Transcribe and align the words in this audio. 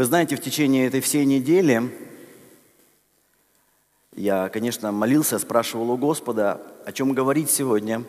вы 0.00 0.06
знаете, 0.06 0.34
в 0.34 0.40
течение 0.40 0.86
этой 0.86 1.02
всей 1.02 1.26
недели 1.26 1.90
я, 4.16 4.48
конечно, 4.48 4.92
молился, 4.92 5.38
спрашивал 5.38 5.90
у 5.90 5.98
Господа, 5.98 6.58
о 6.86 6.92
чем 6.92 7.12
говорить 7.12 7.50
сегодня. 7.50 8.02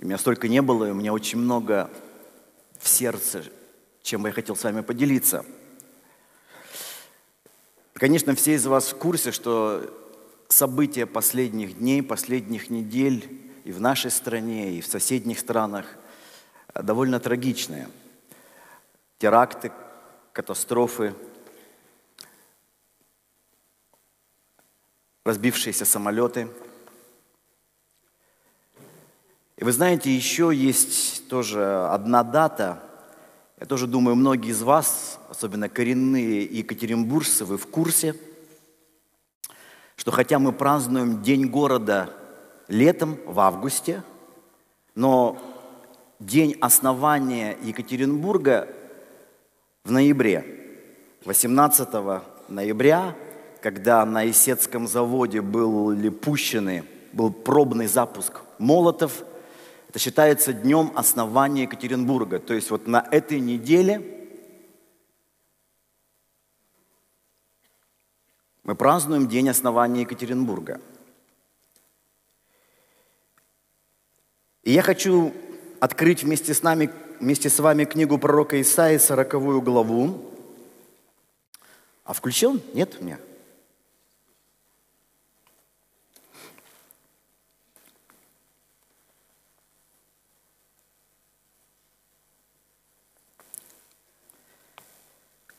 У 0.00 0.06
меня 0.06 0.16
столько 0.16 0.48
не 0.48 0.62
было, 0.62 0.86
и 0.86 0.90
у 0.90 0.94
меня 0.94 1.12
очень 1.12 1.38
много 1.38 1.90
в 2.78 2.88
сердце, 2.88 3.44
чем 4.02 4.22
бы 4.22 4.28
я 4.28 4.32
хотел 4.32 4.56
с 4.56 4.64
вами 4.64 4.80
поделиться. 4.80 5.44
Конечно, 7.92 8.34
все 8.34 8.54
из 8.54 8.64
вас 8.64 8.92
в 8.92 8.96
курсе, 8.96 9.30
что 9.30 9.84
события 10.48 11.04
последних 11.04 11.80
дней, 11.80 12.02
последних 12.02 12.70
недель 12.70 13.42
и 13.64 13.72
в 13.72 13.80
нашей 13.82 14.10
стране, 14.10 14.72
и 14.72 14.80
в 14.80 14.86
соседних 14.86 15.38
странах 15.38 15.84
довольно 16.72 17.20
трагичные. 17.20 17.90
Теракты, 19.18 19.70
катастрофы, 20.32 21.14
разбившиеся 25.24 25.84
самолеты. 25.84 26.48
И 29.56 29.64
вы 29.64 29.72
знаете, 29.72 30.14
еще 30.14 30.50
есть 30.52 31.28
тоже 31.28 31.86
одна 31.86 32.24
дата. 32.24 32.82
Я 33.60 33.66
тоже 33.66 33.86
думаю, 33.86 34.16
многие 34.16 34.50
из 34.50 34.62
вас, 34.62 35.20
особенно 35.28 35.68
коренные 35.68 36.42
екатеринбуржцы, 36.44 37.44
вы 37.44 37.58
в 37.58 37.68
курсе, 37.68 38.16
что 39.94 40.10
хотя 40.10 40.40
мы 40.40 40.52
празднуем 40.52 41.22
День 41.22 41.46
города 41.46 42.12
летом, 42.66 43.20
в 43.24 43.38
августе, 43.38 44.02
но 44.94 45.40
день 46.18 46.56
основания 46.60 47.56
Екатеринбурга 47.62 48.68
в 49.84 49.90
ноябре, 49.90 50.44
18 51.24 51.88
ноября, 52.48 53.16
когда 53.60 54.04
на 54.04 54.28
Исетском 54.30 54.86
заводе 54.86 55.40
были 55.40 56.08
пущены, 56.08 56.84
был 57.12 57.32
пробный 57.32 57.86
запуск 57.86 58.40
молотов, 58.58 59.24
это 59.88 59.98
считается 59.98 60.52
днем 60.52 60.92
основания 60.94 61.64
Екатеринбурга. 61.64 62.38
То 62.38 62.54
есть 62.54 62.70
вот 62.70 62.86
на 62.86 63.06
этой 63.10 63.40
неделе 63.40 64.30
мы 68.62 68.74
празднуем 68.74 69.28
день 69.28 69.50
основания 69.50 70.02
Екатеринбурга. 70.02 70.80
И 74.62 74.72
я 74.72 74.80
хочу 74.80 75.34
открыть 75.80 76.22
вместе 76.22 76.54
с 76.54 76.62
нами 76.62 76.90
вместе 77.22 77.48
с 77.48 77.60
вами 77.60 77.84
книгу 77.84 78.18
пророка 78.18 78.60
Исаии, 78.60 78.98
40 78.98 79.62
главу. 79.62 80.28
А 82.04 82.12
включил? 82.14 82.60
Нет 82.74 82.96
у 83.00 83.04
меня? 83.04 83.18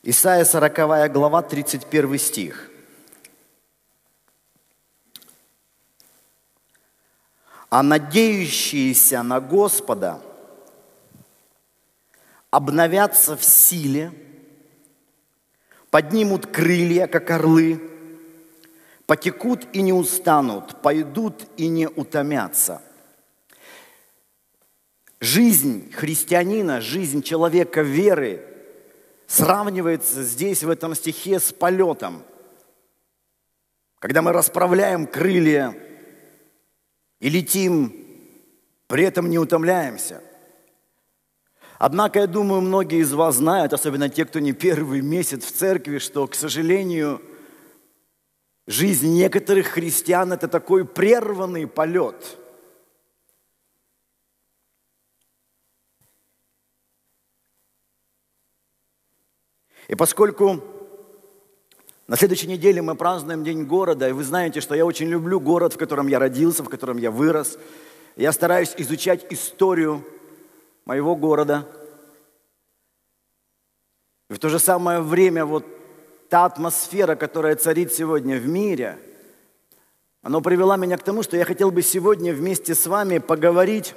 Исайя 0.05 0.43
40 0.43 1.13
глава, 1.13 1.41
31 1.41 2.19
стих. 2.19 2.69
А 7.69 7.81
надеющиеся 7.81 9.23
на 9.23 9.39
Господа– 9.39 10.21
обновятся 12.53 13.35
в 13.35 13.43
силе, 13.43 14.13
поднимут 15.89 16.45
крылья, 16.45 17.07
как 17.07 17.31
орлы, 17.31 17.81
потекут 19.07 19.65
и 19.73 19.81
не 19.81 19.91
устанут, 19.91 20.79
пойдут 20.83 21.47
и 21.57 21.67
не 21.67 21.87
утомятся. 21.87 22.83
Жизнь 25.19 25.91
христианина, 25.93 26.79
жизнь 26.79 27.23
человека 27.23 27.81
веры 27.81 28.45
сравнивается 29.25 30.21
здесь, 30.21 30.63
в 30.63 30.69
этом 30.69 30.93
стихе, 30.93 31.39
с 31.39 31.51
полетом. 31.51 32.21
Когда 33.97 34.21
мы 34.21 34.31
расправляем 34.31 35.07
крылья 35.07 35.75
и 37.19 37.29
летим, 37.29 37.95
при 38.85 39.05
этом 39.05 39.31
не 39.31 39.39
утомляемся– 39.39 40.21
Однако, 41.79 42.19
я 42.19 42.27
думаю, 42.27 42.61
многие 42.61 42.99
из 42.99 43.13
вас 43.13 43.35
знают, 43.35 43.73
особенно 43.73 44.09
те, 44.09 44.25
кто 44.25 44.39
не 44.39 44.53
первый 44.53 45.01
месяц 45.01 45.43
в 45.43 45.51
церкви, 45.51 45.97
что, 45.97 46.27
к 46.27 46.35
сожалению, 46.35 47.21
жизнь 48.67 49.13
некоторых 49.13 49.67
христиан– 49.67 50.31
это 50.33 50.47
такой 50.47 50.85
прерванный 50.85 51.67
полет. 51.67 52.37
И 59.87 59.95
поскольку 59.95 60.63
на 62.07 62.15
следующей 62.15 62.47
неделе 62.47 62.81
мы 62.81 62.95
празднуем 62.95 63.43
День 63.43 63.65
города, 63.65 64.07
и 64.07 64.13
вы 64.13 64.23
знаете, 64.23 64.61
что 64.61 64.75
я 64.75 64.85
очень 64.85 65.07
люблю 65.07 65.39
город, 65.39 65.73
в 65.73 65.77
котором 65.77 66.07
я 66.07 66.19
родился, 66.19 66.63
в 66.63 66.69
котором 66.69 66.97
я 66.97 67.11
вырос, 67.11 67.57
я 68.15 68.31
стараюсь 68.31 68.73
изучать 68.77 69.25
историю 69.29 70.05
моего 70.85 71.15
города. 71.15 71.67
И 74.29 74.33
в 74.33 74.39
то 74.39 74.49
же 74.49 74.59
самое 74.59 75.01
время 75.01 75.45
вот 75.45 75.65
та 76.29 76.45
атмосфера, 76.45 77.15
которая 77.15 77.55
царит 77.55 77.93
сегодня 77.93 78.37
в 78.37 78.47
мире, 78.47 78.97
она 80.21 80.39
привела 80.39 80.77
меня 80.77 80.97
к 80.97 81.03
тому, 81.03 81.21
что 81.23 81.37
я 81.37 81.45
хотел 81.45 81.71
бы 81.71 81.81
сегодня 81.81 82.33
вместе 82.33 82.75
с 82.75 82.87
вами 82.87 83.17
поговорить 83.17 83.93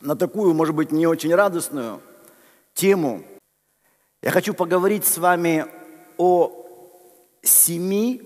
на 0.00 0.16
такую, 0.16 0.54
может 0.54 0.74
быть, 0.74 0.92
не 0.92 1.06
очень 1.06 1.34
радостную 1.34 2.00
тему. 2.74 3.22
Я 4.22 4.30
хочу 4.30 4.54
поговорить 4.54 5.04
с 5.04 5.18
вами 5.18 5.66
о 6.16 6.50
семи 7.42 8.22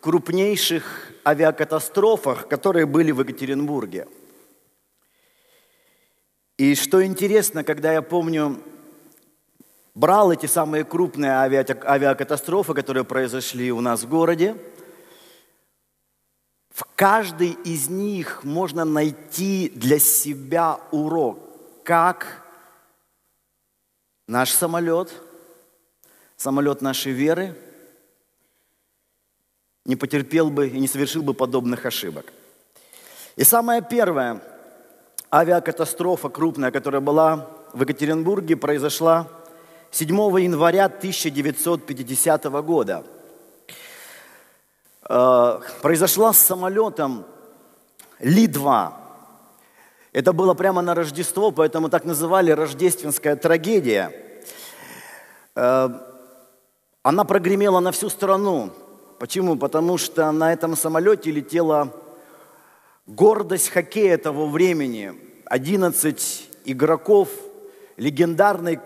крупнейших 0.00 1.12
авиакатастрофах, 1.24 2.48
которые 2.48 2.86
были 2.86 3.12
в 3.12 3.20
Екатеринбурге– 3.20 4.08
и 6.58 6.74
что 6.74 7.04
интересно, 7.04 7.64
когда 7.64 7.92
я 7.92 8.00
помню, 8.00 8.62
брал 9.94 10.32
эти 10.32 10.46
самые 10.46 10.84
крупные 10.84 11.32
авиакатастрофы, 11.32 12.72
которые 12.72 13.04
произошли 13.04 13.70
у 13.70 13.82
нас 13.82 14.04
в 14.04 14.08
городе, 14.08 14.56
в 16.70 16.84
каждой 16.94 17.50
из 17.64 17.88
них 17.88 18.42
можно 18.42 18.84
найти 18.84 19.70
для 19.74 19.98
себя 19.98 20.80
урок, 20.92 21.38
как 21.84 22.42
наш 24.26 24.50
самолет, 24.50 25.12
самолет 26.36 26.80
нашей 26.80 27.12
веры, 27.12 27.54
не 29.84 29.94
потерпел 29.94 30.50
бы 30.50 30.68
и 30.68 30.80
не 30.80 30.88
совершил 30.88 31.22
бы 31.22 31.34
подобных 31.34 31.84
ошибок. 31.84 32.32
И 33.36 33.44
самое 33.44 33.82
первое– 33.82 34.42
авиакатастрофа 35.32 36.28
крупная, 36.28 36.70
которая 36.70 37.00
была 37.00 37.46
в 37.72 37.80
Екатеринбурге, 37.80 38.56
произошла 38.56 39.28
7 39.90 40.08
января 40.40 40.86
1950 40.86 42.44
года. 42.62 43.04
Э, 45.08 45.60
произошла 45.82 46.32
с 46.32 46.38
самолетом 46.38 47.24
Ли-2. 48.20 48.92
Это 50.12 50.32
было 50.32 50.54
прямо 50.54 50.82
на 50.82 50.94
Рождество, 50.94 51.50
поэтому 51.50 51.88
так 51.88 52.04
называли 52.04 52.50
рождественская 52.50 53.36
трагедия. 53.36 54.12
Э, 55.54 55.88
она 57.02 57.24
прогремела 57.24 57.80
на 57.80 57.92
всю 57.92 58.08
страну. 58.08 58.70
Почему? 59.18 59.56
Потому 59.56 59.98
что 59.98 60.32
на 60.32 60.52
этом 60.52 60.76
самолете 60.76 61.30
летела 61.30 61.92
гордость 63.06 63.70
хоккея 63.70 64.18
того 64.18 64.48
времени. 64.48 65.14
11 65.46 66.48
игроков 66.64 67.28
легендарной 67.96 68.80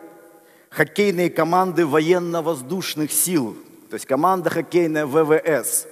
хоккейной 0.68 1.30
команды 1.30 1.86
военно-воздушных 1.86 3.10
сил, 3.10 3.56
то 3.88 3.94
есть 3.94 4.06
команда 4.06 4.50
хоккейная 4.50 5.06
ВВС. 5.06 5.86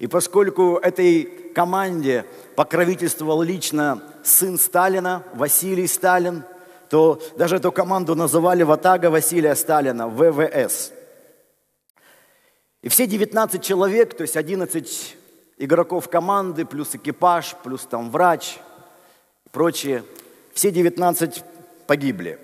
И 0.00 0.06
поскольку 0.06 0.76
этой 0.76 1.24
команде 1.54 2.24
покровительствовал 2.56 3.42
лично 3.42 4.02
сын 4.24 4.58
Сталина, 4.58 5.22
Василий 5.34 5.86
Сталин, 5.86 6.42
то 6.88 7.22
даже 7.36 7.56
эту 7.56 7.70
команду 7.70 8.14
называли 8.14 8.62
Ватага 8.62 9.10
Василия 9.10 9.54
Сталина, 9.54 10.08
ВВС. 10.08 10.92
И 12.82 12.88
все 12.88 13.06
19 13.06 13.62
человек, 13.62 14.16
то 14.16 14.22
есть 14.22 14.36
11 14.36 15.16
игроков 15.58 16.08
команды, 16.08 16.64
плюс 16.64 16.94
экипаж, 16.94 17.56
плюс 17.62 17.82
там 17.82 18.10
врач, 18.10 18.58
прочие, 19.52 20.04
все 20.52 20.70
19 20.70 21.44
погибли. 21.86 22.38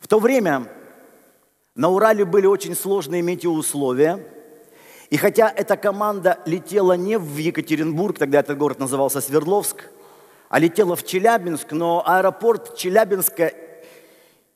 В 0.00 0.08
то 0.08 0.18
время 0.18 0.68
На 1.74 1.90
Урале 1.90 2.24
были 2.24 2.46
очень 2.46 2.74
сложные 2.74 3.20
метеоусловия. 3.20 4.20
И 5.10 5.18
хотя 5.18 5.52
эта 5.54 5.76
команда 5.76 6.38
летела 6.46 6.94
не 6.94 7.18
в 7.18 7.36
Екатеринбург, 7.36 8.18
тогда 8.18 8.40
этот 8.40 8.56
город 8.56 8.78
назывался 8.78 9.20
Свердловск, 9.20 9.84
а 10.48 10.58
летела 10.58 10.96
в 10.96 11.04
Челябинск, 11.04 11.72
но 11.72 12.02
аэропорт 12.06 12.76
Челябинска 12.76 13.52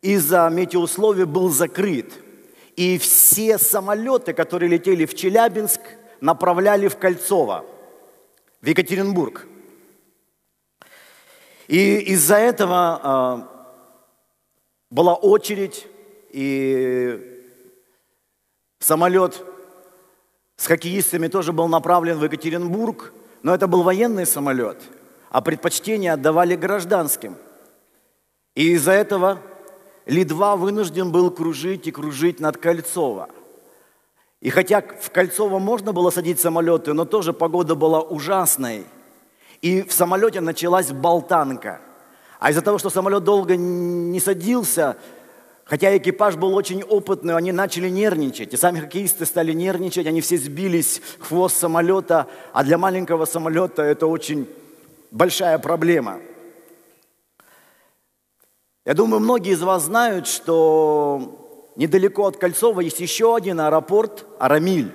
из-за 0.00 0.48
метеоусловий 0.50 1.24
был 1.24 1.50
закрыт. 1.50 2.12
И 2.76 2.96
все 2.96 3.58
самолеты, 3.58 4.32
которые 4.32 4.70
летели 4.70 5.04
в 5.04 5.14
Челябинск, 5.14 5.80
направляли 6.20 6.88
в 6.88 6.96
Кольцово, 6.96 7.64
в 8.60 8.66
Екатеринбург. 8.66 9.46
И 11.68 11.98
из-за 12.12 12.36
этого 12.36 13.00
э, 13.02 13.60
была 14.90 15.14
очередь, 15.14 15.86
и 16.30 17.46
самолет 18.80 19.44
с 20.56 20.66
хоккеистами 20.66 21.28
тоже 21.28 21.52
был 21.52 21.68
направлен 21.68 22.18
в 22.18 22.24
Екатеринбург, 22.24 23.12
но 23.42 23.54
это 23.54 23.66
был 23.66 23.82
военный 23.82 24.26
самолет, 24.26 24.82
а 25.30 25.40
предпочтение 25.40 26.12
отдавали 26.12 26.56
гражданским. 26.56 27.36
И 28.54 28.72
из-за 28.72 28.92
этого 28.92 29.40
Ли-2 30.06 30.56
вынужден 30.56 31.12
был 31.12 31.30
кружить 31.30 31.86
и 31.86 31.92
кружить 31.92 32.40
над 32.40 32.56
Кольцово. 32.56 33.30
И 34.40 34.50
хотя 34.50 34.80
в 34.80 35.10
Кольцово 35.10 35.58
можно 35.58 35.92
было 35.92 36.10
садить 36.10 36.40
самолеты, 36.40 36.92
но 36.92 37.04
тоже 37.04 37.32
погода 37.32 37.74
была 37.74 38.00
ужасной. 38.00 38.86
И 39.60 39.82
в 39.82 39.92
самолете 39.92 40.40
началась 40.40 40.90
болтанка. 40.92 41.80
А 42.38 42.50
из-за 42.50 42.62
того, 42.62 42.78
что 42.78 42.88
самолет 42.88 43.22
долго 43.22 43.56
не 43.56 44.18
садился, 44.18 44.96
хотя 45.64 45.94
экипаж 45.94 46.36
был 46.36 46.54
очень 46.54 46.82
опытный, 46.82 47.36
они 47.36 47.52
начали 47.52 47.90
нервничать. 47.90 48.54
И 48.54 48.56
сами 48.56 48.80
хоккеисты 48.80 49.26
стали 49.26 49.52
нервничать, 49.52 50.06
они 50.06 50.22
все 50.22 50.38
сбились 50.38 51.02
в 51.18 51.28
хвост 51.28 51.58
самолета. 51.58 52.26
А 52.54 52.64
для 52.64 52.78
маленького 52.78 53.26
самолета 53.26 53.82
это 53.82 54.06
очень 54.06 54.48
большая 55.10 55.58
проблема– 55.58 56.18
я 58.86 58.94
думаю, 58.94 59.20
многие 59.20 59.52
из 59.52 59.62
вас 59.62 59.84
знают, 59.84 60.26
что 60.26 61.39
недалеко 61.76 62.26
от 62.26 62.36
Кольцова 62.36 62.80
есть 62.80 63.00
еще 63.00 63.34
один 63.34 63.60
аэропорт 63.60 64.26
Арамиль. 64.38 64.92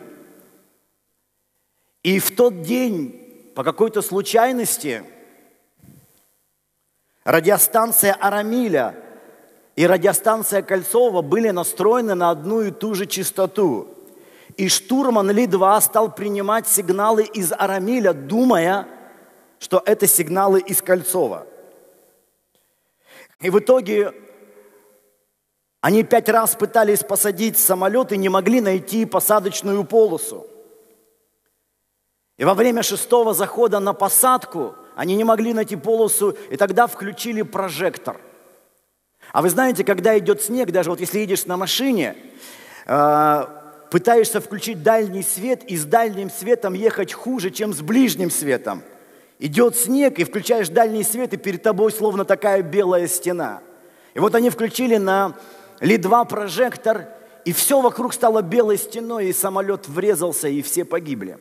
И 2.03 2.19
в 2.19 2.35
тот 2.35 2.61
день, 2.61 3.51
по 3.55 3.63
какой-то 3.63 4.01
случайности, 4.01 5.03
радиостанция 7.23 8.13
Арамиля 8.13 8.95
и 9.75 9.87
радиостанция 9.87 10.61
Кольцова 10.61 11.21
были 11.21 11.49
настроены 11.49 12.15
на 12.15 12.29
одну 12.29 12.61
и 12.61 12.71
ту 12.71 12.93
же 12.93 13.05
частоту. 13.05 13.87
И 14.57 14.69
штурман 14.69 15.31
Ли-2 15.31 15.81
стал 15.81 16.13
принимать 16.13 16.67
сигналы 16.67 17.23
из 17.23 17.51
Арамиля, 17.51 18.13
думая, 18.13 18.87
что 19.59 19.81
это 19.85 20.07
сигналы 20.07 20.59
из 20.61 20.81
Кольцова– 20.81 21.47
и 23.41 23.49
в 23.49 23.59
итоге 23.59 24.13
они 25.85 26.01
пять 26.01 26.29
раз 26.29 26.55
пытались 26.55 27.03
посадить 27.03 27.59
самолет 27.59 28.11
и 28.11 28.17
не 28.17 28.27
могли 28.27 28.59
найти 28.59 29.05
посадочную 29.05 29.83
полосу. 29.83 30.47
И 32.37 32.43
во 32.43 32.55
время 32.55 32.81
шестого 32.81 33.35
захода 33.35 33.79
на 33.79 33.93
посадку 33.93 34.73
они 34.95 35.15
не 35.15 35.23
могли 35.23 35.53
найти 35.53 35.75
полосу, 35.75 36.35
и 36.49 36.57
тогда 36.57 36.87
включили 36.87 37.43
прожектор. 37.43 38.19
А 39.31 39.43
вы 39.43 39.51
знаете, 39.51 39.83
когда 39.83 40.17
идет 40.17 40.41
снег, 40.41 40.71
даже 40.71 40.89
вот 40.89 40.99
если 41.01 41.19
едешь 41.19 41.45
на 41.45 41.55
машине, 41.55 42.15
э, 42.87 43.45
пытаешься 43.91 44.41
включить 44.41 44.81
дальний 44.81 45.21
свет, 45.21 45.63
и 45.65 45.77
с 45.77 45.85
дальним 45.85 46.31
светом 46.31 46.73
ехать 46.73 47.13
хуже, 47.13 47.51
чем 47.51 47.75
с 47.75 47.81
ближним 47.81 48.31
светом– 48.31 48.81
Идет 49.37 49.75
снег, 49.75 50.17
и 50.17 50.23
включаешь 50.23 50.69
дальний 50.69 51.03
свет, 51.03 51.33
и 51.33 51.37
перед 51.37 51.61
тобой 51.61 51.91
словно 51.91 52.23
такая 52.23 52.61
белая 52.61 53.05
стена. 53.05 53.59
И 54.13 54.19
вот 54.19 54.33
они 54.33 54.49
включили 54.49 54.95
на 54.95 55.35
Ли-2 55.79 56.27
прожектор, 56.27 57.09
и 57.43 57.53
все 57.53 57.81
вокруг 57.81 58.13
стало 58.13 58.41
белой 58.41 58.77
стеной, 58.77 59.27
и 59.27 59.33
самолет 59.33 59.87
врезался, 59.87 60.47
и 60.47 60.61
все 60.61 60.85
погибли. 60.85 61.37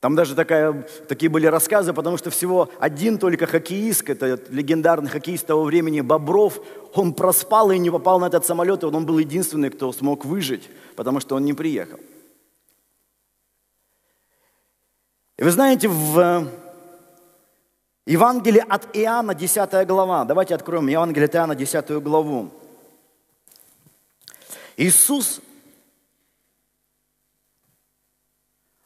Там 0.00 0.14
даже 0.14 0.34
такая, 0.34 0.86
такие 1.08 1.30
были 1.30 1.46
рассказы, 1.46 1.92
потому 1.92 2.16
что 2.16 2.30
всего 2.30 2.70
один 2.78 3.18
только 3.18 3.46
хоккеист, 3.46 4.08
это 4.10 4.40
легендарный 4.50 5.08
хоккеист 5.08 5.46
того 5.46 5.64
времени 5.64 6.00
Бобров, 6.00 6.60
он 6.94 7.14
проспал 7.14 7.70
и 7.70 7.78
не 7.78 7.90
попал 7.90 8.20
на 8.20 8.26
этот 8.26 8.44
самолет, 8.44 8.82
и 8.82 8.86
он 8.86 9.06
был 9.06 9.18
единственный, 9.18 9.70
кто 9.70 9.90
смог 9.92 10.24
выжить, 10.24 10.68
потому 10.96 11.20
что 11.20 11.34
он 11.34 11.44
не 11.44 11.54
приехал. 11.54 11.98
И 15.38 15.42
вы 15.42 15.50
знаете, 15.50 15.88
в 15.88 16.48
Евангелии 18.06 18.64
от 18.68 18.96
Иоанна, 18.96 19.34
10 19.34 19.84
глава, 19.84 20.24
давайте 20.24 20.54
откроем 20.54 20.86
Евангелие 20.86 21.26
от 21.26 21.34
Иоанна, 21.34 21.56
10 21.56 21.90
главу. 22.00 22.50
Иисус 24.76 25.40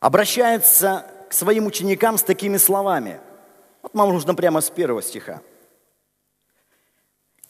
обращается 0.00 1.04
к 1.28 1.34
своим 1.34 1.66
ученикам 1.66 2.16
с 2.16 2.22
такими 2.22 2.56
словами. 2.56 3.20
Вот 3.82 3.92
нам 3.92 4.08
нужно 4.08 4.34
прямо 4.34 4.62
с 4.62 4.70
первого 4.70 5.02
стиха. 5.02 5.42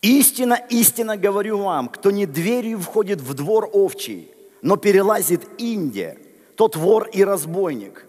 «Истина, 0.03 0.55
истина 0.71 1.17
говорю 1.17 1.59
вам, 1.59 1.89
кто 1.89 2.11
не 2.11 2.27
дверью 2.27 2.81
входит 2.81 3.21
в 3.21 3.35
двор 3.35 3.71
овчий, 3.73 4.29
но 4.61 4.77
перелазит 4.77 5.47
инде, 5.59 6.19
тот 6.57 6.75
вор 6.75 7.09
и 7.13 7.23
разбойник 7.23 8.07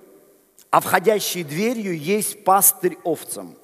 а 0.72 0.80
входящий 0.80 1.44
дверью 1.44 1.98
есть 1.98 2.44
пастырь 2.46 2.98
овцам. 3.04 3.56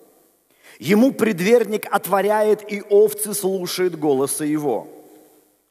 Ему 0.77 1.13
предверник 1.13 1.87
отворяет, 1.89 2.69
и 2.71 2.81
овцы 2.81 3.33
слушают 3.33 3.95
голоса 3.95 4.43
его. 4.43 4.87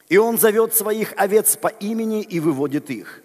И 0.09 0.17
он 0.17 0.37
зовет 0.37 0.73
своих 0.73 1.13
овец 1.15 1.55
по 1.55 1.67
имени 1.67 2.23
и 2.23 2.39
выводит 2.39 2.89
их. 2.89 3.21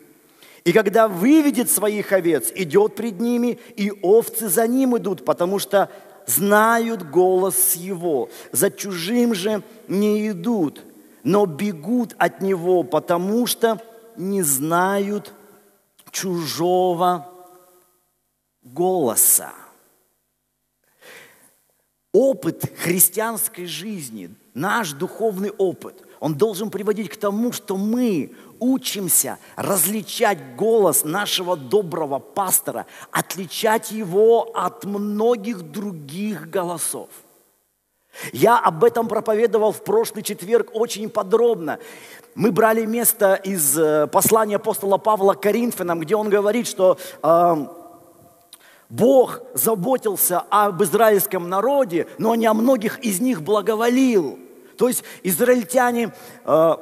И 0.65 0.73
когда 0.73 1.09
выведет 1.09 1.71
своих 1.71 2.13
овец, 2.13 2.53
идет 2.55 2.95
пред 2.95 3.19
ними, 3.19 3.59
и 3.77 3.91
овцы 4.03 4.49
за 4.49 4.69
ним 4.69 4.97
идут, 4.97 5.25
потому 5.25 5.59
что 5.59 5.91
знают 6.27 7.09
голос 7.09 7.75
его. 7.75 8.29
За 8.53 8.71
чужим 8.71 9.35
же 9.35 9.63
не 9.89 10.29
идут, 10.29 10.83
но 11.25 11.47
бегут 11.47 12.15
от 12.19 12.43
него, 12.43 12.85
потому 12.85 13.47
что 13.47 13.81
не 14.17 14.43
знают 14.43 15.33
чужого 16.11 17.32
голоса. 18.63 19.53
Опыт 22.13 22.71
христианской 22.79 23.67
жизни, 23.67 24.35
наш 24.55 24.93
духовный 24.93 25.51
опыт, 25.51 26.03
он 26.21 26.35
должен 26.35 26.71
приводить 26.71 27.09
к 27.09 27.17
тому, 27.17 27.53
что 27.53 27.77
мы 27.77 28.33
учимся 28.61 29.39
различать 29.57 30.55
голос 30.57 31.05
нашего 31.05 31.57
доброго 31.57 32.21
пастора, 32.21 32.87
отличать 33.11 33.91
его 33.91 34.53
от 34.55 34.85
многих 34.85 35.63
других 35.63 36.49
голосов. 36.49 37.09
Я 38.33 38.59
об 38.59 38.85
этом 38.85 39.09
проповедовал 39.09 39.73
в 39.73 39.83
прошлый 39.83 40.23
четверг 40.23 40.71
очень 40.75 41.09
подробно. 41.09 41.79
Мы 42.35 42.53
брали 42.53 42.85
место 42.85 43.35
из 43.35 43.77
э, 43.77 44.07
послания 44.07 44.57
апостола 44.57 44.99
Павла 44.99 45.33
Коринфянам, 45.35 45.99
где 46.01 46.15
он 46.15 46.29
говорит, 46.29 46.67
что 46.67 46.99
э, 47.23 47.67
Бог 48.93 49.41
заботился 49.55 50.41
об 50.51 50.83
израильском 50.83 51.49
народе, 51.49 52.07
но 52.19 52.35
не 52.35 52.45
о 52.45 52.53
многих 52.53 52.99
из 52.99 53.21
них 53.21 53.41
благоволил. 53.41 54.39
То 54.77 54.87
есть 54.87 55.03
израильтяне 55.23 56.13
э, 56.45 56.75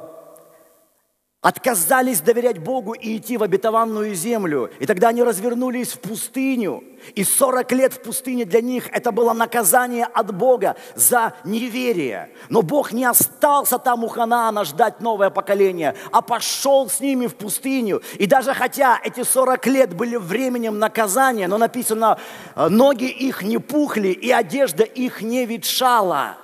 отказались 1.41 2.21
доверять 2.21 2.59
Богу 2.59 2.93
и 2.93 3.17
идти 3.17 3.35
в 3.35 3.43
обетованную 3.43 4.13
землю. 4.13 4.69
И 4.79 4.85
тогда 4.85 5.09
они 5.09 5.23
развернулись 5.23 5.93
в 5.93 5.99
пустыню. 5.99 6.83
И 7.15 7.23
40 7.23 7.71
лет 7.71 7.93
в 7.93 8.03
пустыне 8.03 8.45
для 8.45 8.61
них 8.61 8.87
это 8.91 9.11
было 9.11 9.33
наказание 9.33 10.05
от 10.05 10.35
Бога 10.35 10.75
за 10.93 11.33
неверие. 11.43 12.29
Но 12.49 12.61
Бог 12.61 12.93
не 12.93 13.05
остался 13.05 13.79
там 13.79 14.03
у 14.03 14.07
Ханаана 14.07 14.65
ждать 14.65 15.01
новое 15.01 15.31
поколение, 15.31 15.95
а 16.11 16.21
пошел 16.21 16.87
с 16.87 16.99
ними 16.99 17.25
в 17.25 17.33
пустыню. 17.33 18.03
И 18.19 18.27
даже 18.27 18.53
хотя 18.53 18.99
эти 19.03 19.23
40 19.23 19.65
лет 19.65 19.95
были 19.95 20.17
временем 20.17 20.77
наказания, 20.77 21.47
но 21.47 21.57
написано, 21.57 22.19
ноги 22.55 23.05
их 23.05 23.41
не 23.41 23.57
пухли 23.57 24.09
и 24.09 24.29
одежда 24.29 24.83
их 24.83 25.23
не 25.23 25.47
ветшала. 25.47 26.37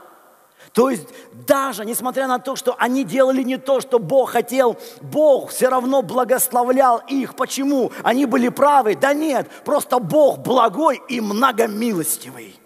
То 0.74 0.90
есть 0.90 1.08
даже 1.48 1.86
несмотря 1.86 2.28
на 2.28 2.40
то, 2.40 2.56
что 2.56 2.76
они 2.78 3.04
делали 3.04 3.44
не 3.44 3.58
то, 3.58 3.82
что 3.82 4.00
Бог 4.00 4.32
хотел, 4.32 4.78
Бог 5.02 5.50
все 5.50 5.70
равно 5.70 6.02
благословлял 6.02 7.02
их. 7.08 7.36
Почему? 7.36 7.92
Они 8.04 8.26
были 8.26 8.50
правы? 8.50 8.96
Да 8.96 9.14
нет, 9.14 9.50
просто 9.66 10.00
Бог 10.00 10.40
благой 10.40 11.02
и 11.10 11.22
многомилостивый. 11.22 12.60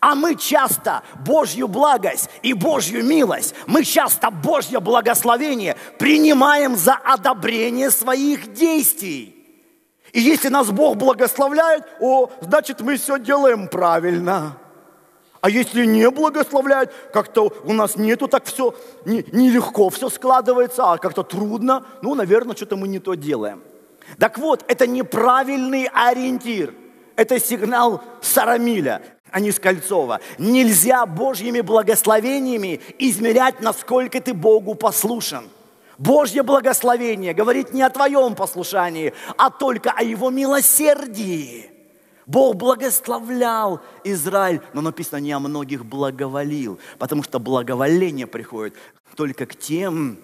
А 0.00 0.14
мы 0.14 0.34
часто 0.34 1.02
Божью 1.24 1.68
благость 1.68 2.28
и 2.42 2.52
Божью 2.52 3.04
милость, 3.04 3.54
мы 3.66 3.84
часто 3.84 4.30
Божье 4.30 4.80
благословение 4.80 5.76
принимаем 5.98 6.76
за 6.76 6.94
одобрение 6.94 7.90
своих 7.90 8.52
действий. 8.52 9.32
И 10.12 10.20
если 10.20 10.48
нас 10.48 10.70
Бог 10.70 10.96
благословляет, 10.96 11.84
о, 12.00 12.30
значит 12.40 12.80
мы 12.80 12.96
все 12.96 13.18
делаем 13.18 13.68
правильно. 13.68 14.56
А 15.40 15.50
если 15.50 15.84
не 15.84 16.10
благословляет, 16.10 16.92
как-то 17.12 17.52
у 17.64 17.72
нас 17.72 17.96
нету 17.96 18.28
так 18.28 18.44
все, 18.44 18.74
нелегко 19.04 19.84
не 19.84 19.90
все 19.90 20.08
складывается, 20.08 20.92
а 20.92 20.98
как-то 20.98 21.22
трудно, 21.22 21.84
ну, 22.02 22.14
наверное, 22.14 22.56
что-то 22.56 22.76
мы 22.76 22.88
не 22.88 22.98
то 22.98 23.14
делаем. 23.14 23.62
Так 24.18 24.38
вот, 24.38 24.64
это 24.68 24.86
неправильный 24.86 25.88
ориентир. 25.92 26.74
Это 27.16 27.40
сигнал 27.40 28.02
Сарамиля, 28.20 29.02
а 29.30 29.40
не 29.40 29.50
Скольцова. 29.50 30.20
Нельзя 30.38 31.06
Божьими 31.06 31.60
благословениями 31.60 32.80
измерять, 32.98 33.60
насколько 33.60 34.20
ты 34.20 34.34
Богу 34.34 34.74
послушен. 34.74 35.48
Божье 35.98 36.42
благословение 36.42 37.32
говорит 37.32 37.72
не 37.72 37.82
о 37.82 37.90
твоем 37.90 38.34
послушании, 38.34 39.14
а 39.38 39.50
только 39.50 39.92
о 39.92 40.02
его 40.02 40.30
милосердии. 40.30 41.75
Бог 42.26 42.56
благословлял 42.56 43.80
Израиль, 44.02 44.60
но 44.74 44.80
написано 44.80 45.20
не 45.20 45.30
о 45.30 45.38
многих 45.38 45.84
благоволил, 45.84 46.80
потому 46.98 47.22
что 47.22 47.38
благоволение 47.38 48.26
приходит 48.26 48.74
только 49.14 49.46
к 49.46 49.56
тем, 49.56 50.18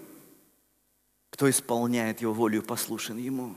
кто 1.30 1.48
исполняет 1.48 2.20
его 2.20 2.34
волю 2.34 2.60
и 2.60 2.64
послушен 2.64 3.16
ему. 3.16 3.54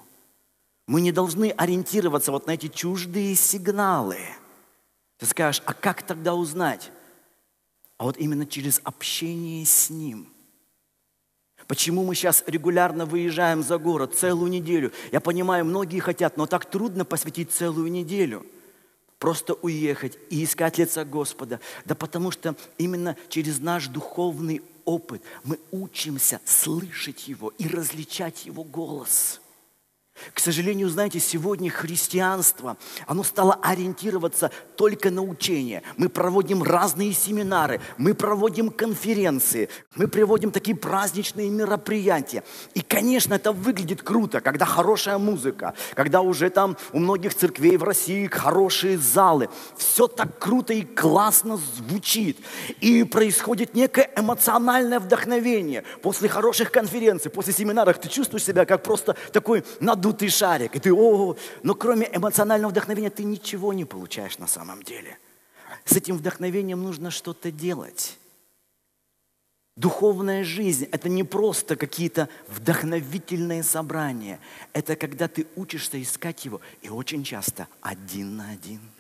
Мы 0.88 1.02
не 1.02 1.12
должны 1.12 1.50
ориентироваться 1.50 2.32
вот 2.32 2.46
на 2.46 2.52
эти 2.52 2.68
чуждые 2.68 3.36
сигналы. 3.36 4.20
Ты 5.18 5.26
скажешь, 5.26 5.64
а 5.66 5.74
как 5.74 6.04
тогда 6.04 6.36
узнать? 6.36 6.92
А 7.98 8.04
вот 8.04 8.18
именно 8.18 8.46
через 8.46 8.80
общение 8.84 9.66
с 9.66 9.90
Ним– 9.90 10.30
Почему 11.68 12.04
мы 12.04 12.14
сейчас 12.14 12.44
регулярно 12.46 13.06
выезжаем 13.06 13.64
за 13.64 13.78
город 13.78 14.16
целую 14.16 14.52
неделю? 14.52 14.92
Я 15.12 15.20
понимаю, 15.20 15.66
многие 15.66 16.00
хотят, 16.00 16.38
но 16.38 16.46
так 16.46 16.66
трудно 16.66 17.06
посвятить 17.06 17.52
целую 17.52 17.92
неделю. 17.92 18.46
Просто 19.18 19.54
уехать 19.54 20.18
и 20.30 20.44
искать 20.44 20.78
лица 20.78 21.06
Господа. 21.06 21.60
Да 21.86 21.96
потому 21.96 22.30
что 22.32 22.56
именно 22.78 23.16
через 23.30 23.60
наш 23.60 23.88
духовный 23.88 24.62
опыт 24.84 25.24
мы 25.44 25.58
учимся 25.72 26.40
слышать 26.46 27.28
Его 27.28 27.52
и 27.58 27.68
различать 27.68 28.46
Его 28.46 28.64
голос– 28.64 29.42
к 30.34 30.40
сожалению, 30.40 30.90
знаете, 30.90 31.20
сегодня 31.20 31.70
христианство, 31.70 32.78
оно 33.06 33.24
стало 33.24 33.56
ориентироваться 33.62 34.50
только 34.78 35.12
на 35.12 35.22
учение. 35.22 35.84
Мы 35.98 36.08
проводим 36.08 36.64
разные 36.64 37.14
семинары, 37.14 37.82
мы 37.98 38.14
проводим 38.14 38.70
конференции, 38.70 39.70
мы 39.96 40.08
приводим 40.08 40.52
такие 40.52 40.76
праздничные 40.76 41.50
мероприятия. 41.50 42.44
И, 42.74 42.82
конечно, 42.82 43.34
это 43.34 43.52
выглядит 43.52 44.04
круто, 44.04 44.40
когда 44.40 44.66
хорошая 44.66 45.18
музыка, 45.18 45.74
когда 45.96 46.22
уже 46.22 46.50
там 46.50 46.78
у 46.94 47.00
многих 47.00 47.36
церквей 47.36 47.78
в 47.78 47.84
России 47.84 48.28
хорошие 48.28 48.98
залы. 48.98 49.50
Все 49.78 50.08
так 50.08 50.40
круто 50.40 50.74
и 50.74 50.84
классно 50.84 51.58
звучит. 51.58 52.40
И 52.80 53.04
происходит 53.04 53.76
некое 53.76 54.10
эмоциональное 54.16 55.00
вдохновение. 55.00 55.84
После 56.02 56.30
хороших 56.30 56.72
конференций, 56.72 57.30
после 57.30 57.54
семинаров 57.54 58.00
ты 58.00 58.08
чувствуешь 58.08 58.46
себя 58.46 58.66
как 58.66 58.82
просто 58.84 59.16
такой 59.32 59.64
надувный 59.80 60.05
надутый 60.06 60.30
шарик, 60.30 60.76
и 60.76 60.80
ты, 60.80 60.94
о, 60.94 61.36
но 61.64 61.74
кроме 61.74 62.10
эмоционального 62.14 62.72
вдохновения 62.72 63.10
ты 63.10 63.24
ничего 63.24 63.74
не 63.74 63.86
получаешь 63.86 64.38
на 64.38 64.48
самом 64.48 64.84
деле. 64.84 65.18
С 65.86 65.94
этим 65.94 66.18
вдохновением 66.18 66.84
нужно 66.84 67.12
что-то 67.12 67.52
делать. 67.52 68.18
Духовная 69.76 70.44
жизнь– 70.44 70.88
это 70.92 71.10
не 71.10 71.24
просто 71.24 71.76
какие-то 71.76 72.30
вдохновительные 72.48 73.62
собрания. 73.64 74.40
Это 74.74 74.96
когда 74.96 75.28
ты 75.28 75.48
учишься 75.56 76.02
искать 76.02 76.46
его, 76.46 76.62
и 76.82 76.90
очень 76.90 77.24
часто 77.24 77.68
один 77.82 78.38
на 78.38 78.52
один– 78.52 78.80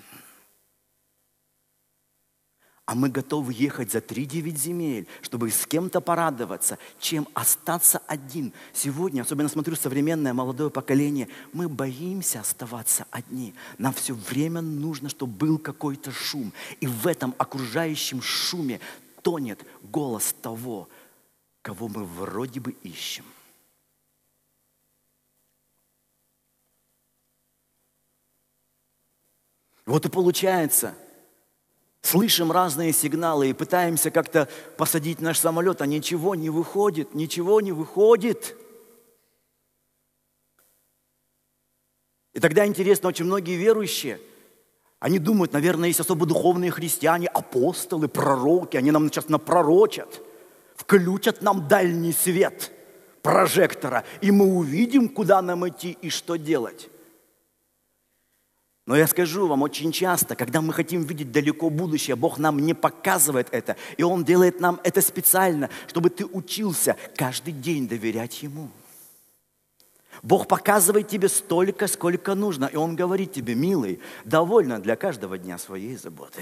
а 2.85 2.93
мы 2.93 3.09
готовы 3.09 3.51
ехать 3.53 3.91
за 3.91 3.97
3-9 3.97 4.55
земель, 4.55 5.07
чтобы 5.23 5.49
с 5.49 5.65
кем-то 5.65 6.01
порадоваться, 6.01 6.77
чем 6.99 7.27
остаться 7.33 7.99
один. 8.05 8.53
Сегодня, 8.73 9.23
особенно 9.23 9.49
смотрю 9.49 9.75
современное 9.75 10.33
молодое 10.33 10.69
поколение, 10.69 11.27
мы 11.51 11.67
боимся 11.67 12.41
оставаться 12.41 13.07
одни. 13.09 13.55
Нам 13.79 13.93
все 13.93 14.13
время 14.13 14.61
нужно, 14.61 15.09
чтобы 15.09 15.33
был 15.33 15.57
какой-то 15.57 16.11
шум. 16.11 16.53
И 16.79 16.85
в 16.85 17.07
этом 17.07 17.33
окружающем 17.39 18.21
шуме 18.21 18.79
тонет 19.23 19.65
голос 19.81 20.35
того, 20.39 20.87
кого 21.63 21.87
мы 21.87 22.05
вроде 22.05 22.59
бы 22.59 22.71
ищем. 22.83 23.25
Вот 29.87 30.05
и 30.05 30.09
получается– 30.09 30.93
слышим 32.05 32.51
разные 32.51 32.93
сигналы 32.93 33.49
и 33.49 33.53
пытаемся 33.53 34.11
как-то 34.11 34.47
посадить 34.77 35.21
наш 35.21 35.39
самолет, 35.39 35.81
а 35.81 35.85
ничего 35.85 36.35
не 36.35 36.49
выходит, 36.49 37.15
ничего 37.15 37.61
не 37.61 37.71
выходит. 37.71 38.55
И 42.33 42.39
тогда 42.39 42.65
интересно, 42.65 43.09
очень 43.09 43.25
многие 43.25 43.55
верующие, 43.55 44.19
они 44.99 45.19
думают, 45.19 45.53
наверное, 45.53 45.87
есть 45.87 45.99
особо 45.99 46.25
духовные 46.25 46.71
христиане, 46.71 47.27
апостолы, 47.27 48.07
пророки, 48.07 48.77
они 48.77 48.91
нам 48.91 49.09
сейчас 49.09 49.29
напророчат, 49.29 50.21
включат 50.75 51.41
нам 51.41 51.67
дальний 51.67 52.11
свет 52.11 52.71
прожектора, 53.21 54.03
и 54.21 54.31
мы 54.31 54.45
увидим, 54.45 55.09
куда 55.09 55.41
нам 55.41 55.67
идти 55.67 55.97
и 56.01 56.09
что 56.09 56.35
делать. 56.35 56.89
Но 58.85 58.95
я 58.95 59.07
скажу 59.07 59.47
вам, 59.47 59.63
очень 59.63 59.91
часто, 59.91 60.35
когда 60.35 60.61
мы 60.61 60.71
хотим 60.71 61.03
видеть 61.03 61.31
далеко 61.31 61.71
будущее, 61.71 62.15
Бог 62.15 62.37
нам 62.37 62.59
не 62.59 62.75
показывает 62.75 63.47
это. 63.51 63.77
И 63.97 64.03
Он 64.03 64.23
делает 64.23 64.59
нам 64.59 64.79
это 64.83 65.01
специально, 65.01 65.69
чтобы 65.87 66.11
ты 66.11 66.25
учился 66.25 66.95
каждый 67.15 67.53
день 67.53 67.87
доверять 67.87 68.43
Ему. 68.43 68.69
Бог 70.21 70.47
показывает 70.47 71.07
тебе 71.07 71.29
столько, 71.29 71.87
сколько 71.87 72.35
нужно. 72.35 72.65
И 72.65 72.75
Он 72.75 72.95
говорит 72.95 73.33
тебе, 73.33 73.55
милый, 73.55 73.99
довольно 74.23 74.79
для 74.79 74.95
каждого 74.95 75.37
дня 75.39 75.57
своей 75.57 75.97
заботы. 75.97 76.41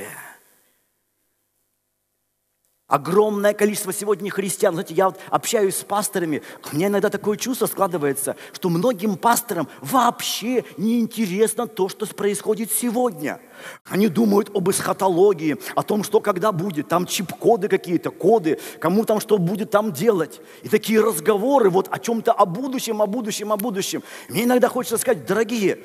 Огромное 2.88 3.54
количество 3.54 3.94
сегодня 3.94 4.30
христиан. 4.30 4.74
Знаете, 4.74 4.94
я 4.94 5.06
вот 5.06 5.18
общаюсь 5.30 5.78
с 5.78 5.84
пасторами, 5.84 6.44
у 6.70 6.76
меня 6.76 6.88
иногда 6.88 7.10
такое 7.10 7.38
чувство 7.38 7.66
складывается, 7.66 8.36
что 8.52 8.70
многим 8.70 9.16
пасторам 9.16 9.70
вообще 9.80 10.66
не 10.76 11.00
интересно 11.00 11.66
то, 11.66 11.88
что 11.88 12.06
происходит 12.08 12.72
сегодня. 12.72 13.40
Они 13.86 14.10
думают 14.10 14.52
об 14.54 14.70
эсхатологии, 14.70 15.58
о 15.76 15.84
том, 15.84 16.04
что 16.04 16.20
когда 16.20 16.52
будет, 16.52 16.90
там 16.90 17.06
чип-коды 17.06 17.70
какие-то, 17.70 18.12
коды, 18.12 18.60
кому 18.80 19.06
там 19.06 19.22
что 19.22 19.38
будет 19.38 19.72
там 19.72 19.94
делать. 19.94 20.42
И 20.64 20.68
такие 20.68 21.00
разговоры 21.00 21.70
вот 21.70 21.88
о 21.90 22.00
чем-то, 22.00 22.34
о 22.34 22.46
будущем, 22.46 23.02
о 23.02 23.08
будущем, 23.08 23.54
о 23.54 23.58
будущем. 23.58 24.04
Мне 24.28 24.44
иногда 24.44 24.68
хочется 24.68 24.98
сказать, 24.98 25.26
дорогие, 25.26 25.80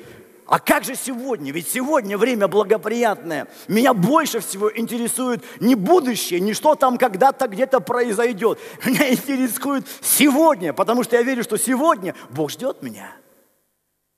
а 0.49 0.57
как 0.57 0.83
же 0.83 0.95
сегодня? 0.95 1.51
Ведь 1.51 1.69
сегодня 1.69 2.17
время 2.17 2.47
благоприятное. 2.47 3.47
Меня 3.67 3.93
больше 3.93 4.39
всего 4.39 4.75
интересует 4.75 5.43
не 5.59 5.75
будущее, 5.75 6.39
не 6.39 6.55
что 6.55 6.73
там 6.73 6.97
когда-то 6.97 7.47
где-то 7.47 7.79
произойдет. 7.81 8.57
Меня 8.83 9.13
интересует 9.13 9.85
сегодня, 10.01 10.73
потому 10.73 11.03
что 11.03 11.17
я 11.17 11.21
верю, 11.21 11.43
что 11.43 11.57
сегодня 11.57 12.15
Бог 12.31 12.49
ждет 12.49 12.81
меня. 12.81 13.11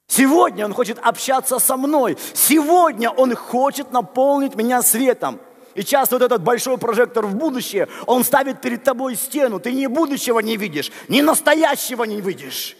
Сегодня 0.07 0.65
Он 0.65 0.73
хочет 0.73 1.00
общаться 1.00 1.59
со 1.59 1.75
мной. 1.75 2.17
Сегодня 2.33 3.09
Он 3.09 3.35
хочет 3.35 3.91
наполнить 3.91 4.55
меня 4.55 4.81
светом. 4.81 5.38
И 5.75 5.83
часто 5.83 6.15
вот 6.15 6.21
этот 6.21 6.43
большой 6.43 6.77
прожектор 6.77 7.25
в 7.25 7.35
будущее, 7.35 7.89
он 8.05 8.23
ставит 8.23 8.61
перед 8.61 8.83
тобой 8.83 9.15
стену. 9.15 9.59
Ты 9.59 9.73
ни 9.73 9.88
будущего 9.88 10.39
не 10.39 10.55
видишь, 10.55 10.91
ни 11.09 11.21
настоящего 11.21 12.03
не 12.05 12.21
видишь. 12.21 12.77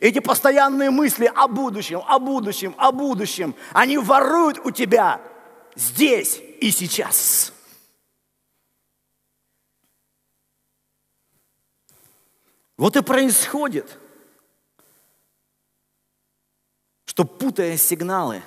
Эти 0.00 0.18
постоянные 0.18 0.90
мысли 0.90 1.30
о 1.34 1.48
будущем, 1.48 2.02
о 2.06 2.18
будущем, 2.18 2.74
о 2.78 2.92
будущем, 2.92 3.54
они 3.72 3.96
воруют 3.98 4.58
у 4.64 4.70
тебя 4.70 5.20
здесь 5.76 6.40
и 6.60 6.70
сейчас. 6.70 7.52
Вот 12.76 12.96
и 12.96 13.02
происходит, 13.02 13.98
что 17.04 17.24
путая 17.24 17.76
сигналы, 17.76 18.42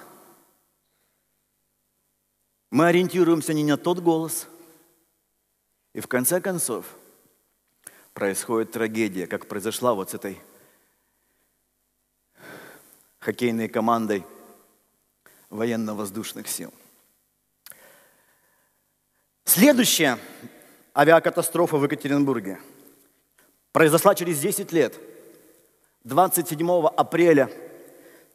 мы 2.70 2.88
ориентируемся 2.88 3.54
не 3.54 3.64
на 3.64 3.78
тот 3.78 4.00
голос, 4.00 4.48
и 5.94 6.02
в 6.02 6.08
конце 6.08 6.42
концов 6.42 6.86
происходит 8.14 8.74
трагедия, 8.74 9.26
как 9.26 9.48
произошла 9.48 9.94
вот 9.94 10.10
с 10.10 10.14
этой 10.14 10.42
хоккейной 13.28 13.68
командой 13.68 14.24
военно-воздушных 15.50 16.48
сил. 16.48 16.74
Следующая 19.44 20.18
авиакатастрофа 20.96 21.76
в 21.76 21.84
Екатеринбурге 21.84 22.62
произошла 23.74 24.16
через 24.16 24.40
10 24.40 24.72
лет, 24.72 24.98
27 26.06 26.88
апреля 26.96 27.50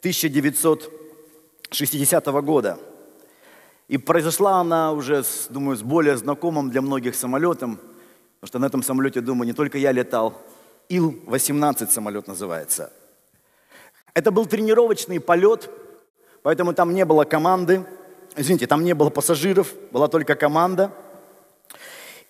1960 0.01 2.27
года. 2.45 2.79
И 3.89 3.97
произошла 3.97 4.61
она 4.61 4.93
уже, 4.93 5.25
думаю, 5.49 5.79
с 5.79 5.83
более 5.83 6.19
знакомым 6.19 6.69
для 6.69 6.83
многих 6.83 7.15
самолетом, 7.15 7.79
потому 8.41 8.49
что 8.49 8.59
на 8.59 8.67
этом 8.67 8.83
самолете, 8.83 9.23
думаю, 9.23 9.47
не 9.47 9.55
только 9.55 9.79
я 9.79 9.91
летал, 9.91 10.39
Ил-18 10.91 11.91
самолет 11.91 12.29
называется. 12.29 12.93
Это 14.15 14.31
был 14.31 14.47
тренировочный 14.47 15.21
полет, 15.21 15.71
поэтому 16.43 16.75
там 16.75 16.95
не 16.95 17.05
было 17.05 17.25
команды, 17.25 17.85
извините, 18.37 18.67
там 18.67 18.85
не 18.85 18.95
было 18.95 19.11
пассажиров, 19.11 19.75
была 19.91 20.09
только 20.09 20.35
команда– 20.35 20.93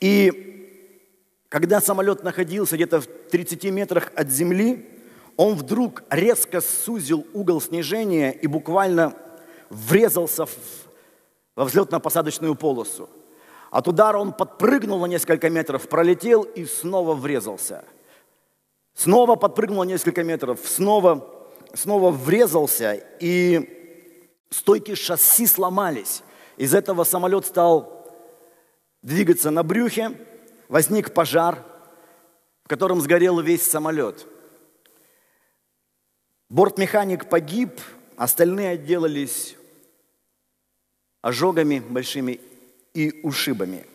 и 0.03 1.39
когда 1.49 1.81
самолет 1.81 2.25
находился 2.25 2.75
где-то 2.75 3.03
в 3.03 3.07
30 3.07 3.65
метрах 3.67 4.11
от 4.17 4.31
земли, 4.31 4.91
он 5.37 5.55
вдруг 5.55 6.03
резко 6.11 6.61
сузил 6.61 7.25
угол 7.33 7.61
снижения 7.61 8.33
и 8.33 8.49
буквально 8.49 9.15
врезался 9.71 10.47
в, 10.47 10.51
во 11.55 11.67
взлетно-посадочную 11.67 12.57
полосу. 12.57 13.09
От 13.71 13.87
удара 13.87 14.19
он 14.19 14.33
подпрыгнул 14.33 14.99
на 14.99 15.07
несколько 15.07 15.49
метров, 15.51 15.89
пролетел 15.89 16.43
и 16.43 16.65
снова 16.65 17.15
врезался. 17.15 17.85
Снова 18.95 19.37
подпрыгнул 19.37 19.85
на 19.85 19.89
несколько 19.89 20.25
метров, 20.25 20.59
снова, 20.65 21.42
снова 21.75 22.11
врезался, 22.11 23.03
и 23.21 24.47
стойки 24.51 24.95
шасси 24.95 25.47
сломались. 25.47 26.23
Из 26.57 26.75
этого 26.75 27.05
самолет 27.05 27.47
стал 27.47 28.07
двигаться 29.03 29.51
на 29.51 29.63
брюхе, 29.63 30.17
возник 30.69 31.13
пожар, 31.13 31.65
в 32.65 32.69
котором 32.69 33.01
сгорел 33.01 33.41
весь 33.41 33.63
самолет. 33.63 34.27
Бортмеханик 36.49 37.29
погиб, 37.29 37.81
остальные 38.17 38.71
отделались 38.71 39.57
ожогами 41.23 41.81
большими 41.81 42.41
и 42.93 43.21
ушибами. 43.23 43.87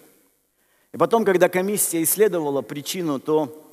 И 0.94 0.98
потом, 0.98 1.24
когда 1.24 1.50
комиссия 1.50 2.02
исследовала 2.02 2.62
причину, 2.62 3.20
то 3.20 3.70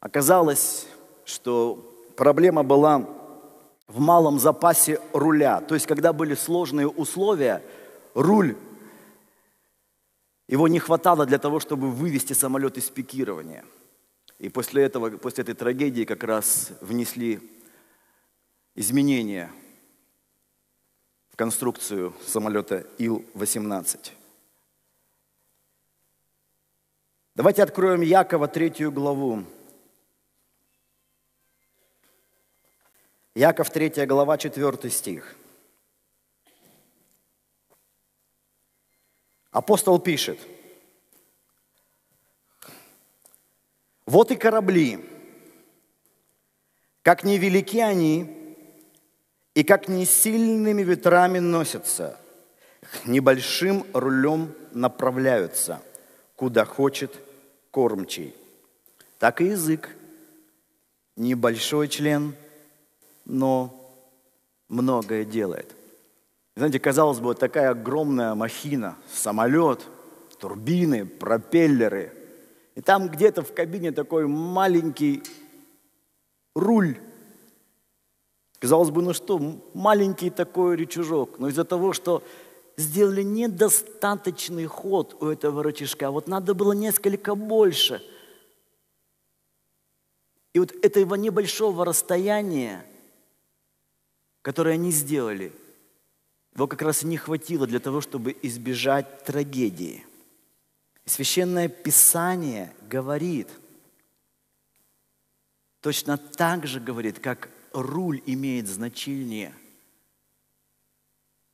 оказалось, 0.00 0.88
что 1.24 1.91
проблема 2.22 2.62
была 2.62 3.04
в 3.88 3.98
малом 3.98 4.38
запасе 4.38 5.00
руля. 5.12 5.60
То 5.60 5.74
есть, 5.74 5.88
когда 5.88 6.12
были 6.12 6.36
сложные 6.36 6.86
условия, 6.86 7.64
руль 8.14 8.56
его 10.46 10.68
не 10.68 10.78
хватало 10.78 11.26
для 11.26 11.38
того, 11.38 11.58
чтобы 11.58 11.90
вывести 11.90 12.32
самолет 12.32 12.78
из 12.78 12.90
пикирования. 12.90 13.64
И 14.38 14.48
после 14.48 14.84
этого, 14.84 15.10
после 15.18 15.42
этой 15.42 15.56
трагедии 15.56 16.04
как 16.04 16.22
раз 16.22 16.70
внесли 16.80 17.40
изменения 18.76 19.50
в 21.30 21.36
конструкцию 21.36 22.14
самолета 22.24 22.86
Ил-18. 22.98 24.12
Давайте 27.34 27.64
откроем 27.64 28.02
Якова 28.02 28.46
третью 28.46 28.92
главу. 28.92 29.42
Яков 33.34 33.70
третья 33.70 34.04
глава, 34.04 34.36
четвертый 34.36 34.90
стих. 34.90 35.36
Апостол 39.50 39.98
пишет, 39.98 40.38
вот 44.04 44.30
и 44.30 44.36
корабли, 44.36 45.02
как 47.02 47.24
невелики 47.24 47.78
они, 47.78 48.56
и 49.54 49.64
как 49.64 49.88
не 49.88 50.04
сильными 50.04 50.82
ветрами 50.82 51.38
носятся, 51.38 52.18
небольшим 53.06 53.86
рулем 53.94 54.54
направляются, 54.72 55.82
куда 56.36 56.66
хочет 56.66 57.18
кормчий. 57.70 58.34
Так 59.18 59.40
и 59.40 59.46
язык. 59.46 59.96
Небольшой 61.14 61.88
член, 61.88 62.34
но 63.24 63.94
многое 64.68 65.24
делает– 65.24 65.74
знаете, 66.54 66.78
казалось 66.78 67.18
бы, 67.18 67.26
вот 67.26 67.38
такая 67.38 67.70
огромная 67.70 68.34
махина, 68.34 68.96
самолет, 69.10 69.80
турбины, 70.38 71.06
пропеллеры. 71.06 72.12
И 72.74 72.82
там 72.82 73.08
где-то 73.08 73.42
в 73.42 73.54
кабине 73.54 73.92
такой 73.92 74.26
маленький 74.26 75.22
руль. 76.54 76.98
Казалось 78.58 78.90
бы, 78.90 79.02
ну 79.02 79.14
что, 79.14 79.40
маленький 79.72 80.28
такой 80.28 80.76
рычажок. 80.76 81.38
Но 81.38 81.48
из-за 81.48 81.64
того, 81.64 81.94
что 81.94 82.22
сделали 82.76 83.22
недостаточный 83.22 84.66
ход 84.66 85.16
у 85.20 85.28
этого 85.28 85.62
рычажка, 85.62 86.10
вот 86.10 86.28
надо 86.28 86.54
было 86.54 86.72
несколько 86.72 87.34
больше. 87.34 88.02
И 90.52 90.58
вот 90.58 90.72
этого 90.84 91.14
небольшого 91.14 91.86
расстояния, 91.86 92.84
которое 94.42 94.74
они 94.74 94.90
сделали– 94.90 95.52
его 96.54 96.66
как 96.66 96.82
раз 96.82 97.02
и 97.02 97.06
не 97.06 97.16
хватило 97.16 97.66
для 97.66 97.80
того, 97.80 98.00
чтобы 98.00 98.36
избежать 98.42 99.24
трагедии. 99.24 100.04
Священное 101.04 101.68
Писание 101.68 102.72
говорит, 102.88 103.48
точно 105.80 106.18
так 106.18 106.66
же 106.66 106.78
говорит, 106.78 107.18
как 107.18 107.48
руль 107.72 108.22
имеет 108.26 108.68
значение, 108.68 109.54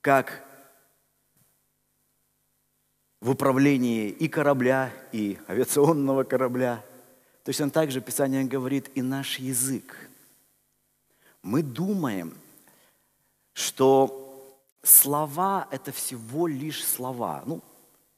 как 0.01 0.45
в 3.21 3.31
управлении 3.31 4.11
и 4.11 4.29
корабля, 4.29 4.93
и 5.13 5.39
авиационного 5.49 6.25
корабля. 6.25 6.85
Точно 7.45 7.71
так 7.71 7.91
же 7.91 8.01
Писание 8.01 8.45
говорит 8.45 8.91
и 8.95 9.03
наш 9.03 9.39
язык. 9.39 9.97
Мы 11.43 11.63
думаем, 11.63 12.35
что 13.59 14.55
слова– 14.85 15.67
это 15.73 15.91
всего 15.91 16.47
лишь 16.47 16.87
слова. 16.87 17.43
Ну, 17.45 17.61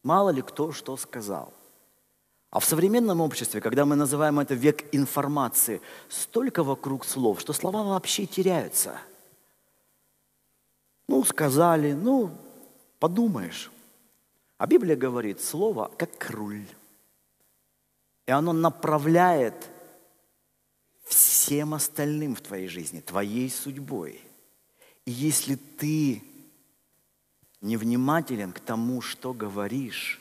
мало 0.02 0.28
ли 0.28 0.42
кто 0.42 0.70
что 0.70 0.96
сказал. 0.98 1.54
А 2.50 2.60
в 2.60 2.64
современном 2.66 3.22
обществе, 3.22 3.62
когда 3.62 3.86
мы 3.86 3.96
называем 3.96 4.38
это 4.38 4.54
век 4.54 4.84
информации, 4.92 5.80
столько 6.10 6.62
вокруг 6.62 7.06
слов, 7.06 7.40
что 7.40 7.54
слова 7.54 7.82
вообще 7.84 8.26
теряются. 8.26 8.98
Ну, 11.08 11.24
сказали, 11.24 11.94
ну, 11.94 12.32
подумаешь. 12.98 13.72
А 14.58 14.66
Библия 14.66 14.94
говорит, 14.94 15.40
слово 15.40 15.90
как 15.96 16.28
руль. 16.30 16.66
И 18.26 18.30
оно 18.30 18.52
направляет 18.52 19.70
всем 21.04 21.72
остальным 21.72 22.34
в 22.34 22.42
твоей 22.42 22.68
жизни, 22.68 23.00
твоей 23.00 23.48
судьбой. 23.48 24.20
И 25.10 25.12
если 25.12 25.56
ты 25.56 26.22
невнимателен 27.60 28.52
к 28.52 28.60
тому, 28.60 29.00
что 29.00 29.32
говоришь, 29.32 30.20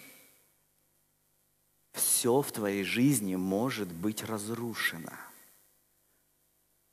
все 1.92 2.42
в 2.42 2.52
твоей 2.52 2.84
жизни 2.84 3.36
может 3.36 3.94
быть 3.94 4.24
разрушено. 4.24 5.12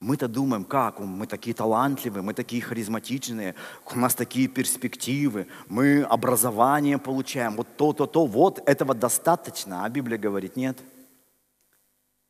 Мы-то 0.00 0.28
думаем, 0.28 0.66
как, 0.66 1.00
мы 1.00 1.26
такие 1.26 1.54
талантливые, 1.54 2.22
мы 2.22 2.34
такие 2.34 2.60
харизматичные, 2.60 3.54
у 3.90 3.98
нас 3.98 4.14
такие 4.14 4.46
перспективы, 4.46 5.46
мы 5.66 6.02
образование 6.02 6.98
получаем, 6.98 7.56
вот 7.56 7.78
то, 7.78 7.94
то, 7.94 8.06
то, 8.06 8.26
вот 8.26 8.60
этого 8.68 8.92
достаточно. 8.92 9.86
А 9.86 9.88
Библия 9.88 10.18
говорит, 10.18 10.54
нет. 10.54 10.78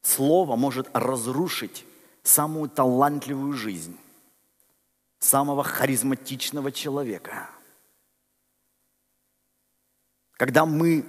Слово 0.03 0.55
может 0.55 0.89
разрушить 0.93 1.85
самую 2.23 2.69
талантливую 2.71 3.55
жизнь 3.55 3.99
самого 5.27 5.63
харизматичного 5.63 6.73
человека– 6.73 7.51
когда 10.37 10.67
мы 10.67 11.05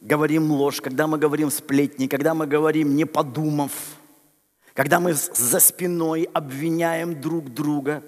говорим 0.00 0.52
ложь, 0.52 0.80
когда 0.80 1.06
мы 1.06 1.18
говорим 1.18 1.50
сплетни, 1.50 2.06
когда 2.06 2.34
мы 2.34 2.46
говорим 2.46 2.94
не 2.94 3.06
подумав, 3.06 3.72
когда 4.74 5.00
мы 5.00 5.14
за 5.14 5.60
спиной 5.60 6.28
обвиняем 6.32 7.20
друг 7.20 7.52
друга, 7.52 8.02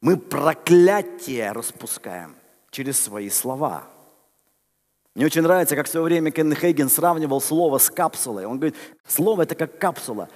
мы 0.00 0.16
проклятие 0.16 1.52
распускаем 1.52 2.34
через 2.70 2.98
свои 2.98 3.28
слова. 3.28 3.84
Мне 5.14 5.26
очень 5.26 5.42
нравится, 5.42 5.74
как 5.74 5.86
в 5.86 5.90
свое 5.90 6.04
время 6.04 6.30
Кен 6.30 6.54
Хейген 6.54 6.88
сравнивал 6.88 7.40
слово 7.40 7.78
с 7.78 7.90
капсулой. 7.90 8.46
Он 8.46 8.58
говорит, 8.58 8.76
слово 9.06 9.42
это 9.42 9.56
как 9.56 9.76
капсула. 9.76 10.28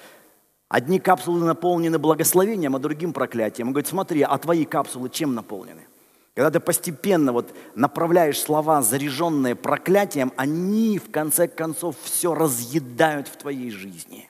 Одни 0.75 0.99
капсулы 0.99 1.47
наполнены 1.47 2.01
благословением, 2.01 2.75
а 2.75 2.81
другим 2.81 3.13
проклятием. 3.13 3.69
Он 3.69 3.75
говорит, 3.75 3.87
смотри, 3.87 4.23
а 4.23 4.37
твои 4.39 4.65
капсулы 4.65 5.09
чем 5.09 5.33
наполнены? 5.33 5.87
Когда 6.35 6.51
ты 6.51 6.59
постепенно 6.59 7.33
вот 7.33 7.55
направляешь 7.77 8.41
слова, 8.41 8.83
заряженные 8.83 9.55
проклятием, 9.55 10.33
они 10.35 10.99
в 10.99 11.13
конце 11.13 11.47
концов 11.47 11.95
все 12.03 12.35
разъедают 12.35 13.29
в 13.29 13.37
твоей 13.37 13.71
жизни. 13.71 14.29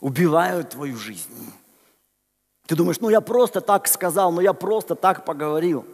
Убивают 0.00 0.70
твою 0.70 0.96
жизнь. 0.96 1.52
Ты 2.68 2.76
думаешь, 2.76 3.00
ну 3.00 3.10
я 3.10 3.20
просто 3.20 3.60
так 3.60 3.88
сказал, 3.88 4.30
ну 4.30 4.40
я 4.40 4.52
просто 4.52 4.94
так 4.94 5.24
поговорил. 5.24 5.84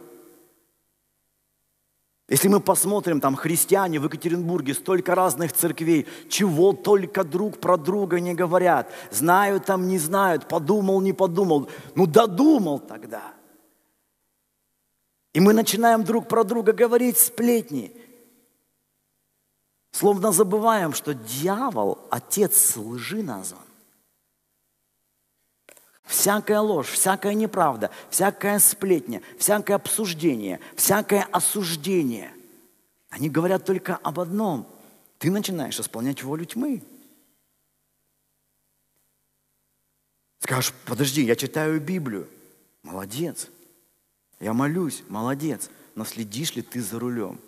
Если 2.29 2.47
мы 2.47 2.61
посмотрим, 2.61 3.19
там 3.19 3.35
христиане 3.35 3.99
в 3.99 4.05
Екатеринбурге, 4.05 4.73
столько 4.73 5.13
разных 5.13 5.51
церквей, 5.51 6.07
чего 6.29 6.71
только 6.71 7.23
друг 7.23 7.59
про 7.59 7.77
друга 7.77 8.19
не 8.19 8.33
говорят. 8.33 8.91
Знают 9.11 9.65
там, 9.65 9.87
не 9.87 9.97
знают, 9.97 10.47
подумал, 10.47 11.01
не 11.01 11.11
подумал. 11.11 11.69
Ну 11.95 12.07
додумал 12.07 12.79
тогда. 12.79 13.33
И 15.33 15.39
мы 15.41 15.53
начинаем 15.53 16.03
друг 16.03 16.29
про 16.29 16.43
друга 16.43 16.71
говорить 16.71 17.17
сплетни. 17.17 17.91
Словно 19.91 20.31
забываем, 20.31 20.93
что 20.93 21.13
дьявол, 21.13 21.99
отец 22.09 22.77
лжи 22.77 23.21
назван. 23.21 23.62
Всякая 26.03 26.59
ложь, 26.59 26.89
всякая 26.89 27.33
неправда, 27.33 27.89
всякая 28.09 28.59
сплетня, 28.59 29.21
всякое 29.37 29.75
обсуждение, 29.75 30.59
всякое 30.75 31.23
осуждение. 31.31 32.31
Они 33.09 33.29
говорят 33.29 33.65
только 33.65 33.95
об 33.97 34.19
одном. 34.19 34.67
Ты 35.17 35.31
начинаешь 35.31 35.79
исполнять 35.79 36.23
волю 36.23 36.45
тьмы. 36.45 36.83
Скажешь, 40.39 40.73
подожди, 40.85 41.23
я 41.23 41.35
читаю 41.37 41.79
Библию. 41.79 42.27
Молодец. 42.81 43.47
Я 44.41 44.53
молюсь, 44.53 45.03
молодец. 45.07 45.69
Но 45.95 46.03
следишь 46.03 46.55
ли 46.55 46.61
ты 46.61 46.81
за 46.81 46.99
рулем? 46.99 47.39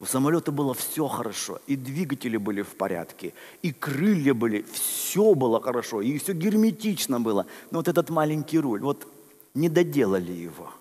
У 0.00 0.06
самолета 0.06 0.50
было 0.50 0.72
все 0.72 1.06
хорошо, 1.08 1.60
и 1.66 1.76
двигатели 1.76 2.38
были 2.38 2.62
в 2.62 2.74
порядке, 2.74 3.34
и 3.60 3.70
крылья 3.70 4.32
были, 4.32 4.62
все 4.62 5.34
было 5.34 5.60
хорошо, 5.60 6.00
и 6.00 6.16
все 6.16 6.32
герметично 6.32 7.20
было. 7.20 7.46
Но 7.70 7.78
вот 7.78 7.88
этот 7.88 8.08
маленький 8.08 8.58
руль, 8.58 8.80
вот 8.80 9.06
не 9.52 9.68
доделали 9.68 10.32
его. 10.32 10.72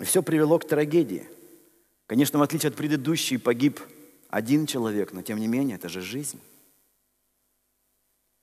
И 0.00 0.04
все 0.04 0.24
привело 0.24 0.58
к 0.58 0.66
трагедии. 0.66 1.28
Конечно, 2.06 2.40
в 2.40 2.42
отличие 2.42 2.70
от 2.70 2.76
предыдущей, 2.76 3.38
погиб 3.38 3.80
один 4.28 4.66
человек, 4.66 5.12
но 5.12 5.22
тем 5.22 5.38
не 5.38 5.46
менее, 5.46 5.76
это 5.76 5.88
же 5.88 6.00
жизнь. 6.00 6.40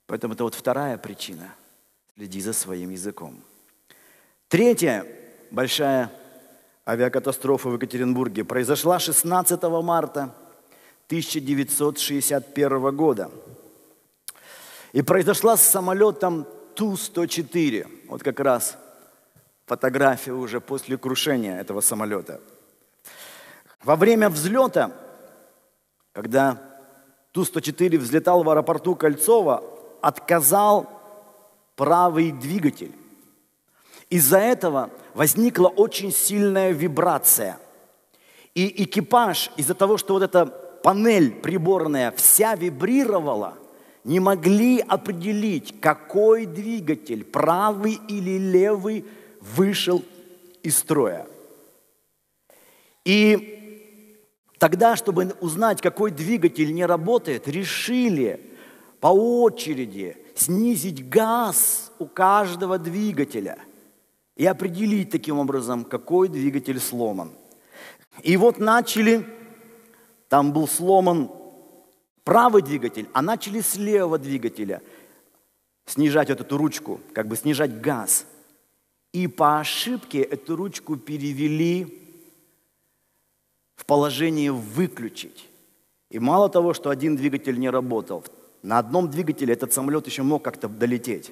Поэтому 0.05 0.33
это 0.33 0.45
вот 0.45 0.55
вторая 0.55 0.97
причина. 0.97 1.53
Следи 2.15 2.39
за 2.39 2.53
своим 2.53 2.91
языком. 2.91 3.43
Третья 4.47 5.05
большая 5.51 6.09
авиакатастрофа 6.87 7.69
в 7.69 7.73
Екатеринбурге 7.73 8.45
произошла 8.45 8.97
16 8.99 9.61
марта 9.63 10.33
1961 11.07 12.95
года. 12.95 13.29
И 14.93 15.01
произошла 15.01 15.57
с 15.57 15.61
самолетом 15.61 16.47
Ту-104. 16.75 18.07
Вот 18.07 18.23
как 18.23 18.39
раз 18.39 18.77
фотография 19.65 20.31
уже 20.31 20.61
после 20.61 20.97
крушения 20.97 21.59
этого 21.59 21.81
самолета. 21.81 22.39
Во 23.83 23.97
время 23.97 24.29
взлета, 24.29 24.91
когда 26.13 26.61
Ту-104 27.33 27.97
взлетал 27.97 28.43
в 28.43 28.49
аэропорту 28.49 28.95
Кольцова, 28.95 29.63
отказал 30.01 30.89
правый 31.75 32.31
двигатель. 32.31 32.95
Из-за 34.09 34.37
этого 34.37 34.89
возникла 35.13 35.67
очень 35.67 36.11
сильная 36.11 36.71
вибрация. 36.71 37.59
И 38.55 38.83
экипаж 38.83 39.51
из-за 39.57 39.73
того, 39.73 39.97
что 39.97 40.13
вот 40.13 40.23
эта 40.23 40.45
панель 40.45 41.31
приборная 41.31 42.11
вся 42.11 42.55
вибрировала, 42.55 43.55
не 44.03 44.19
могли 44.21 44.79
определить, 44.79 45.81
какой 45.81 46.45
двигатель, 46.45 47.25
правый 47.25 47.99
или 48.07 48.37
левый, 48.37 49.05
вышел 49.41 50.03
из 50.63 50.77
строя. 50.77 51.27
И 53.03 54.23
тогда, 54.57 54.95
чтобы 54.95 55.35
узнать, 55.41 55.81
какой 55.81 56.11
двигатель 56.11 56.73
не 56.73 56.85
работает, 56.85 57.49
решили 57.49 58.39
по 59.01 59.07
очереди 59.07 60.15
снизить 60.35 61.07
газ 61.09 61.91
у 61.99 62.05
каждого 62.05 62.77
двигателя– 62.79 63.57
и 64.37 64.45
определить 64.45 65.09
таким 65.09 65.39
образом, 65.39 65.83
какой 65.83 66.29
двигатель 66.29 66.79
сломан. 66.79 67.31
И 68.21 68.37
вот 68.37 68.59
начали, 68.59 69.25
там 70.29 70.53
был 70.53 70.67
сломан 70.67 71.31
правый 72.23 72.61
двигатель, 72.61 73.09
а 73.13 73.21
начали 73.21 73.61
с 73.61 73.75
левого 73.75 74.19
двигателя 74.19 74.81
снижать 75.85 76.29
вот 76.29 76.39
эту 76.39 76.57
ручку, 76.57 77.01
как 77.13 77.27
бы 77.27 77.35
снижать 77.35 77.81
газ. 77.81 78.27
И 79.11 79.27
по 79.27 79.59
ошибке 79.59 80.21
эту 80.21 80.55
ручку 80.55 80.97
перевели 80.97 82.03
в 83.75 83.85
положение 83.85 84.51
выключить. 84.51 85.49
И 86.11 86.19
мало 86.19 86.49
того, 86.49 86.73
что 86.73 86.91
один 86.91 87.15
двигатель 87.15 87.59
не 87.59 87.69
работал, 87.69 88.23
на 88.61 88.77
одном 88.77 89.09
двигателе 89.09 89.53
этот 89.53 89.73
самолет 89.73 90.05
еще 90.05 90.23
мог 90.23 90.43
как-то 90.43 90.67
долететь 90.67 91.31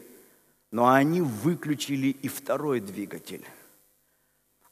но 0.75 0.89
они 0.89 1.21
выключили 1.21 2.07
и 2.07 2.27
второй 2.27 2.81
двигатель. 2.81 3.45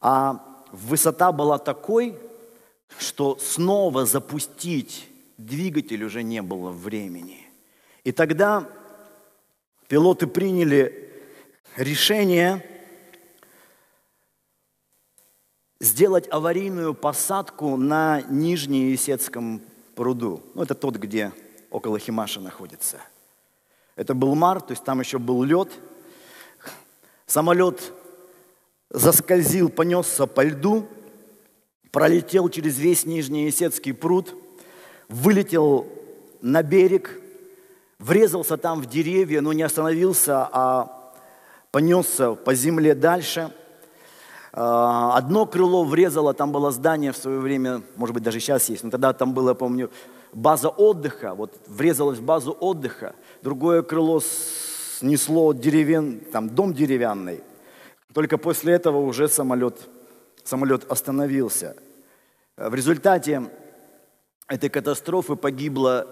А 0.02 0.62
высота 0.70 1.32
была 1.32 1.56
такой, 1.56 2.14
что 2.98 3.38
снова 3.38 4.04
запустить 4.04 5.08
двигатель 5.38 6.04
уже 6.04 6.22
не 6.22 6.42
было 6.42 6.70
времени. 6.72 7.46
И 8.04 8.12
тогда 8.12 8.68
пилоты 9.88 10.26
приняли 10.26 11.10
решение 11.74 12.62
сделать 15.80 16.28
аварийную 16.30 16.92
посадку 16.92 17.78
на 17.78 18.20
Нижнеесетском 18.28 19.62
пруду. 19.94 20.42
Ну, 20.52 20.64
это 20.64 20.74
тот, 20.74 20.96
где 20.96 21.32
около 21.70 21.98
Химаша 21.98 22.42
находится. 22.42 23.00
Это 23.96 24.12
был 24.12 24.34
март, 24.34 24.66
то 24.66 24.72
есть 24.72 24.84
там 24.84 25.00
еще 25.00 25.18
был 25.18 25.42
лед– 25.44 25.72
Самолет 27.26 27.92
заскользил, 28.90 29.70
понесся 29.70 30.26
по 30.26 30.44
льду, 30.44 30.86
пролетел 31.90 32.48
через 32.48 32.78
весь 32.78 33.06
Нижний 33.06 33.46
Есетский 33.46 33.92
пруд, 33.92 34.34
вылетел 35.08 35.86
на 36.42 36.62
берег, 36.62 37.18
врезался 37.98 38.56
там 38.56 38.82
в 38.82 38.86
деревья, 38.86 39.40
но 39.40 39.52
не 39.52 39.62
остановился, 39.62 40.48
а 40.52 41.12
понесся 41.70 42.34
по 42.34 42.54
земле 42.54 42.94
дальше. 42.94 43.50
А, 44.52 45.16
одно 45.16 45.46
крыло 45.46 45.82
врезало, 45.82 46.34
там 46.34 46.52
было 46.52 46.70
здание 46.70 47.12
в 47.12 47.16
свое 47.16 47.40
время, 47.40 47.82
может 47.96 48.14
быть, 48.14 48.22
даже 48.22 48.38
сейчас 48.38 48.68
есть, 48.68 48.84
но 48.84 48.90
тогда 48.90 49.12
там 49.12 49.32
было, 49.32 49.54
помню, 49.54 49.90
база 50.32 50.68
отдыха, 50.68 51.34
вот 51.34 51.58
врезалось 51.66 52.18
в 52.18 52.22
базу 52.22 52.52
отдыха. 52.52 53.14
Другое 53.42 53.82
крыло 53.82 54.20
снесло 54.98 55.52
деревен, 55.52 56.20
там, 56.32 56.48
дом 56.48 56.72
деревянный. 56.72 57.42
Только 58.12 58.38
после 58.38 58.74
этого 58.74 58.98
уже 58.98 59.28
самолет, 59.28 59.88
самолет 60.44 60.90
остановился. 60.90 61.76
В 62.56 62.74
результате 62.74 63.50
этой 64.46 64.68
катастрофы 64.70 65.36
погибло 65.36 66.06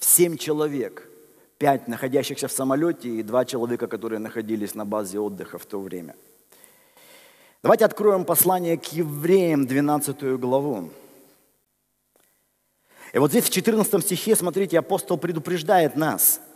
7 0.00 0.36
человек. 0.36 1.08
Пять 1.56 1.88
находящихся 1.88 2.46
в 2.46 2.52
самолете 2.52 3.08
и 3.08 3.22
два 3.22 3.44
человека, 3.44 3.88
которые 3.88 4.20
находились 4.20 4.74
на 4.74 4.84
базе 4.84 5.18
отдыха 5.18 5.58
в 5.58 5.66
то 5.66 5.80
время. 5.80 6.14
Давайте 7.62 7.84
откроем 7.84 8.24
послание 8.24 8.76
к 8.76 8.84
евреям, 8.92 9.66
12 9.66 10.38
главу. 10.38 10.90
И 13.12 13.18
вот 13.18 13.30
здесь 13.30 13.44
в 13.44 13.50
14 13.50 14.04
стихе, 14.04 14.36
смотрите, 14.36 14.78
апостол 14.78 15.16
предупреждает 15.16 15.96
нас– 15.96 16.40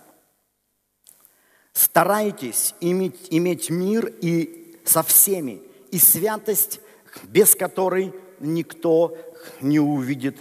Старайтесь 1.72 2.74
иметь, 2.80 3.28
иметь 3.30 3.70
мир 3.70 4.12
и 4.20 4.80
со 4.84 5.02
всеми, 5.02 5.62
и 5.90 5.98
святость, 5.98 6.80
без 7.24 7.54
которой 7.54 8.12
никто 8.40 9.16
не 9.60 9.80
увидит 9.80 10.36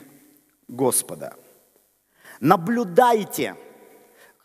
Господа. 0.68 1.36
Наблюдайте, 2.40 3.56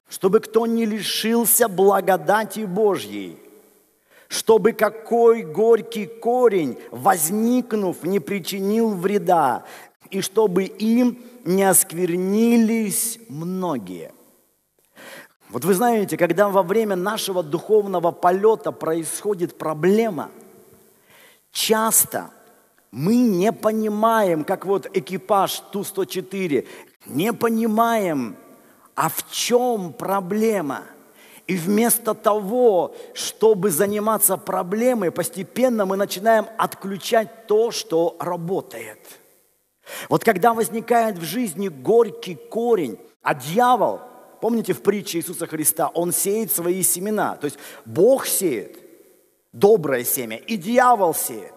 чтобы 0.08 0.40
кто 0.40 0.66
не 0.66 0.84
лишился 0.84 1.68
благодати 1.68 2.60
Божьей, 2.60 3.38
чтобы 4.28 4.72
какой 4.72 5.42
горький 5.42 6.06
корень, 6.06 6.78
возникнув, 6.90 8.02
не 8.02 8.20
причинил 8.20 8.90
вреда, 8.90 9.64
и 10.10 10.20
чтобы 10.20 10.64
им 10.64 11.24
не 11.44 11.64
осквернились 11.64 13.18
многие. 13.28 14.12
Вот 15.48 15.64
вы 15.64 15.74
знаете, 15.74 16.16
когда 16.16 16.48
во 16.48 16.62
время 16.62 16.96
нашего 16.96 17.42
духовного 17.42 18.10
полета 18.10 18.72
происходит 18.72 19.56
проблема, 19.56 20.30
часто 21.52 22.30
мы 22.90 23.16
не 23.16 23.52
понимаем, 23.52 24.44
как 24.44 24.66
вот 24.66 24.88
экипаж 24.92 25.60
Ту-104, 25.72 26.66
не 27.06 27.32
понимаем, 27.32 28.36
а 28.94 29.08
в 29.08 29.30
чем 29.30 29.92
проблема– 29.92 30.82
и 31.46 31.56
вместо 31.56 32.14
того, 32.14 32.94
чтобы 33.14 33.70
заниматься 33.70 34.36
проблемой, 34.36 35.12
постепенно 35.12 35.86
мы 35.86 35.96
начинаем 35.96 36.46
отключать 36.58 37.46
то, 37.46 37.70
что 37.70 38.16
работает. 38.18 38.98
Вот 40.08 40.24
когда 40.24 40.52
возникает 40.54 41.18
в 41.18 41.22
жизни 41.22 41.68
горький 41.68 42.34
корень, 42.34 42.98
а 43.22 43.34
дьявол, 43.34 44.00
помните 44.40 44.72
в 44.72 44.82
притче 44.82 45.18
Иисуса 45.18 45.46
Христа, 45.46 45.88
он 45.88 46.12
сеет 46.12 46.52
свои 46.52 46.82
семена. 46.82 47.36
То 47.36 47.46
есть 47.46 47.58
Бог 47.84 48.26
сеет 48.26 48.78
доброе 49.52 50.04
семя, 50.04 50.36
и 50.36 50.56
дьявол 50.56 51.14
сеет. 51.14 51.54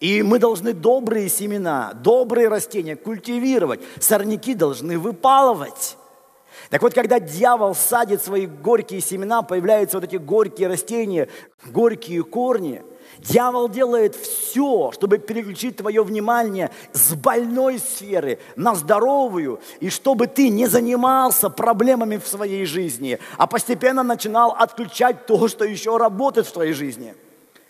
И 0.00 0.22
мы 0.22 0.38
должны 0.38 0.72
добрые 0.72 1.28
семена, 1.28 1.92
добрые 1.94 2.48
растения 2.48 2.96
культивировать. 2.96 3.80
Сорняки 4.00 4.54
должны 4.54 4.98
выпалывать. 4.98 5.96
Так 6.70 6.82
вот, 6.82 6.94
когда 6.94 7.20
дьявол 7.20 7.74
садит 7.74 8.22
свои 8.22 8.46
горькие 8.46 9.00
семена, 9.00 9.42
появляются 9.42 9.98
вот 9.98 10.04
эти 10.04 10.16
горькие 10.16 10.68
растения, 10.68 11.28
горькие 11.66 12.22
корни, 12.22 12.82
дьявол 13.22 13.68
делает 13.68 14.14
все, 14.14 14.90
чтобы 14.92 15.18
переключить 15.18 15.76
твое 15.76 16.02
внимание 16.02 16.70
с 16.92 17.14
больной 17.14 17.78
сферы 17.78 18.38
на 18.56 18.74
здоровую, 18.74 19.60
и 19.80 19.90
чтобы 19.90 20.26
ты 20.26 20.48
не 20.48 20.66
занимался 20.66 21.48
проблемами 21.48 22.16
в 22.16 22.26
своей 22.26 22.66
жизни, 22.66 23.18
а 23.38 23.46
постепенно 23.46 24.02
начинал 24.02 24.50
отключать 24.50 25.26
то, 25.26 25.48
что 25.48 25.64
еще 25.64 25.96
работает 25.96 26.46
в 26.46 26.52
твоей 26.52 26.72
жизни. 26.72 27.14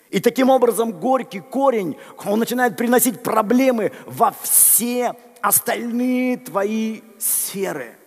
И 0.09 0.19
таким 0.19 0.49
образом 0.49 0.91
горький 0.91 1.39
корень, 1.39 1.97
он 2.25 2.39
начинает 2.39 2.77
приносить 2.77 3.23
проблемы 3.23 3.91
во 4.05 4.33
все 4.41 5.15
остальные 5.41 6.37
твои 6.37 7.01
сферы– 7.17 7.97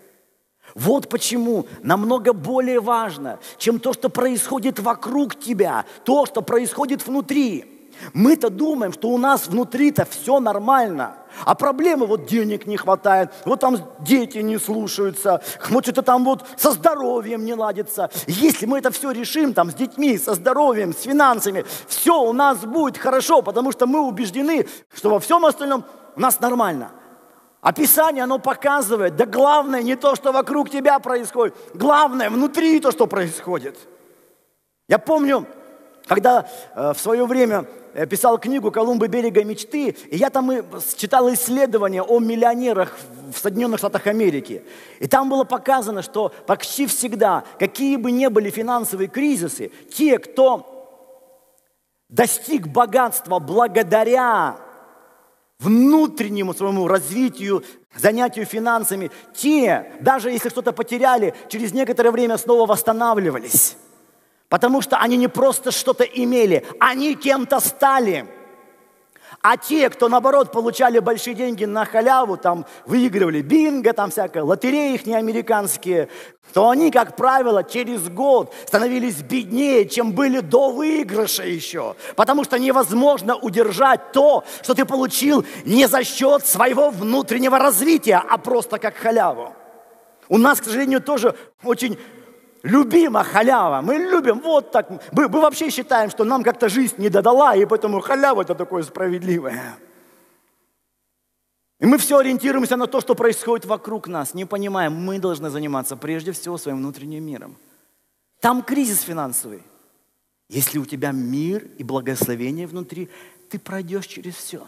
вот 0.76 1.08
почему 1.08 1.66
намного 1.82 2.34
более 2.34 2.80
важно, 2.80 3.38
чем 3.56 3.80
то, 3.80 3.94
что 3.94 4.10
происходит 4.10 4.78
вокруг 4.78 5.34
тебя, 5.34 5.86
то, 6.04 6.26
что 6.26 6.42
происходит 6.42 7.06
внутри. 7.06 7.64
Мы-то 8.12 8.50
думаем, 8.50 8.92
что 8.92 9.08
у 9.08 9.16
нас 9.16 9.46
внутри-то 9.46 10.04
все 10.04 10.38
нормально. 10.38 11.16
А 11.46 11.54
проблемы, 11.54 12.04
вот 12.04 12.26
денег 12.26 12.66
не 12.66 12.76
хватает, 12.76 13.30
вот 13.46 13.60
там 13.60 13.78
дети 14.00 14.38
не 14.38 14.58
слушаются, 14.58 15.42
вот 15.70 15.84
что-то 15.84 16.02
там 16.02 16.24
вот 16.24 16.44
со 16.58 16.72
здоровьем 16.72 17.46
не 17.46 17.54
ладится. 17.54 18.10
Если 18.26 18.66
мы 18.66 18.78
это 18.78 18.90
все 18.90 19.12
решим 19.12 19.54
там 19.54 19.70
с 19.70 19.74
детьми, 19.74 20.18
со 20.18 20.34
здоровьем, 20.34 20.92
с 20.92 21.02
финансами, 21.02 21.64
все 21.88 22.22
у 22.22 22.34
нас 22.34 22.58
будет 22.58 22.98
хорошо, 22.98 23.40
потому 23.40 23.72
что 23.72 23.86
мы 23.86 24.00
убеждены, 24.00 24.66
что 24.94 25.08
во 25.08 25.20
всем 25.20 25.46
остальном 25.46 25.84
у 26.16 26.20
нас 26.20 26.38
нормально. 26.40 26.90
Описание, 27.66 28.22
оно 28.22 28.38
показывает, 28.38 29.16
да 29.16 29.26
главное 29.26 29.82
не 29.82 29.96
то, 29.96 30.14
что 30.14 30.30
вокруг 30.30 30.70
тебя 30.70 31.00
происходит, 31.00 31.56
главное 31.74 32.30
внутри 32.30 32.78
то, 32.78 32.92
что 32.92 33.08
происходит. 33.08 33.76
Я 34.88 34.98
помню, 34.98 35.48
когда 36.06 36.46
э, 36.76 36.92
в 36.92 37.00
свое 37.00 37.26
время 37.26 37.64
э, 37.92 38.06
писал 38.06 38.38
книгу 38.38 38.70
«Колумбы 38.70 39.08
берега 39.08 39.42
мечты», 39.42 39.88
и 39.88 40.16
я 40.16 40.30
там 40.30 40.52
и 40.52 40.62
читал 40.96 41.28
исследования 41.34 42.02
о 42.02 42.20
миллионерах 42.20 42.96
в 43.34 43.36
Соединенных 43.36 43.80
Штатах 43.80 44.06
Америки. 44.06 44.62
И 45.00 45.08
там 45.08 45.28
было 45.28 45.42
показано, 45.42 46.02
что 46.02 46.32
почти 46.46 46.86
всегда, 46.86 47.42
какие 47.58 47.96
бы 47.96 48.12
ни 48.12 48.28
были 48.28 48.48
финансовые 48.48 49.08
кризисы, 49.08 49.72
те, 49.92 50.20
кто 50.20 51.18
достиг 52.08 52.68
богатства 52.68 53.40
благодаря 53.40 54.56
внутреннему 55.58 56.54
своему 56.54 56.86
развитию, 56.86 57.64
занятию 57.94 58.44
финансами, 58.44 59.10
те, 59.34 59.92
даже 60.00 60.30
если 60.30 60.48
что-то 60.48 60.72
потеряли, 60.72 61.34
через 61.48 61.72
некоторое 61.72 62.10
время 62.10 62.36
снова 62.36 62.66
восстанавливались. 62.66 63.76
Потому 64.48 64.80
что 64.80 64.98
они 64.98 65.16
не 65.16 65.28
просто 65.28 65.70
что-то 65.70 66.04
имели, 66.04 66.64
они 66.78 67.14
кем-то 67.14 67.60
стали. 67.60 68.26
А 69.48 69.56
те, 69.56 69.88
кто, 69.90 70.08
наоборот, 70.08 70.50
получали 70.50 70.98
большие 70.98 71.34
деньги 71.34 71.64
на 71.66 71.84
халяву, 71.84 72.36
там 72.36 72.66
выигрывали 72.84 73.42
бинго, 73.42 73.92
там 73.92 74.10
всякое, 74.10 74.42
лотереи 74.42 74.94
их 74.94 75.06
не 75.06 75.14
американские, 75.14 76.08
то 76.52 76.68
они, 76.68 76.90
как 76.90 77.14
правило, 77.14 77.62
через 77.62 78.08
год 78.08 78.52
становились 78.66 79.22
беднее, 79.22 79.88
чем 79.88 80.14
были 80.14 80.40
до 80.40 80.70
выигрыша 80.70 81.44
еще. 81.44 81.94
Потому 82.16 82.42
что 82.42 82.58
невозможно 82.58 83.36
удержать 83.36 84.10
то, 84.10 84.42
что 84.62 84.74
ты 84.74 84.84
получил 84.84 85.46
не 85.64 85.86
за 85.86 86.02
счет 86.02 86.44
своего 86.44 86.90
внутреннего 86.90 87.56
развития, 87.56 88.20
а 88.28 88.38
просто 88.38 88.80
как 88.80 88.96
халяву. 88.96 89.54
У 90.28 90.38
нас, 90.38 90.60
к 90.60 90.64
сожалению, 90.64 91.00
тоже 91.00 91.36
очень 91.62 91.96
любима 92.66 93.22
халява. 93.22 93.80
Мы 93.80 93.96
любим 93.96 94.40
вот 94.40 94.70
так. 94.72 94.90
Мы, 95.12 95.28
мы 95.28 95.40
вообще 95.40 95.70
считаем, 95.70 96.10
что 96.10 96.24
нам 96.24 96.42
как-то 96.42 96.68
жизнь 96.68 96.96
не 96.98 97.08
додала, 97.08 97.56
и 97.56 97.64
поэтому 97.64 98.00
халява 98.00 98.42
это 98.42 98.54
такое 98.54 98.82
справедливое. 98.82 99.78
И 101.78 101.86
мы 101.86 101.98
все 101.98 102.18
ориентируемся 102.18 102.76
на 102.76 102.86
то, 102.86 103.00
что 103.00 103.14
происходит 103.14 103.66
вокруг 103.66 104.08
нас, 104.08 104.34
не 104.34 104.46
понимаем, 104.46 104.94
мы 104.94 105.18
должны 105.18 105.50
заниматься 105.50 105.96
прежде 105.96 106.32
всего 106.32 106.56
своим 106.56 106.78
внутренним 106.78 107.24
миром. 107.24 107.56
Там 108.40 108.62
кризис 108.62 109.02
финансовый. 109.02 109.62
Если 110.48 110.78
у 110.78 110.86
тебя 110.86 111.12
мир 111.12 111.66
и 111.76 111.84
благословение 111.84 112.66
внутри, 112.66 113.10
ты 113.50 113.58
пройдешь 113.58 114.06
через 114.06 114.34
все. 114.34 114.66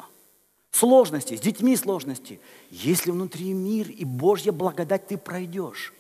Сложности, 0.71 1.35
с 1.35 1.41
детьми 1.41 1.77
сложности. 1.77 2.41
Если 2.71 3.11
внутри 3.11 3.55
мир 3.55 3.89
и 3.89 4.05
Божья 4.05 4.53
благодать, 4.53 5.07
ты 5.07 5.17
пройдешь. 5.17 5.95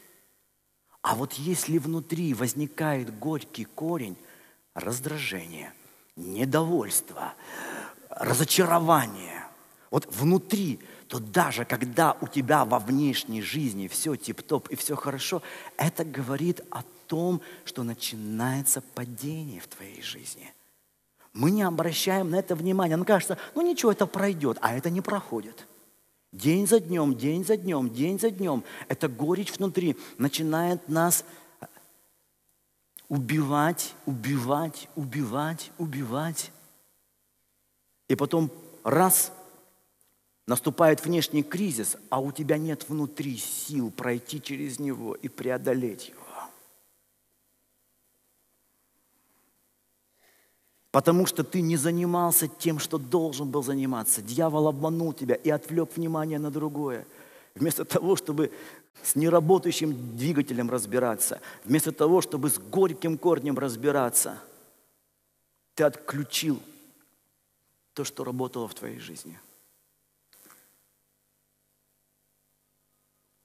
А 1.02 1.14
вот 1.14 1.34
если 1.34 1.78
внутри 1.78 2.34
возникает 2.34 3.16
горький 3.18 3.64
корень, 3.64 4.16
раздражение, 4.74 5.72
недовольство, 6.16 7.34
разочарование, 8.10 9.44
вот 9.90 10.06
внутри, 10.12 10.80
то 11.08 11.18
даже 11.18 11.64
когда 11.64 12.16
у 12.20 12.26
тебя 12.26 12.64
во 12.64 12.78
внешней 12.78 13.40
жизни 13.40 13.88
все 13.88 14.16
тип-топ 14.16 14.68
и 14.68 14.76
все 14.76 14.96
хорошо, 14.96 15.42
это 15.76 16.04
говорит 16.04 16.60
о 16.70 16.82
том, 17.06 17.40
что 17.64 17.82
начинается 17.82 18.82
падение 18.94 19.60
в 19.60 19.68
твоей 19.68 20.02
жизни. 20.02 20.52
Мы 21.32 21.50
не 21.50 21.62
обращаем 21.62 22.30
на 22.30 22.36
это 22.36 22.54
внимания. 22.54 22.96
Нам 22.96 23.06
кажется, 23.06 23.38
ну 23.54 23.62
ничего, 23.62 23.92
это 23.92 24.06
пройдет, 24.06 24.58
а 24.60 24.74
это 24.74 24.90
не 24.90 25.00
проходит. 25.00 25.66
День 26.32 26.66
за 26.66 26.80
днем, 26.80 27.16
день 27.16 27.44
за 27.44 27.56
днем, 27.56 27.88
день 27.90 28.18
за 28.18 28.30
днем. 28.30 28.62
Эта 28.88 29.08
горечь 29.08 29.56
внутри 29.56 29.96
начинает 30.18 30.88
нас 30.88 31.24
убивать, 33.08 33.94
убивать, 34.04 34.88
убивать, 34.94 35.70
убивать. 35.78 36.52
И 38.08 38.14
потом 38.14 38.50
раз 38.84 39.32
наступает 40.46 41.02
внешний 41.04 41.42
кризис, 41.42 41.96
а 42.10 42.20
у 42.20 42.30
тебя 42.30 42.58
нет 42.58 42.88
внутри 42.88 43.38
сил 43.38 43.90
пройти 43.90 44.40
через 44.40 44.78
него 44.78 45.14
и 45.14 45.28
преодолеть 45.28 46.10
его. 46.10 46.27
Потому 50.90 51.26
что 51.26 51.44
ты 51.44 51.60
не 51.60 51.76
занимался 51.76 52.48
тем, 52.48 52.78
что 52.78 52.98
должен 52.98 53.50
был 53.50 53.62
заниматься. 53.62 54.22
Дьявол 54.22 54.68
обманул 54.68 55.12
тебя 55.12 55.34
и 55.34 55.50
отвлек 55.50 55.96
внимание 55.96 56.38
на 56.38 56.50
другое. 56.50 57.06
Вместо 57.54 57.84
того, 57.84 58.16
чтобы 58.16 58.52
с 59.02 59.14
неработающим 59.14 60.16
двигателем 60.16 60.70
разбираться, 60.70 61.40
вместо 61.64 61.92
того, 61.92 62.20
чтобы 62.20 62.48
с 62.48 62.58
горьким 62.58 63.18
корнем 63.18 63.58
разбираться, 63.58 64.38
ты 65.74 65.84
отключил 65.84 66.60
то, 67.92 68.04
что 68.04 68.24
работало 68.24 68.66
в 68.66 68.74
твоей 68.74 68.98
жизни. 68.98 69.38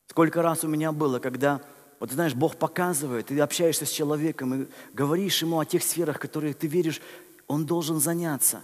Сколько 0.08 0.41
раз 0.41 0.63
у 0.63 0.67
меня 0.67 0.91
было, 0.91 1.19
когда, 1.19 1.60
вот 1.99 2.12
знаешь, 2.12 2.36
Бог 2.36 2.56
показывает, 2.56 3.27
ты 3.27 3.39
общаешься 3.39 3.86
с 3.86 3.89
человеком 3.89 4.53
и 4.53 4.67
говоришь 4.93 5.41
ему 5.41 5.60
о 5.60 5.65
тех 5.65 5.84
сферах, 5.84 6.19
которые 6.19 6.53
ты 6.53 6.67
веришь, 6.67 7.01
он 7.54 7.66
должен 7.66 8.00
заняться. 8.00 8.63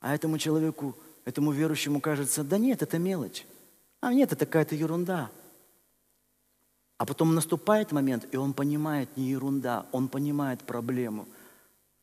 А 0.00 0.14
этому 0.14 0.38
человеку, 0.38 0.94
этому 1.24 1.50
верующему 1.50 2.00
кажется, 2.00 2.44
да 2.44 2.58
нет, 2.58 2.82
это 2.82 2.98
мелочь. 2.98 3.46
А 4.00 4.12
нет, 4.12 4.32
это 4.32 4.44
какая-то 4.44 4.74
ерунда. 4.74 5.30
А 6.98 7.06
потом 7.06 7.34
наступает 7.34 7.90
момент, 7.90 8.28
и 8.30 8.36
он 8.36 8.52
понимает 8.52 9.16
не 9.16 9.30
ерунда, 9.30 9.86
он 9.92 10.08
понимает 10.08 10.62
проблему. 10.62 11.26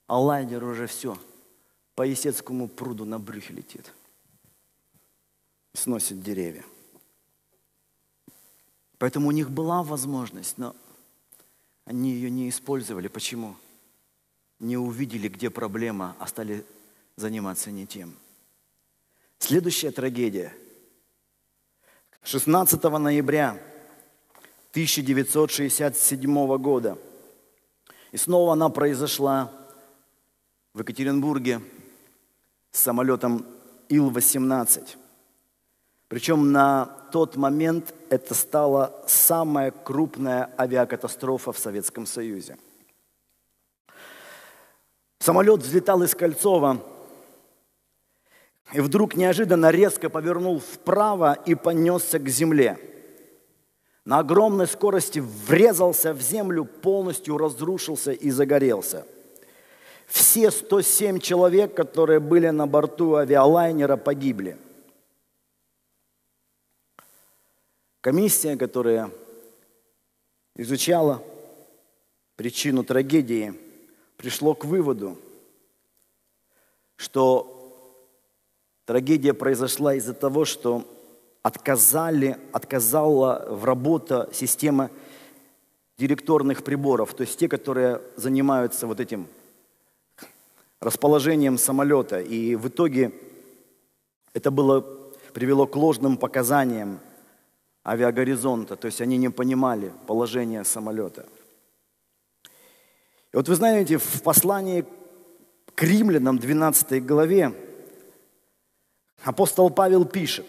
А 0.07 0.19
лайнер 0.19 0.63
уже 0.63 0.87
все, 0.87 1.17
по 1.95 2.01
Есецкому 2.01 2.67
пруду 2.67 3.05
на 3.05 3.19
брюхе 3.19 3.53
летит. 3.53 3.93
Сносит 5.73 6.23
деревья. 6.23 6.65
Поэтому 8.97 9.27
у 9.27 9.31
них 9.31 9.51
была 9.51 9.83
возможность, 9.83 10.57
но 10.57 10.75
Они 11.85 12.13
ее 12.13 12.31
не 12.31 12.49
использовали. 12.49 13.07
Почему? 13.09 13.55
Не 14.59 14.77
увидели, 14.77 15.27
где 15.27 15.49
проблема, 15.49 16.15
а 16.19 16.27
стали 16.27 16.65
заниматься 17.15 17.71
не 17.71 17.85
тем. 17.85 18.15
Следующая 19.39 19.91
трагедия. 19.91 20.53
16 22.23 22.81
ноября 22.83 23.61
1967 24.71 26.57
года. 26.57 26.97
И 28.11 28.17
снова 28.17 28.53
она 28.53 28.69
произошла 28.69 29.51
в 30.73 30.79
Екатеринбурге 30.79 31.61
с 32.71 32.79
самолетом 32.79 33.45
Ил-18. 33.89 34.97
Причем 36.07 36.51
на 36.51 36.85
тот 37.11 37.35
момент 37.35 37.93
это 38.09 38.33
стала 38.33 39.03
самая 39.07 39.71
крупная 39.71 40.49
авиакатастрофа 40.57 41.51
в 41.51 41.59
Советском 41.59 42.05
Союзе. 42.05 42.57
Самолет 45.25 45.61
взлетал 45.61 46.03
из 46.03 46.13
Кольцова 46.13 46.85
и 48.73 48.79
вдруг 48.79 49.15
неожиданно 49.15 49.71
резко 49.71 50.07
повернул 50.07 50.59
вправо 50.59 51.33
и 51.33 51.55
понесся 51.55 52.19
к 52.19 52.29
земле. 52.29 52.77
На 54.05 54.19
огромной 54.19 54.67
скорости 54.67 55.17
врезался 55.17 56.13
в 56.13 56.21
землю, 56.21 56.63
полностью 56.63 57.39
разрушился 57.39 58.11
и 58.11 58.29
загорелся. 58.29 59.07
Все 60.05 60.51
107 60.51 61.17
человек, 61.17 61.73
которые 61.73 62.19
были 62.19 62.49
на 62.49 62.67
борту 62.67 63.15
авиалайнера, 63.15 63.97
погибли– 63.97 64.59
Комиссия, 68.05 68.55
которая 68.55 69.09
изучала 70.55 71.23
причину 72.35 72.83
трагедии, 72.83 73.64
пришло 74.17 74.53
к 74.53 74.65
выводу, 74.65 75.17
что 76.95 77.51
трагедия 78.85 79.33
произошла 79.33 79.95
из-за 79.95 80.13
того, 80.13 80.45
что 80.45 80.85
отказали, 81.41 82.37
отказала 82.51 83.45
в 83.49 83.65
работу 83.65 84.27
система 84.33 84.89
директорных 85.97 86.63
приборов, 86.63 87.13
то 87.13 87.21
есть 87.21 87.37
те, 87.37 87.47
которые 87.47 88.01
занимаются 88.15 88.87
вот 88.87 88.99
этим 88.99 89.27
расположением 90.81 91.57
самолета. 91.57 92.19
И 92.19 92.55
в 92.55 92.67
итоге 92.67 93.11
это 94.33 94.51
было, 94.51 94.81
привело 95.33 95.67
к 95.67 95.75
ложным 95.75 96.17
показаниям 96.17 96.99
авиагоризонта, 97.85 98.75
то 98.75 98.87
есть 98.87 98.99
они 99.01 99.17
не 99.17 99.29
понимали 99.29 99.91
положение 100.07 100.63
самолета. 100.63 101.25
И 103.35 103.37
вот 103.37 103.49
вы 103.49 103.55
знаете, 103.55 103.97
в 103.97 104.21
послании 104.21 104.85
к 105.75 105.83
римлянам 105.83 106.39
12 106.39 107.05
главе 107.05 107.53
апостол 109.25 109.69
Павел 109.69 110.05
пишет, 110.05 110.45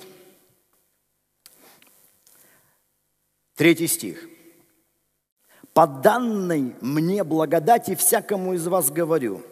третий 3.57 3.89
стих. 3.89 4.29
«По 5.75 5.89
данной 5.89 6.77
мне 6.81 7.25
благодати 7.25 7.97
всякому 7.97 8.55
из 8.55 8.69
вас 8.69 8.93
говорю, 8.93 9.43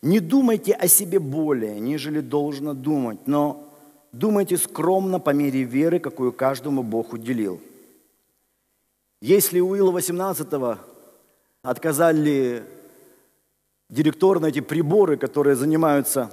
не 0.00 0.20
думайте 0.20 0.74
о 0.74 0.86
себе 0.86 1.18
более, 1.18 1.80
нежели 1.80 2.20
должно 2.20 2.74
думать, 2.74 3.26
но 3.26 3.74
думайте 4.12 4.56
скромно 4.56 5.18
по 5.18 5.30
мере 5.30 5.64
веры, 5.64 5.98
какую 5.98 6.32
каждому 6.32 6.84
Бог 6.84 7.12
уделил. 7.12 7.60
Если 9.20 9.58
у 9.58 9.74
Ила 9.74 9.90
18 9.90 10.48
отказали 11.62 12.64
директор 13.88 14.40
на 14.40 14.46
эти 14.46 14.60
приборы, 14.60 15.16
которые 15.16 15.56
занимаются 15.56 16.30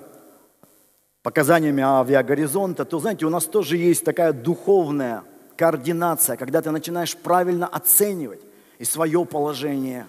показаниями 1.23 1.83
авиагоризонта, 1.83 2.85
то, 2.85 2.99
знаете, 2.99 3.25
у 3.25 3.29
нас 3.29 3.45
тоже 3.45 3.77
есть 3.77 4.05
такая 4.05 4.31
духовная 4.31 5.23
координация, 5.57 6.37
когда 6.37 6.61
ты 6.61 6.71
начинаешь 6.71 7.17
правильно 7.17 7.67
оценивать 7.67 8.41
и 8.77 8.85
свое 8.85 9.25
положение, 9.25 10.07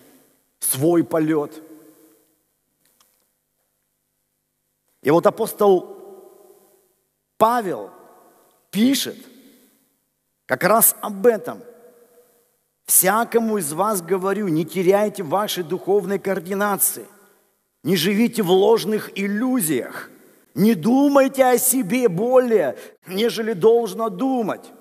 свой 0.61 1.03
полет. 1.03 1.63
И 5.03 5.11
вот 5.11 5.27
апостол 5.27 5.97
Павел 7.39 7.91
пишет 8.71 9.17
как 10.47 10.65
раз 10.65 10.95
об 11.01 11.27
этом. 11.27 11.63
Всякому 12.89 13.59
из 13.59 13.75
вас 13.75 14.01
говорю, 14.01 14.49
не 14.49 14.65
теряйте 14.65 15.23
вашей 15.23 15.63
духовной 15.63 16.19
координации, 16.19 17.05
не 17.85 17.97
живите 17.97 18.43
в 18.43 18.51
ложных 18.51 19.11
иллюзиях, 19.15 20.11
не 20.55 20.75
думайте 20.75 21.45
о 21.45 21.59
себе 21.59 22.09
более, 22.09 22.79
нежели 23.07 23.53
должно 23.53 24.09
думать. 24.09 24.73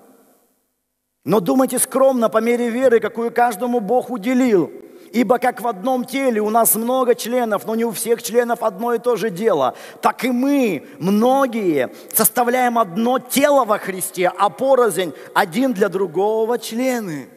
Но 1.26 1.40
думайте 1.40 1.78
скромно 1.78 2.30
по 2.30 2.38
мере 2.38 2.70
веры, 2.70 2.98
какую 2.98 3.30
каждому 3.30 3.80
Бог 3.80 4.10
уделил– 4.10 4.72
Ибо 5.10 5.38
как 5.38 5.62
в 5.62 5.66
одном 5.66 6.04
теле 6.04 6.42
у 6.42 6.50
нас 6.50 6.74
много 6.74 7.14
членов, 7.14 7.66
но 7.66 7.74
не 7.74 7.86
у 7.86 7.92
всех 7.92 8.22
членов 8.22 8.62
одно 8.62 8.92
и 8.92 8.98
то 8.98 9.16
же 9.16 9.30
дело, 9.30 9.74
так 10.02 10.22
и 10.22 10.30
мы, 10.30 10.86
многие, 10.98 11.90
составляем 12.12 12.78
одно 12.78 13.18
тело 13.18 13.64
во 13.64 13.78
Христе, 13.78 14.30
а 14.36 14.50
порознь 14.50 15.14
один 15.32 15.72
для 15.72 15.88
другого 15.88 16.58
члены. 16.58 17.30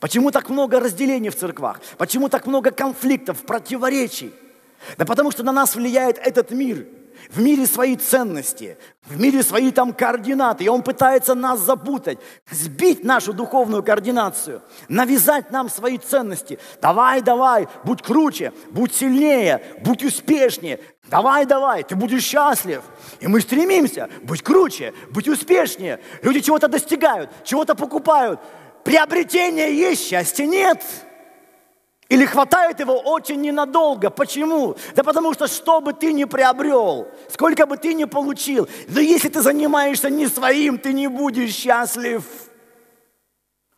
Почему 0.00 0.30
так 0.30 0.48
много 0.48 0.80
разделений 0.80 1.30
в 1.30 1.36
церквах? 1.36 1.80
Почему 1.96 2.28
так 2.28 2.46
много 2.46 2.70
конфликтов, 2.70 3.42
противоречий? 3.42 4.32
Да 4.96 5.04
потому 5.04 5.30
что 5.30 5.42
на 5.42 5.52
нас 5.52 5.74
влияет 5.74 6.18
этот 6.18 6.50
мир– 6.50 6.86
в 7.28 7.40
мире 7.40 7.66
свои 7.66 7.96
ценности, 7.96 8.78
в 9.06 9.20
мире 9.20 9.42
свои 9.42 9.70
там 9.70 9.92
координаты, 9.92 10.64
и 10.64 10.68
он 10.68 10.82
пытается 10.82 11.34
нас 11.34 11.60
запутать, 11.60 12.18
сбить 12.50 13.04
нашу 13.04 13.32
духовную 13.32 13.82
координацию, 13.82 14.62
навязать 14.88 15.50
нам 15.50 15.68
свои 15.68 15.98
ценности. 15.98 16.58
Давай, 16.80 17.20
давай, 17.20 17.68
будь 17.84 18.02
круче, 18.02 18.52
будь 18.70 18.94
сильнее, 18.94 19.62
будь 19.82 20.04
успешнее. 20.04 20.80
Давай, 21.10 21.46
давай, 21.46 21.84
ты 21.84 21.96
будешь 21.96 22.22
счастлив. 22.22 22.82
И 23.20 23.26
мы 23.26 23.40
стремимся 23.40 24.08
быть 24.22 24.42
круче, 24.42 24.92
быть 25.10 25.28
успешнее. 25.28 26.00
Люди 26.22 26.40
чего-то 26.40 26.68
достигают, 26.68 27.30
чего-то 27.44 27.74
покупают. 27.74 28.40
Приобретение 28.84 29.76
есть, 29.76 30.08
счастья 30.08 30.46
нет. 30.46 30.82
Или 32.08 32.24
хватает 32.24 32.80
его 32.80 32.98
очень 32.98 33.40
ненадолго. 33.42 34.08
Почему? 34.08 34.76
Да 34.94 35.02
потому 35.02 35.34
что 35.34 35.46
что 35.46 35.80
бы 35.80 35.92
ты 35.92 36.12
ни 36.12 36.24
приобрел, 36.24 37.08
сколько 37.28 37.66
бы 37.66 37.76
ты 37.76 37.92
ни 37.92 38.04
получил, 38.04 38.66
но 38.88 39.00
если 39.00 39.28
ты 39.28 39.42
занимаешься 39.42 40.08
не 40.08 40.26
своим, 40.26 40.78
ты 40.78 40.94
не 40.94 41.08
будешь 41.08 41.54
счастлив. 41.54 42.24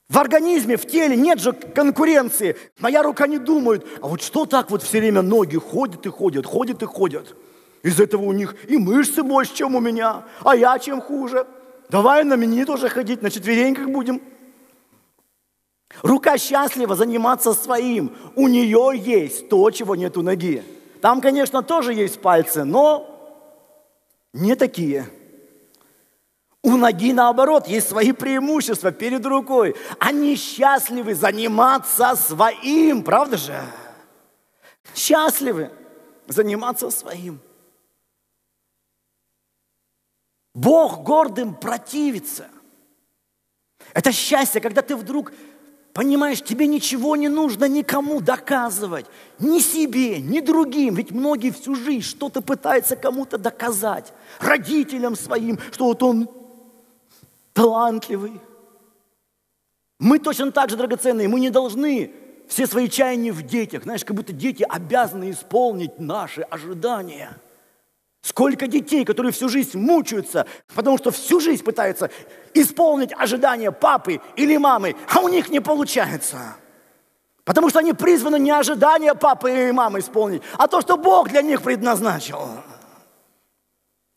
В 0.09 0.19
организме, 0.19 0.77
в 0.77 0.87
теле 0.87 1.17
нет 1.17 1.41
же 1.41 1.53
конкуренции. 1.53 2.57
Моя 2.79 3.03
рука 3.03 3.27
не 3.27 3.39
думает, 3.39 3.87
а 4.01 4.09
вот 4.09 4.23
что 4.23 4.45
так 4.45 4.71
вот 4.71 4.83
все 4.83 5.01
время 5.01 5.23
ноги 5.23 5.57
ходят 5.57 6.07
и 6.07 6.09
ходят, 6.09 6.47
ходят 6.47 6.83
и 6.83 6.87
ходят. 6.87 7.37
Из 7.83 7.99
этого 7.99 8.23
у 8.23 8.33
них 8.33 8.55
и 8.69 8.77
мышцы 8.77 9.23
больше, 9.23 9.55
чем 9.55 9.75
у 9.75 9.81
меня, 9.81 10.25
а 10.45 10.55
я 10.55 10.79
чем 10.79 11.01
хуже. 11.01 11.47
Давай 11.89 12.25
на 12.25 12.35
меня 12.35 12.67
тоже 12.67 12.89
ходить, 12.89 13.23
на 13.23 13.31
четвереньках 13.31 13.89
будем. 13.89 14.21
Рука 16.03 16.39
счастлива 16.39 16.95
заниматься 16.95 17.53
своим. 17.53 18.17
У 18.37 18.49
нее 18.49 18.93
есть 18.95 19.49
то, 19.49 19.71
чего 19.71 19.97
нет 19.97 20.17
у 20.17 20.23
ноги. 20.23 20.63
Там, 21.01 21.21
конечно, 21.21 21.63
тоже 21.63 21.93
есть 21.95 22.21
пальцы, 22.21 22.65
но 22.65 23.07
не 24.33 24.55
такие. 24.55 25.11
У 26.63 26.77
ноги, 26.77 27.13
наоборот, 27.13 27.67
есть 27.67 27.89
свои 27.89 28.13
преимущества 28.13 28.93
перед 28.93 29.25
рукой. 29.25 29.75
Они 29.99 30.37
счастливы 30.37 31.15
заниматься 31.15 32.15
своим, 32.17 33.03
правда 33.03 33.37
же? 33.37 33.61
Счастливы 34.95 35.71
заниматься 36.27 36.91
своим. 36.91 37.41
Бог 40.55 41.03
гордым 41.03 41.55
противится. 41.55 42.49
Это 43.95 44.13
счастье, 44.13 44.61
когда 44.61 44.83
ты 44.83 44.97
вдруг 44.97 45.33
Понимаешь, 45.93 46.41
тебе 46.41 46.69
ничего 46.69 47.17
не 47.17 47.29
нужно 47.29 47.65
никому 47.65 48.21
доказывать, 48.21 49.07
ни 49.41 49.59
себе, 49.59 50.21
ни 50.21 50.41
другим. 50.41 50.95
Ведь 50.95 51.11
многие 51.11 51.51
всю 51.51 51.75
жизнь 51.75 52.07
что-то 52.07 52.43
пытаются 52.43 52.95
кому-то 52.95 53.39
доказать. 53.39 54.13
Родителям 54.39 55.17
своим, 55.17 55.59
что 55.73 55.87
вот 55.87 56.03
он 56.03 56.29
талантливый. 57.53 58.41
Мы 59.99 60.21
точно 60.21 60.53
так 60.53 60.71
же 60.71 60.77
драгоценные. 60.77 61.29
Мы 61.29 61.41
не 61.41 61.51
должны 61.51 62.13
все 62.49 62.67
свои 62.67 62.89
чаяния 62.89 63.33
в 63.33 63.43
детях. 63.43 63.83
Знаешь, 63.83 64.05
как 64.05 64.17
будто 64.17 64.33
дети 64.33 64.65
обязаны 64.69 65.31
исполнить 65.31 65.99
наши 65.99 66.43
ожидания– 66.43 67.37
Сколько 68.23 68.67
детей, 68.67 69.05
которые 69.05 69.33
всю 69.33 69.49
жизнь 69.49 69.79
мучаются, 69.79 70.47
потому 70.75 70.99
что 70.99 71.11
всю 71.11 71.41
жизнь 71.41 71.65
пытаются 71.65 72.11
исполнить 72.53 73.13
ожидания 73.17 73.73
папы 73.73 74.21
или 74.37 74.57
мамы, 74.59 74.95
а 75.09 75.21
у 75.21 75.29
них 75.29 75.49
не 75.49 75.61
получается. 75.61 76.57
Потому 77.45 77.71
что 77.71 77.79
они 77.79 77.95
призваны 77.95 78.39
не 78.39 78.51
ожидания 78.51 79.15
папы 79.15 79.69
и 79.69 79.73
мамы 79.73 80.01
исполнить, 80.01 80.43
а 80.59 80.69
то, 80.69 80.83
что 80.83 80.99
Бог 80.99 81.31
для 81.31 81.41
них 81.41 81.63
предназначил. 81.63 82.39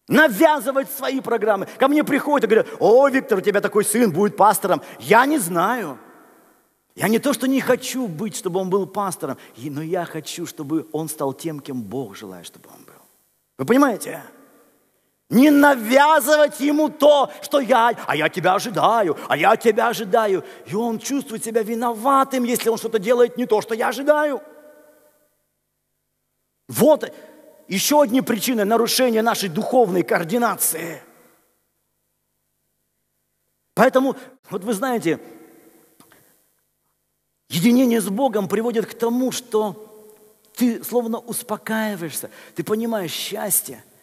Навязывать 0.09 0.91
свои 0.91 1.21
программы. 1.21 1.65
Ко 1.79 1.87
мне 1.87 2.03
приходят 2.03 2.43
и 2.43 2.47
говорят, 2.53 2.67
о, 2.79 3.07
Виктор, 3.07 3.37
у 3.37 3.41
тебя 3.41 3.61
такой 3.61 3.85
сын 3.85 4.11
будет 4.11 4.35
пастором. 4.35 4.81
Я 4.99 5.25
не 5.25 5.37
знаю. 5.37 5.97
Я 6.93 7.07
не 7.07 7.19
то, 7.19 7.33
что 7.33 7.47
не 7.47 7.61
хочу 7.61 8.07
быть, 8.07 8.35
чтобы 8.35 8.59
он 8.59 8.69
был 8.69 8.85
пастором, 8.85 9.37
но 9.57 9.81
я 9.81 10.03
хочу, 10.05 10.45
чтобы 10.45 10.87
он 10.91 11.07
стал 11.07 11.33
тем, 11.33 11.61
кем 11.61 11.81
Бог 11.81 12.17
желает, 12.17 12.45
чтобы 12.45 12.69
он 12.69 12.83
был. 12.83 12.92
Вы 13.63 13.67
понимаете? 13.67 14.21
Не 15.29 15.49
навязывать 15.49 16.59
ему 16.59 16.89
то, 16.89 17.31
что 17.41 17.61
я, 17.61 17.93
а 18.07 18.13
я 18.13 18.27
тебя 18.27 18.55
ожидаю, 18.55 19.17
а 19.29 19.37
я 19.37 19.55
тебя 19.55 19.87
ожидаю. 19.87 20.43
И 20.65 20.75
он 20.75 20.99
чувствует 20.99 21.45
себя 21.45 21.63
виноватым, 21.63 22.43
если 22.43 22.67
он 22.67 22.77
что-то 22.77 22.99
делает 22.99 23.37
не 23.37 23.45
то, 23.45 23.61
что 23.61 23.73
я 23.73 23.87
ожидаю. 23.87 24.41
Вот 26.67 27.09
еще 27.69 28.01
одни 28.01 28.19
причины 28.19 28.65
нарушения 28.65 29.21
нашей 29.21 29.47
духовной 29.47 30.03
координации. 30.03 31.01
Поэтому, 33.75 34.17
вот 34.49 34.65
вы 34.65 34.73
знаете, 34.73 35.21
единение 37.47 38.01
с 38.01 38.09
Богом 38.09 38.49
приводит 38.49 38.87
к 38.87 38.93
тому, 38.93 39.31
что 39.31 39.92
ты 40.55 40.83
словно 40.83 41.19
успокаиваешься, 41.19 42.29
ты 42.55 42.63
понимаешь 42.63 43.11
счастье– 43.11 43.83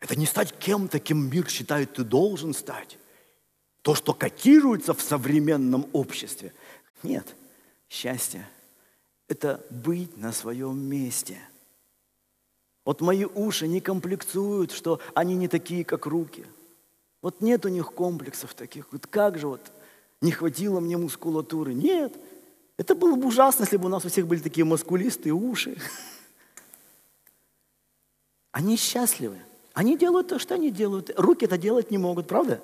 это 0.00 0.16
не 0.16 0.26
стать 0.26 0.56
кем-то, 0.58 1.00
кем 1.00 1.28
мир 1.30 1.48
считает, 1.48 1.94
ты 1.94 2.04
должен 2.04 2.54
стать. 2.54 2.98
То, 3.82 3.94
что 3.94 4.14
котируется 4.14 4.94
в 4.94 5.00
современном 5.00 5.88
обществе. 5.92 6.52
Нет, 7.02 7.26
счастье– 7.88 8.48
это 9.28 9.64
быть 9.70 10.16
на 10.16 10.32
своем 10.32 10.78
месте. 10.78 11.38
Вот 12.84 13.00
мои 13.00 13.24
уши 13.24 13.66
не 13.66 13.80
комплексуют, 13.80 14.72
что 14.72 15.00
они 15.14 15.34
не 15.34 15.48
такие, 15.48 15.84
как 15.84 16.06
руки. 16.06 16.46
Вот 17.20 17.40
нет 17.40 17.66
у 17.66 17.68
них 17.68 17.92
комплексов 17.92 18.54
таких. 18.54 18.86
Вот 18.92 19.06
как 19.06 19.38
же 19.38 19.48
вот 19.48 19.72
не 20.20 20.30
хватило 20.30 20.80
мне 20.80 20.96
мускулатуры? 20.96 21.74
Нет, 21.74 22.14
это 22.78 22.94
было 22.94 23.16
бы 23.16 23.26
ужасно, 23.26 23.64
если 23.64 23.76
бы 23.76 23.86
у 23.86 23.88
нас 23.88 24.04
у 24.04 24.08
всех 24.08 24.26
были 24.26 24.40
такие 24.40 24.64
мускулистые 24.64 25.32
уши. 25.34 25.76
Они 28.52 28.76
счастливы. 28.76 29.38
Они 29.74 29.98
делают 29.98 30.28
то, 30.28 30.38
что 30.38 30.54
они 30.54 30.70
делают. 30.70 31.10
Руки 31.16 31.44
это 31.44 31.58
делать 31.58 31.90
не 31.90 31.98
могут, 31.98 32.28
правда? 32.28 32.62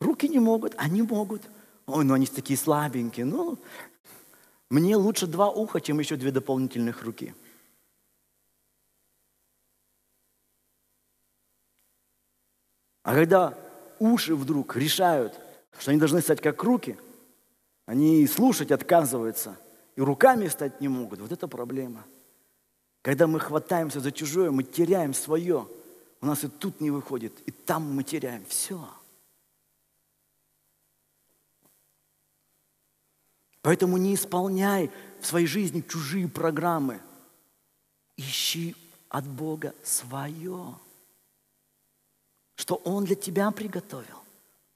Руки 0.00 0.28
не 0.28 0.40
могут, 0.40 0.74
они 0.76 1.02
могут. 1.02 1.42
Ой, 1.86 2.04
ну 2.04 2.14
они 2.14 2.26
такие 2.26 2.58
слабенькие. 2.58 3.26
Ну, 3.26 3.58
мне 4.70 4.96
лучше 4.96 5.26
два 5.26 5.50
уха, 5.50 5.80
чем 5.80 5.98
еще 5.98 6.16
две 6.16 6.30
дополнительных 6.30 7.02
руки. 7.02 7.34
А 13.02 13.14
когда 13.14 13.58
уши 13.98 14.34
вдруг 14.34 14.74
решают, 14.76 15.38
что 15.78 15.90
они 15.90 16.00
должны 16.00 16.22
стать 16.22 16.40
как 16.40 16.62
руки, 16.62 16.98
они 17.92 18.26
слушать 18.26 18.72
отказываются, 18.72 19.56
и 19.96 20.00
руками 20.00 20.48
стать 20.48 20.80
не 20.80 20.88
могут. 20.88 21.20
Вот 21.20 21.30
это 21.30 21.46
проблема. 21.46 22.04
Когда 23.02 23.26
мы 23.26 23.38
хватаемся 23.40 24.00
за 24.00 24.10
чужое, 24.12 24.50
мы 24.50 24.64
теряем 24.64 25.14
свое– 25.14 25.68
у 26.22 26.26
нас 26.26 26.44
и 26.44 26.48
тут 26.48 26.80
не 26.80 26.92
выходит, 26.92 27.32
и 27.46 27.50
там 27.50 27.94
мы 27.94 28.04
теряем. 28.04 28.46
Все. 28.46 28.88
Поэтому 33.60 33.96
не 33.96 34.14
исполняй 34.14 34.90
в 35.20 35.26
своей 35.26 35.48
жизни 35.48 35.80
чужие 35.80 36.28
программы. 36.28 37.00
Ищи 38.16 38.76
от 39.08 39.26
Бога 39.26 39.74
свое, 39.82 40.78
что 42.54 42.76
Он 42.76 43.04
для 43.04 43.16
тебя 43.16 43.50
приготовил. 43.50 44.21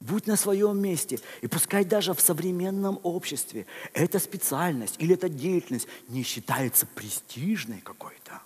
Будь 0.00 0.26
на 0.26 0.36
своем 0.36 0.78
месте. 0.78 1.18
И 1.40 1.46
пускай 1.46 1.84
даже 1.84 2.12
в 2.12 2.20
современном 2.20 3.00
обществе 3.02 3.66
эта 3.94 4.18
специальность 4.18 4.96
или 4.98 5.14
эта 5.14 5.28
деятельность 5.28 5.88
не 6.08 6.22
считается 6.22 6.86
престижной 6.86 7.80
какой-то. 7.80 8.42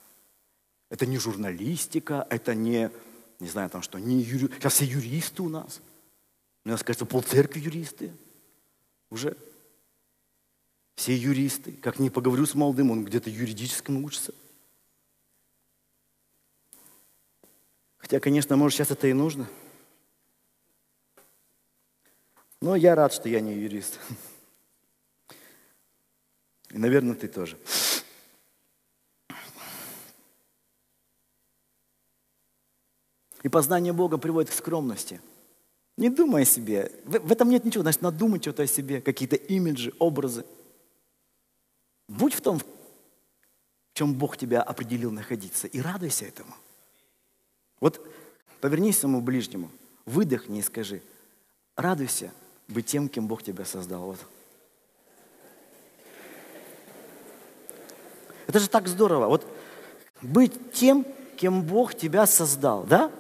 Это 0.91 1.07
не 1.07 1.19
журналистика, 1.19 2.27
это 2.31 2.55
не, 2.55 2.91
не 3.41 3.49
знаю 3.49 3.69
там 3.71 3.83
что, 3.83 3.99
не 3.99 4.23
юри... 4.23 4.53
Сейчас 4.55 4.75
все 4.75 4.85
юристы 4.85 5.43
у 5.43 5.49
нас. 5.49 5.81
Мне 6.65 6.77
кажется, 6.77 7.07
полцеркви 7.07 7.61
юристы 7.61 8.13
уже. 9.11 9.37
Все 10.95 11.17
юристы. 11.17 11.73
Как 11.73 11.99
не 11.99 12.11
поговорю 12.11 12.47
с 12.47 12.55
молодым, 12.55 12.91
он 12.91 13.05
где-то 13.05 13.31
юридическому 13.31 14.05
учится. 14.05 14.35
Хотя, 17.97 18.21
конечно, 18.21 18.57
может, 18.57 18.77
сейчас 18.77 18.91
это 18.91 19.09
и 19.09 19.13
нужно. 19.13 19.49
Но 22.61 22.77
я 22.77 22.95
рад, 22.95 23.13
что 23.13 23.29
я 23.29 23.41
не 23.41 23.55
юрист. 23.55 23.99
И, 26.71 26.79
наверное, 26.79 27.15
ты 27.15 27.27
тоже. 27.27 27.59
И 33.43 33.49
познание 33.49 33.93
Бога 33.95 34.19
приводит 34.19 34.51
к 34.51 34.55
скромности. 34.55 35.21
Не 35.97 36.11
думай 36.11 36.43
о 36.43 36.45
себе. 36.45 36.93
В, 37.05 37.33
этом 37.33 37.49
нет 37.49 37.65
ничего. 37.65 37.83
Значит, 37.83 38.03
надумать 38.03 38.43
что-то 38.43 38.63
о 38.63 38.67
себе, 38.67 39.01
какие-то 39.01 39.37
имиджи, 39.37 39.93
образы. 39.99 40.45
Будь 42.09 42.35
в 42.35 42.43
том, 42.43 42.59
в 42.59 42.65
чем 43.95 44.15
Бог 44.15 44.37
тебя 44.37 44.63
определил 44.63 45.11
находиться, 45.11 45.67
и 45.67 45.81
радуйся 45.81 46.27
этому. 46.27 46.55
Вот 47.81 48.07
повернись 48.61 48.99
своему 48.99 49.23
ближнему, 49.23 49.71
выдохни 50.05 50.59
и 50.59 50.63
скажи, 50.63 51.03
радуйся 51.77 52.33
быть 52.71 52.87
тем, 52.87 53.09
кем 53.09 53.27
Бог 53.27 53.43
тебя 53.43 53.64
создал. 53.64 54.03
Вот. 54.03 54.18
Это 58.47 58.59
же 58.59 58.68
так 58.68 58.89
здорово. 58.89 59.27
Вот 59.27 59.47
быть 60.23 60.73
тем, 60.73 61.07
кем 61.37 61.62
Бог 61.62 61.95
тебя 61.95 62.27
создал, 62.27 62.85
да? 62.85 63.11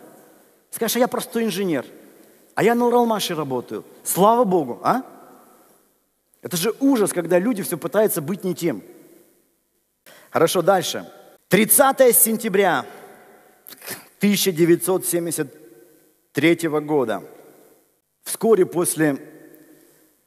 Скажешь, 0.70 0.96
а 0.96 1.00
я 1.00 1.08
простой 1.08 1.44
инженер, 1.44 1.86
а 2.54 2.62
я 2.62 2.74
на 2.74 2.86
Уралмаше 2.86 3.34
работаю. 3.34 3.84
Слава 4.04 4.44
Богу, 4.44 4.80
а? 4.82 5.02
Это 6.42 6.56
же 6.56 6.74
ужас, 6.80 7.12
когда 7.12 7.38
люди 7.38 7.62
все 7.62 7.76
пытаются 7.76 8.20
быть 8.20 8.44
не 8.44 8.54
тем. 8.54 8.82
Хорошо, 10.30 10.62
дальше. 10.62 11.10
30 11.48 12.16
сентября 12.16 12.86
1973 14.18 16.68
года. 16.80 17.22
Вскоре 18.22 18.66
после 18.66 19.29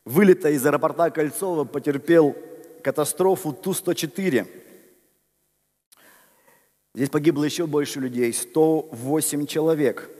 вылета 0.05 0.49
из 0.49 0.65
аэропорта 0.65 1.09
Кольцова 1.09 1.63
потерпел 1.63 2.35
катастрофу 2.83 3.53
Ту-104. 3.53 4.47
Здесь 6.95 7.09
погибло 7.09 7.43
еще 7.43 7.65
больше 7.65 7.99
людей, 7.99 8.31
108 8.31 9.45
человек– 9.45 10.09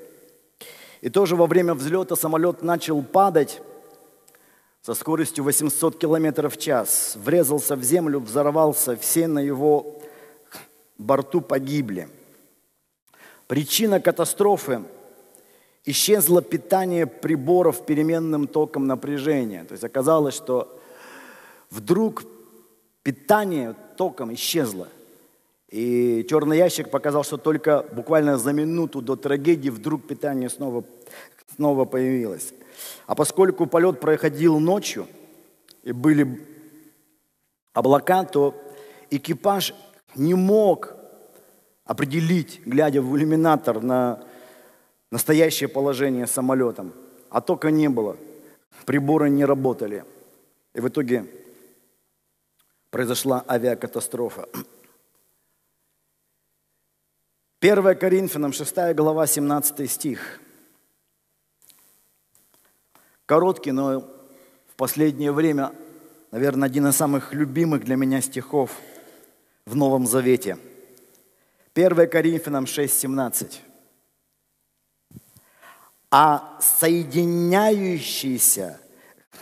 и 1.04 1.10
тоже 1.10 1.36
во 1.36 1.48
время 1.48 1.74
взлета 1.74 2.16
самолет 2.16 2.62
начал 2.62 3.04
падать 3.04 3.62
со 4.82 4.94
скоростью 4.94 5.44
800 5.44 6.00
км 6.00 6.48
в 6.48 6.56
час. 6.56 7.18
Врезался 7.18 7.76
в 7.76 7.84
землю, 7.84 8.22
взорвался, 8.22 8.96
все 8.96 9.28
на 9.28 9.40
его 9.40 10.02
борту 10.98 11.42
погибли. 11.42 12.08
Причина 13.48 14.00
катастрофы– 14.00 14.84
исчезло 15.86 16.42
питание 16.42 17.06
приборов 17.08 17.86
переменным 17.86 18.48
током 18.48 18.88
напряжения. 18.88 19.64
То 19.66 19.74
есть 19.74 19.84
оказалось, 19.84 20.36
что 20.36 20.80
вдруг 21.70 22.24
питание 23.04 23.76
током 23.98 24.34
исчезло– 24.34 24.88
и 25.74 26.24
черный 26.30 26.58
ящик 26.60 26.92
показал, 26.92 27.24
что 27.24 27.38
только 27.38 27.84
буквально 27.94 28.38
за 28.38 28.54
минуту 28.54 29.02
до 29.02 29.16
трагедии 29.16 29.72
вдруг 29.72 30.06
питание 30.06 30.48
снова, 30.48 30.84
снова 31.56 31.86
появилось. 31.86 32.54
А 33.08 33.16
поскольку 33.16 33.66
полет 33.66 34.00
проходил 34.00 34.60
ночью 34.60 35.08
и 35.82 35.92
были 35.92 36.46
облака, 37.74 38.24
то 38.26 38.54
экипаж 39.10 39.74
не 40.14 40.36
мог 40.36 40.94
определить, 41.86 42.62
глядя 42.68 43.02
в 43.02 43.18
иллюминатор 43.18 43.82
на 43.82 44.24
настоящее 45.14 45.70
положение 45.70 46.26
самолетом. 46.26 46.92
А 47.30 47.40
тока 47.40 47.70
не 47.70 47.88
было, 47.88 48.18
приборы 48.86 49.30
не 49.30 49.46
работали. 49.46 50.06
И 50.74 50.80
в 50.82 50.88
итоге 50.88 51.28
произошла 52.90 53.46
авиакатастрофа. 53.48 54.50
1 57.60 57.96
Коринфянам, 57.96 58.54
6 58.54 58.96
глава, 58.96 59.28
17 59.28 59.88
стих. 59.90 60.40
Короткий, 63.28 63.72
но 63.72 64.00
в 64.00 64.76
последнее 64.76 65.32
время 65.32 65.74
наверное, 66.32 66.68
один 66.68 66.88
из 66.88 66.96
самых 66.96 67.36
любимых 67.36 67.84
для 67.86 67.98
меня 67.98 68.20
стихов 68.20 68.72
в 69.68 69.76
Новом 69.76 70.08
Завете. 70.08 70.58
1 71.76 72.10
Коринфянам 72.10 72.66
6:17. 72.66 73.73
А 76.16 76.60
соединяющийся 76.62 78.80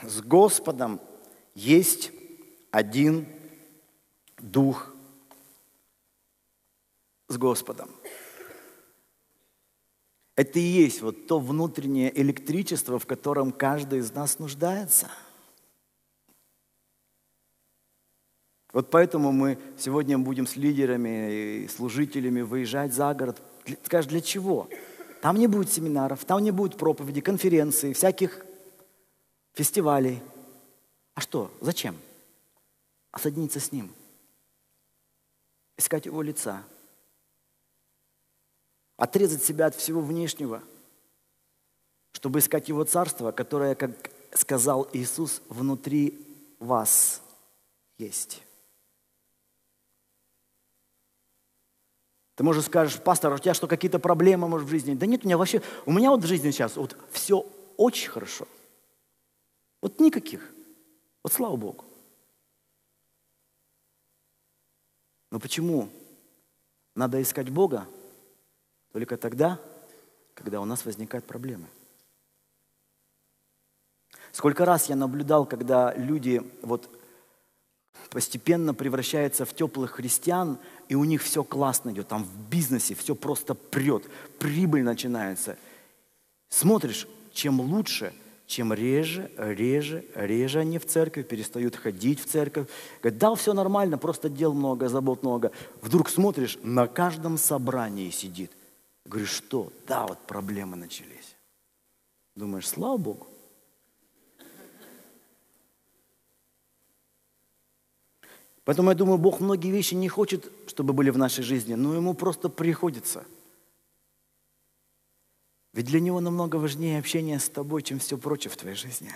с 0.03 0.21
Господом 0.21 1.01
есть 1.53 2.13
один 2.71 3.27
Дух 4.37 4.95
с 7.27 7.37
Господом. 7.37 7.89
Это 10.37 10.59
и 10.59 10.61
есть 10.61 11.01
вот 11.01 11.27
то 11.27 11.39
внутреннее 11.39 12.17
электричество, 12.21 12.99
в 12.99 13.05
котором 13.05 13.51
каждый 13.51 13.99
из 13.99 14.13
нас 14.13 14.39
нуждается. 14.39 15.11
Вот 18.71 18.89
поэтому 18.89 19.33
мы 19.33 19.59
сегодня 19.77 20.17
будем 20.17 20.47
с 20.47 20.55
лидерами 20.55 21.63
и 21.63 21.67
служителями 21.67 22.39
выезжать 22.39 22.93
за 22.93 23.13
город. 23.13 23.41
Скажешь, 23.83 24.09
для 24.09 24.21
чего? 24.21 24.69
Там 25.21 25.37
не 25.37 25.47
будет 25.47 25.71
семинаров, 25.71 26.25
там 26.25 26.43
не 26.43 26.51
будет 26.51 26.77
проповеди, 26.77 27.21
конференций, 27.21 27.93
всяких 27.93 28.45
фестивалей. 29.53 30.21
А 31.13 31.21
что? 31.21 31.51
Зачем? 31.61 31.95
А 33.11 33.19
соединиться 33.19 33.59
с 33.59 33.71
Ним. 33.71 33.91
Искать 35.77 36.05
Его 36.05 36.21
лица– 36.21 36.63
отрезать 39.01 39.43
себя 39.43 39.65
от 39.65 39.75
всего 39.75 39.99
внешнего, 39.99 40.61
чтобы 42.11 42.37
искать 42.37 42.69
Его 42.69 42.83
Царство, 42.83 43.31
которое, 43.31 43.73
как 43.73 44.11
сказал 44.31 44.87
Иисус, 44.93 45.41
внутри 45.49 46.23
вас 46.59 47.23
есть. 47.97 48.43
Ты, 52.41 52.45
можешь 52.45 52.65
скажешь, 52.65 52.99
пастор, 52.99 53.31
у 53.31 53.37
тебя 53.37 53.53
что, 53.53 53.67
какие-то 53.67 53.99
проблемы, 53.99 54.47
может, 54.47 54.67
в 54.67 54.71
жизни? 54.71 54.95
Да 54.95 55.05
нет, 55.05 55.23
у 55.23 55.27
меня 55.27 55.37
вообще, 55.37 55.61
у 55.85 55.91
меня 55.91 56.09
вот 56.09 56.23
в 56.23 56.25
жизни 56.25 56.49
сейчас 56.49 56.75
вот 56.75 56.97
все 57.11 57.45
очень 57.77 58.09
хорошо. 58.09 58.47
Вот 59.79 59.99
никаких. 59.99 60.51
Вот 61.21 61.31
слава 61.31 61.55
Богу. 61.55 61.85
Но 65.29 65.39
почему 65.39 65.87
надо 66.95 67.21
искать 67.21 67.51
Бога, 67.51 67.87
только 68.91 69.17
тогда, 69.17 69.59
когда 70.33 70.61
у 70.61 70.65
нас 70.65 70.83
возникают 70.83 71.27
проблемы. 71.27 71.67
Сколько 74.31 74.65
раз 74.65 74.89
я 74.89 74.95
наблюдал, 74.95 75.45
когда 75.45 75.93
люди 75.93 76.41
вот 76.63 76.89
постепенно 78.09 78.73
превращаются 78.73 79.45
в 79.45 79.53
теплых 79.53 79.91
христиан, 79.91 80.57
и 80.91 80.95
у 80.95 81.05
них 81.05 81.23
все 81.23 81.45
классно 81.45 81.91
идет, 81.91 82.09
там 82.09 82.25
в 82.25 82.49
бизнесе 82.49 82.95
все 82.95 83.15
просто 83.15 83.55
прет, 83.55 84.03
прибыль 84.39 84.83
начинается. 84.83 85.57
Смотришь, 86.49 87.07
чем 87.31 87.61
лучше, 87.61 88.13
чем 88.45 88.73
реже, 88.73 89.31
реже, 89.37 90.03
реже 90.15 90.59
они 90.59 90.79
в 90.79 90.85
церковь, 90.85 91.29
перестают 91.29 91.77
ходить 91.77 92.19
в 92.19 92.25
церковь. 92.25 92.67
Говорят, 93.01 93.19
да, 93.19 93.35
все 93.35 93.53
нормально, 93.53 93.97
просто 93.97 94.27
дел 94.27 94.53
много, 94.53 94.89
забот 94.89 95.23
много. 95.23 95.53
Вдруг 95.81 96.09
смотришь, 96.09 96.59
на 96.61 96.87
каждом 96.87 97.37
собрании 97.37 98.09
сидит 98.09 98.51
Говорю, 99.05 99.27
что? 99.27 99.71
Да, 99.87 100.05
вот 100.05 100.19
проблемы 100.19 100.75
начались. 100.75 101.37
Думаешь, 102.35 102.67
слава 102.67 102.97
Богу. 102.97 103.27
Поэтому 108.63 108.89
я 108.89 108.95
думаю, 108.95 109.17
Бог 109.17 109.39
многие 109.39 109.71
вещи 109.71 109.95
не 109.95 110.07
хочет, 110.07 110.51
чтобы 110.67 110.93
были 110.93 111.09
в 111.09 111.17
нашей 111.17 111.43
жизни, 111.43 111.73
но 111.73 111.95
ему 111.95 112.13
просто 112.13 112.49
приходится. 112.49 113.25
Ведь 115.73 115.87
для 115.87 115.99
него 115.99 116.19
намного 116.19 116.57
важнее 116.57 116.99
общение 116.99 117.39
с 117.39 117.49
тобой, 117.49 117.81
чем 117.81 117.99
все 117.99 118.17
прочее 118.17 118.51
в 118.51 118.57
твоей 118.57 118.75
жизни. 118.75 119.11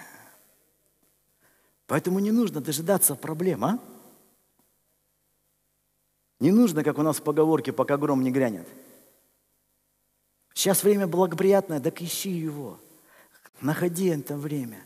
Поэтому 1.87 2.19
не 2.19 2.31
нужно 2.31 2.61
дожидаться 2.61 3.15
проблем, 3.15 3.65
а? 3.65 3.79
Не 6.39 6.51
нужно, 6.51 6.83
как 6.83 6.97
у 6.97 7.01
нас 7.01 7.17
в 7.17 7.21
поговорке, 7.21 7.71
пока 7.71 7.97
гром 7.97 8.23
не 8.23 8.31
грянет– 8.31 8.67
Сейчас 10.55 10.83
время 10.83 11.05
благоприятное, 11.05 11.81
так 11.81 12.01
ищи 12.01 12.31
его. 12.31 12.79
Находи 13.61 14.07
это 14.07 14.37
время. 14.37 14.83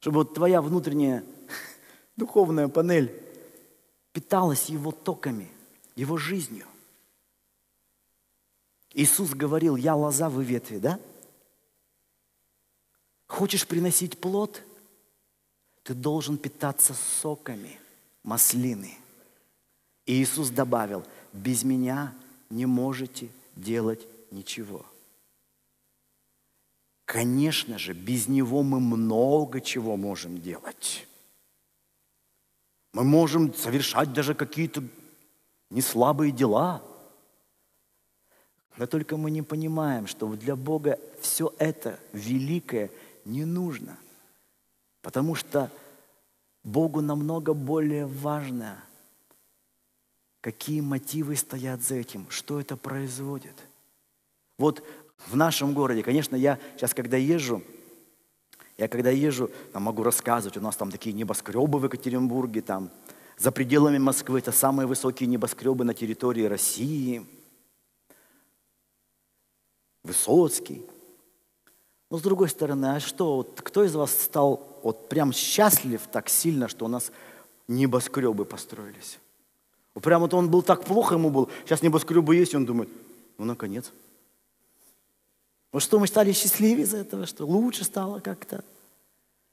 Чтобы 0.00 0.20
вот 0.20 0.34
твоя 0.34 0.62
внутренняя 0.62 1.22
духовная 2.16 2.68
панель 2.68 3.12
питалась 4.12 4.68
его 4.68 4.92
токами, 4.92 5.48
его 5.96 6.16
жизнью. 6.16 6.66
Иисус 8.94 9.30
говорил, 9.30 9.76
я 9.76 9.94
лоза, 9.94 10.28
вы 10.28 10.44
ветви, 10.44 10.78
да? 10.78 11.00
Хочешь 13.26 13.66
приносить 13.66 14.18
плод? 14.18 14.62
Ты 15.82 15.94
должен 15.94 16.36
питаться 16.36 16.94
соками 16.94 17.78
маслины. 18.22 18.96
И 20.04 20.22
Иисус 20.22 20.50
добавил, 20.50 21.04
без 21.32 21.64
меня 21.64 22.14
не 22.50 22.66
можете 22.66 23.30
делать 23.56 24.06
ничего. 24.30 24.84
Конечно 27.04 27.78
же, 27.78 27.94
без 27.94 28.28
него 28.28 28.62
мы 28.62 28.80
много 28.80 29.60
чего 29.60 29.96
можем 29.96 30.40
делать. 30.40 31.06
Мы 32.92 33.04
можем 33.04 33.54
совершать 33.54 34.12
даже 34.12 34.34
какие-то 34.34 34.82
неслабые 35.70 36.32
дела. 36.32 36.82
Но 38.76 38.86
только 38.86 39.16
мы 39.16 39.30
не 39.30 39.42
понимаем, 39.42 40.06
что 40.06 40.26
для 40.34 40.56
Бога 40.56 40.98
все 41.20 41.52
это 41.58 41.98
великое 42.12 42.90
не 43.24 43.44
нужно. 43.44 43.98
Потому 45.02 45.34
что 45.34 45.70
Богу 46.64 47.00
намного 47.00 47.54
более 47.54 48.06
важно, 48.06 48.82
какие 50.40 50.80
мотивы 50.80 51.36
стоят 51.36 51.82
за 51.82 51.96
этим, 51.96 52.26
что 52.30 52.60
это 52.60 52.76
производит– 52.76 53.56
вот 54.62 54.80
в 55.26 55.34
нашем 55.34 55.74
городе, 55.74 56.04
конечно, 56.04 56.36
я 56.36 56.56
сейчас, 56.76 56.94
когда 56.94 57.16
езжу, 57.16 57.62
я 58.78 58.88
когда 58.88 59.10
езжу, 59.10 59.50
там 59.72 59.82
могу 59.84 60.02
рассказывать, 60.02 60.56
у 60.56 60.60
нас 60.60 60.76
там 60.76 60.90
такие 60.90 61.12
небоскребы 61.12 61.78
в 61.78 61.84
Екатеринбурге, 61.84 62.62
там 62.62 62.90
за 63.38 63.52
пределами 63.52 63.98
Москвы 63.98 64.38
это 64.38 64.52
самые 64.52 64.86
высокие 64.86 65.26
небоскребы 65.28 65.84
на 65.84 65.94
территории 65.94 66.44
России. 66.44 67.26
Высоцкий. 70.02 70.84
Но 72.10 72.18
с 72.18 72.22
другой 72.22 72.48
стороны, 72.48 72.96
а 72.96 73.00
что, 73.00 73.36
вот 73.36 73.60
кто 73.62 73.84
из 73.84 73.94
вас 73.94 74.10
стал 74.12 74.80
вот 74.82 75.08
прям 75.08 75.32
счастлив 75.32 76.00
так 76.10 76.28
сильно, 76.28 76.68
что 76.68 76.84
у 76.84 76.88
нас 76.88 77.12
небоскребы 77.68 78.44
построились? 78.44 79.18
Прям 79.94 80.22
вот 80.22 80.34
он 80.34 80.50
был 80.50 80.62
так 80.62 80.84
плохо 80.84 81.14
ему 81.14 81.30
был, 81.30 81.50
сейчас 81.64 81.82
небоскребы 81.82 82.34
есть, 82.36 82.54
и 82.54 82.56
он 82.56 82.66
думает, 82.66 82.88
ну 83.38 83.44
наконец– 83.44 83.92
ну 85.72 85.80
что, 85.80 85.98
мы 85.98 86.06
стали 86.06 86.32
счастливее 86.32 86.84
из 86.84 86.94
этого, 86.94 87.26
что 87.26 87.46
лучше 87.46 87.84
стало 87.84 88.20
как-то. 88.20 88.64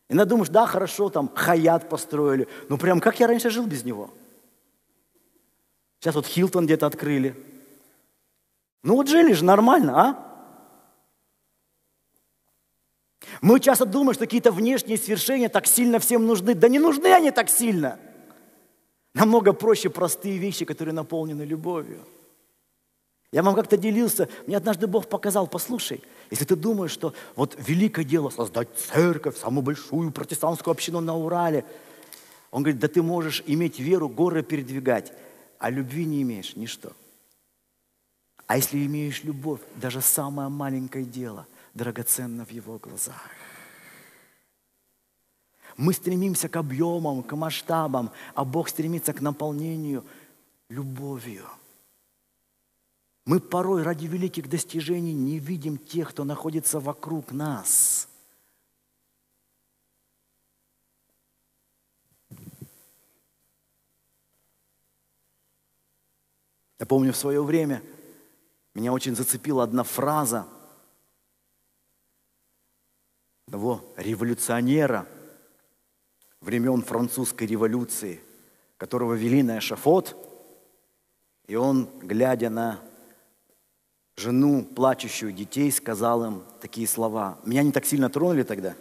И 0.09 0.13
надумаешь, 0.13 0.49
да, 0.49 0.65
хорошо, 0.65 1.09
там 1.09 1.31
Хаят 1.33 1.87
построили, 1.87 2.47
но 2.67 2.77
прям 2.77 2.99
как 2.99 3.19
я 3.19 3.27
раньше 3.27 3.49
жил 3.49 3.65
без 3.65 3.85
него? 3.85 4.11
Сейчас 5.99 6.15
вот 6.15 6.25
Хилтон 6.25 6.65
где-то 6.65 6.87
открыли. 6.87 7.35
Ну 8.83 8.95
вот 8.95 9.07
жили 9.07 9.33
же 9.33 9.45
нормально, 9.45 10.01
а? 10.01 10.29
Мы 13.41 13.59
часто 13.59 13.85
думаем, 13.85 14.13
что 14.13 14.25
какие-то 14.25 14.51
внешние 14.51 14.97
свершения 14.97 15.49
так 15.49 15.67
сильно 15.67 15.99
всем 15.99 16.25
нужны. 16.25 16.55
Да 16.55 16.67
не 16.67 16.79
нужны 16.79 17.07
они 17.07 17.31
так 17.31 17.49
сильно. 17.49 17.99
Намного 19.13 19.53
проще 19.53 19.89
простые 19.89 20.37
вещи, 20.37 20.65
которые 20.65 20.93
наполнены 20.93 21.43
любовью. 21.43 22.05
Я 23.31 23.43
вам 23.43 23.55
как-то 23.55 23.77
делился, 23.77 24.27
мне 24.47 24.57
однажды 24.57 24.87
Бог 24.87 25.07
показал, 25.07 25.45
послушай, 25.45 26.03
если 26.31 26.45
ты 26.45 26.55
думаешь, 26.55 26.91
что 26.91 27.13
вот 27.35 27.55
великое 27.59 28.03
дело 28.03 28.31
создать 28.31 28.69
церковь, 28.75 29.37
самую 29.37 29.63
большую 29.63 30.11
протестантскую 30.11 30.71
общину 30.71 30.99
на 30.99 31.15
Урале, 31.15 31.63
он 32.49 32.63
говорит, 32.63 32.81
да 32.81 32.87
ты 32.87 33.03
можешь 33.03 33.43
иметь 33.45 33.79
веру, 33.79 34.09
горы 34.09 34.41
передвигать, 34.41 35.13
а 35.59 35.69
любви 35.69 36.05
не 36.05 36.23
имеешь, 36.23 36.55
ничто. 36.55 36.93
А 38.47 38.57
если 38.57 38.83
имеешь 38.83 39.23
любовь, 39.23 39.61
даже 39.75 40.01
самое 40.01 40.49
маленькое 40.49 41.05
дело 41.05 41.45
драгоценно 41.75 42.45
в 42.45 42.51
его 42.51 42.79
глазах. 42.79 43.29
Мы 45.77 45.93
стремимся 45.93 46.49
к 46.49 46.55
объемам, 46.55 47.21
к 47.21 47.35
масштабам, 47.35 48.09
а 48.33 48.43
Бог 48.43 48.69
стремится 48.69 49.13
к 49.13 49.21
наполнению 49.21 50.03
любовью– 50.67 51.45
мы 53.29 53.39
порой 53.39 53.83
ради 53.83 54.07
великих 54.07 54.49
достижений 54.49 55.13
не 55.13 55.37
видим 55.37 55.77
тех, 55.77 56.09
кто 56.09 56.23
находится 56.23 56.79
вокруг 56.79 57.31
нас. 57.31 58.09
Я 66.79 66.87
помню 66.87 67.13
в 67.13 67.17
свое 67.17 67.43
время, 67.43 67.83
меня 68.73 68.91
очень 68.91 69.15
зацепила 69.15 69.61
одна 69.61 69.83
фраза 69.83 70.47
одного 73.45 73.93
революционера 73.95 75.07
времен 76.41 76.81
французской 76.81 77.43
революции, 77.43 78.21
которого 78.77 79.13
вели 79.13 79.43
на 79.43 79.59
эшафот, 79.59 80.17
и 81.45 81.55
он, 81.55 81.87
глядя 81.99 82.49
на 82.49 82.88
жену, 84.19 84.63
плачущую 84.63 85.31
детей, 85.31 85.71
сказал 85.71 86.25
им 86.25 86.43
такие 86.61 86.87
слова. 86.87 87.39
Меня 87.45 87.63
не 87.63 87.71
так 87.71 87.85
сильно 87.85 88.09
тронули 88.09 88.43
тогда. 88.43 88.75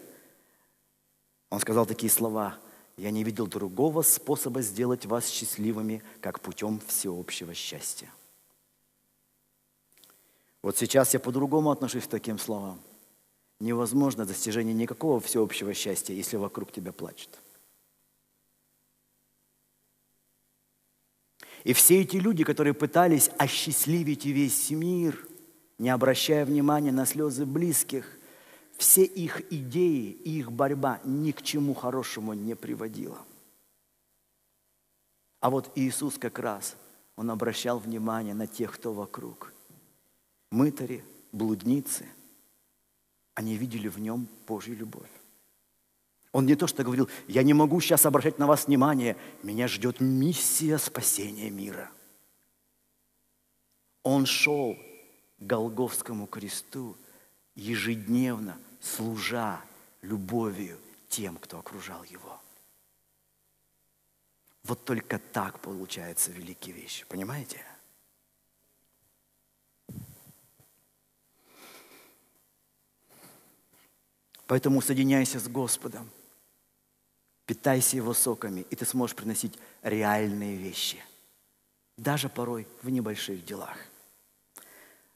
Он 1.51 1.61
сказал 1.61 1.87
такие 1.87 2.11
слова. 2.11 2.57
«Я 2.97 3.13
не 3.13 3.23
видел 3.23 3.47
другого 3.47 4.03
способа 4.03 4.61
сделать 4.61 5.07
вас 5.07 5.29
счастливыми, 5.29 6.03
как 6.21 6.41
путем 6.41 6.81
всеобщего 6.87 7.55
счастья». 7.55 8.11
Вот 10.63 10.77
сейчас 10.77 11.15
я 11.15 11.21
по-другому 11.21 11.71
отношусь 11.71 12.05
к 12.05 12.09
таким 12.09 12.39
словам. 12.39 12.81
Невозможно 13.61 14.27
достижение 14.27 14.75
никакого 14.75 15.21
всеобщего 15.21 15.73
счастья, 15.75 16.13
если 16.13 16.37
вокруг 16.37 16.73
тебя 16.73 16.93
плачут. 16.93 17.31
И 21.65 21.73
все 21.73 22.01
эти 22.01 22.17
люди, 22.17 22.45
которые 22.45 22.75
пытались 22.75 23.31
осчастливить 23.39 24.25
весь 24.25 24.71
мир, 24.71 25.28
не 25.79 25.91
обращая 25.91 26.45
внимания 26.45 26.93
на 26.93 27.07
слезы 27.07 27.47
близких, 27.47 28.19
все 28.77 29.05
их 29.05 29.53
идеи 29.53 30.11
и 30.11 30.39
их 30.39 30.53
борьба 30.53 31.01
ни 31.05 31.33
к 31.33 31.43
чему 31.43 31.75
хорошему 31.75 32.33
не 32.35 32.55
приводила. 32.55 33.19
А 35.41 35.51
вот 35.51 35.71
Иисус 35.77 36.19
как 36.19 36.39
раз, 36.39 36.77
Он 37.17 37.31
обращал 37.31 37.79
внимание 37.79 38.35
на 38.35 38.47
тех, 38.47 38.73
кто 38.73 38.93
вокруг. 38.93 39.53
Мытари, 40.51 41.05
блудницы, 41.33 42.07
они 43.35 43.57
видели 43.57 43.89
в 43.89 43.99
нем 43.99 44.29
Божью 44.47 44.77
любовь. 44.77 45.11
Он 46.33 46.47
не 46.47 46.55
то 46.55 46.67
что 46.67 46.85
говорил, 46.85 47.09
я 47.27 47.43
не 47.43 47.55
могу 47.55 47.81
сейчас 47.81 48.07
обращать 48.07 48.39
на 48.39 48.47
вас 48.47 48.67
внимание, 48.67 49.17
меня 49.43 49.67
ждет 49.67 50.01
миссия 50.01 50.79
спасения 50.79 51.51
мира. 51.51 51.91
Он 54.03 54.27
шел 54.27 54.77
Голговскому 55.39 56.27
кресту 56.27 56.97
ежедневно, 57.55 58.59
служа 58.81 59.61
любовью 60.03 60.79
тем, 61.09 61.37
кто 61.37 61.59
окружал 61.59 62.03
его. 62.05 62.41
Вот 64.65 64.85
только 64.85 65.19
так 65.19 65.61
получается 65.61 66.31
великие 66.31 66.75
вещи, 66.75 67.07
понимаете? 67.09 67.65
Поэтому 74.47 74.81
соединяйся 74.81 75.39
с 75.39 75.47
Господом, 75.47 76.11
питайся 77.45 77.97
Его 77.97 78.15
соками, 78.15 78.67
и 78.71 78.77
ты 78.77 78.87
сможешь 78.87 79.15
приносить 79.15 79.59
реальные 79.83 80.57
вещи, 80.57 81.05
даже 81.97 82.29
порой 82.29 82.67
в 82.83 82.89
небольших 82.89 83.45
делах. 83.45 83.77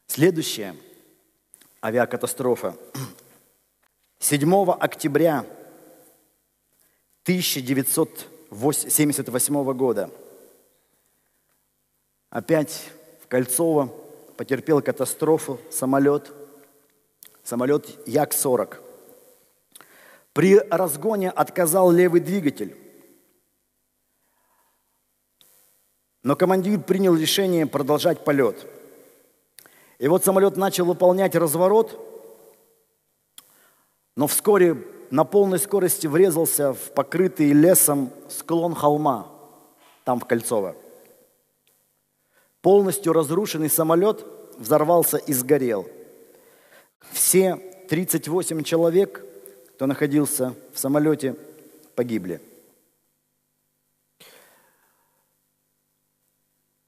Следующая 0.06 0.76
авиакатастрофа. 1.82 2.76
7 4.18 4.70
октября 4.78 5.46
1978 7.24 9.72
года 9.72 10.10
опять 12.30 12.90
в 13.22 13.28
Кольцово 13.28 13.88
потерпел 14.36 14.82
катастрофу 14.82 15.60
самолет, 15.70 16.32
самолет 17.42 18.06
Як-40. 18.08 18.76
При 20.32 20.58
разгоне 20.58 21.30
отказал 21.30 21.90
левый 21.90 22.20
двигатель. 22.20 22.76
Но 26.22 26.36
командир 26.36 26.80
принял 26.80 27.16
решение 27.16 27.66
продолжать 27.66 28.24
полет. 28.24 28.66
И 30.02 30.08
вот 30.08 30.24
самолет 30.24 30.56
начал 30.56 30.84
выполнять 30.84 31.36
разворот, 31.36 31.96
но 34.16 34.26
вскоре 34.26 34.76
на 35.12 35.22
полной 35.22 35.60
скорости 35.60 36.08
врезался 36.08 36.72
в 36.72 36.90
покрытый 36.90 37.52
лесом 37.52 38.10
склон 38.28 38.74
холма, 38.74 39.28
там 40.02 40.18
в 40.18 40.24
Кольцово. 40.24 40.74
Полностью 42.62 43.12
разрушенный 43.12 43.70
самолет 43.70 44.26
взорвался 44.58 45.18
и 45.18 45.32
сгорел. 45.32 45.86
Все 47.12 47.54
38 47.88 48.64
человек 48.64 49.24
кто 49.76 49.86
находился 49.86 50.52
в 50.72 50.80
самолете, 50.80 51.36
погибли. 51.94 52.40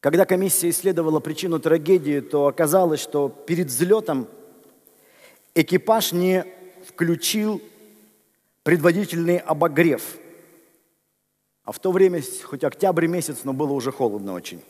Когда 0.04 0.26
комиссия 0.26 0.68
исследовала 0.68 1.18
причину 1.18 1.58
трагедии, 1.58 2.20
то 2.20 2.46
оказалось, 2.46 3.00
что 3.00 3.30
перед 3.30 3.68
взлетом 3.68 4.28
экипаж 5.54 6.12
не 6.12 6.44
включил 6.86 7.62
предварительный 8.64 9.38
обогрев. 9.38 10.18
А 11.64 11.72
в 11.72 11.78
то 11.78 11.90
время, 11.90 12.20
хоть 12.42 12.64
октябрь 12.64 13.06
месяц, 13.06 13.44
но 13.44 13.54
было 13.54 13.72
уже 13.72 13.92
холодно 13.92 14.34
очень. 14.34 14.62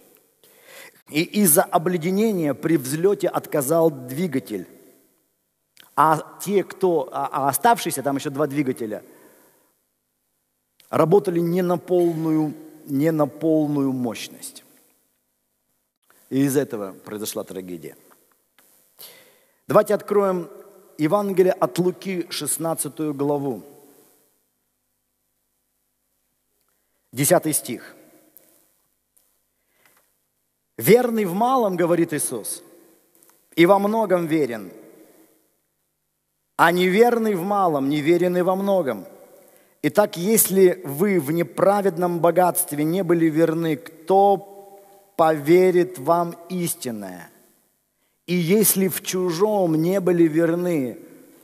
И 1.10 1.24
из-за 1.24 1.64
обледенения 1.64 2.54
при 2.54 2.76
взлете 2.76 3.26
отказал 3.26 3.90
двигатель. 3.90 4.68
А 5.96 6.38
те, 6.42 6.62
кто, 6.62 7.08
а, 7.10 7.28
а 7.32 7.48
оставшиеся, 7.48 8.04
там 8.04 8.18
еще 8.18 8.30
два 8.30 8.46
двигателя, 8.46 9.02
работали 10.90 11.40
не 11.40 11.62
на 11.62 11.76
полную, 11.76 12.54
не 12.86 13.10
на 13.10 13.26
полную 13.26 13.90
мощность. 13.90 14.64
И 16.34 16.46
из 16.46 16.56
этого 16.56 16.94
произошла 17.04 17.44
трагедия. 17.44 17.96
Давайте 19.68 19.94
откроем 19.94 20.50
Евангелие 20.98 21.52
от 21.52 21.78
Луки, 21.78 22.26
16 22.28 23.14
главу. 23.14 23.62
10 27.12 27.54
стих. 27.54 27.94
«Верный 30.76 31.24
в 31.24 31.34
малом,— 31.34 31.76
говорит 31.82 32.12
Иисус,— 32.12 32.64
и 33.54 33.64
во 33.64 33.78
многом 33.78 34.26
верен– 34.26 34.72
а 36.56 36.72
неверный 36.72 37.36
в 37.36 37.44
малом, 37.44 37.88
неверенный 37.88 38.42
во 38.42 38.56
многом. 38.56 39.06
Итак, 39.82 40.16
если 40.16 40.82
вы 40.84 41.20
в 41.20 41.30
неправедном 41.30 42.18
богатстве 42.18 42.82
не 42.82 43.04
были 43.04 43.26
верны, 43.26 43.76
кто 43.76 44.53
поверит 45.16 45.98
вам 45.98 46.36
истинное? 46.48 47.30
И 48.26 48.34
если 48.34 48.88
в 48.88 49.02
чужом 49.02 49.74
не 49.74 50.00
были 50.00 50.24
верны, 50.24 50.98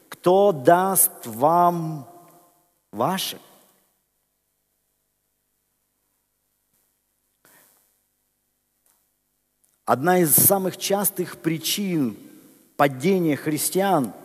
кто 0.09 0.53
даст 0.53 1.27
вам 1.27 2.09
ваше? 2.91 3.39
Одна 9.85 10.19
из 10.21 10.35
самых 10.35 10.77
частых 10.77 11.39
причин 11.39 12.17
падения 12.77 13.37
христиан– 13.37 14.13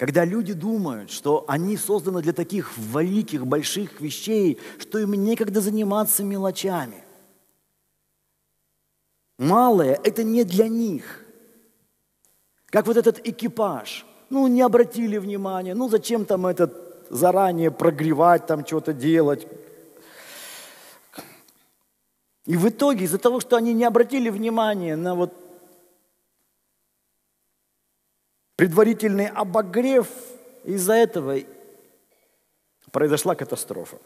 когда 0.00 0.24
люди 0.24 0.54
думают, 0.54 1.10
что 1.10 1.44
они 1.46 1.76
созданы 1.76 2.22
для 2.22 2.32
таких 2.32 2.72
великих, 2.78 3.46
больших 3.46 4.00
вещей, 4.00 4.58
что 4.78 4.98
им 4.98 5.12
некогда 5.12 5.60
заниматься 5.60 6.24
мелочами. 6.24 7.04
Малое– 9.36 10.00
это 10.04 10.24
не 10.24 10.44
для 10.44 10.68
них. 10.68 11.26
Как 12.70 12.86
вот 12.86 12.96
этот 12.96 13.28
экипаж. 13.28 14.06
Ну, 14.30 14.46
не 14.46 14.62
обратили 14.62 15.18
внимания. 15.18 15.74
Ну, 15.74 15.90
зачем 15.90 16.24
там 16.24 16.46
этот 16.46 16.72
заранее 17.10 17.70
прогревать, 17.70 18.46
там 18.46 18.64
что-то 18.64 18.94
делать. 18.94 19.46
И 22.46 22.56
в 22.56 22.66
итоге 22.66 23.04
из-за 23.04 23.18
того, 23.18 23.38
что 23.38 23.56
они 23.56 23.74
не 23.74 23.84
обратили 23.84 24.30
внимания 24.30 24.96
на 24.96 25.14
вот 25.14 25.34
предварительный 28.60 29.28
обогрев, 29.28 30.06
из-за 30.64 30.92
этого 30.92 31.38
произошла 32.92 33.34
катастрофа. 33.34 33.96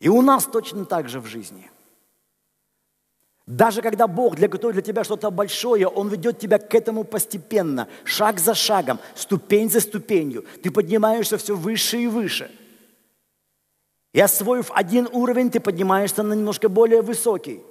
И 0.00 0.08
у 0.08 0.20
нас 0.20 0.44
точно 0.44 0.86
так 0.86 1.08
же 1.08 1.20
в 1.20 1.26
жизни. 1.26 1.70
Даже 3.46 3.80
когда 3.80 4.08
Бог 4.08 4.34
для 4.34 4.48
готовит 4.48 4.74
для 4.74 4.82
тебя 4.82 5.04
что-то 5.04 5.30
большое, 5.30 5.86
Он 5.86 6.08
ведет 6.08 6.40
тебя 6.40 6.58
к 6.58 6.74
этому 6.74 7.04
постепенно, 7.04 7.86
шаг 8.02 8.40
за 8.40 8.54
шагом, 8.54 8.98
ступень 9.14 9.70
за 9.70 9.78
ступенью. 9.78 10.44
Ты 10.64 10.72
поднимаешься 10.72 11.38
все 11.38 11.54
выше 11.54 11.98
и 11.98 12.08
выше. 12.08 12.50
И 14.12 14.18
освоив 14.18 14.72
один 14.74 15.08
уровень, 15.12 15.48
ты 15.48 15.60
поднимаешься 15.60 16.24
на 16.24 16.32
немножко 16.32 16.68
более 16.68 17.02
высокий. 17.02 17.62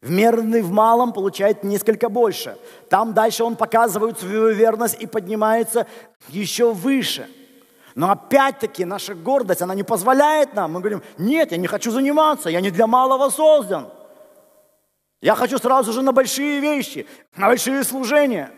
Вмеренный 0.00 0.62
в 0.62 0.70
малом 0.70 1.12
получает 1.12 1.64
несколько 1.64 2.08
больше. 2.08 2.56
Там 2.88 3.14
дальше 3.14 3.42
он 3.42 3.56
показывает 3.56 4.18
свою 4.18 4.50
верность 4.50 5.00
и 5.00 5.06
поднимается 5.06 5.86
еще 6.28 6.72
выше. 6.72 7.28
Но 7.96 8.12
опять-таки 8.12 8.84
наша 8.84 9.16
гордость, 9.16 9.60
она 9.60 9.74
не 9.74 9.82
позволяет 9.82 10.54
нам. 10.54 10.72
Мы 10.72 10.80
говорим, 10.80 11.02
нет, 11.18 11.50
я 11.50 11.56
не 11.56 11.66
хочу 11.66 11.90
заниматься, 11.90 12.48
я 12.48 12.60
не 12.60 12.70
для 12.70 12.86
малого 12.86 13.28
создан. 13.28 13.88
Я 15.20 15.34
хочу 15.34 15.58
сразу 15.58 15.92
же 15.92 16.02
на 16.02 16.12
большие 16.12 16.60
вещи, 16.60 17.08
на 17.36 17.48
большие 17.48 17.82
служения. 17.82 18.52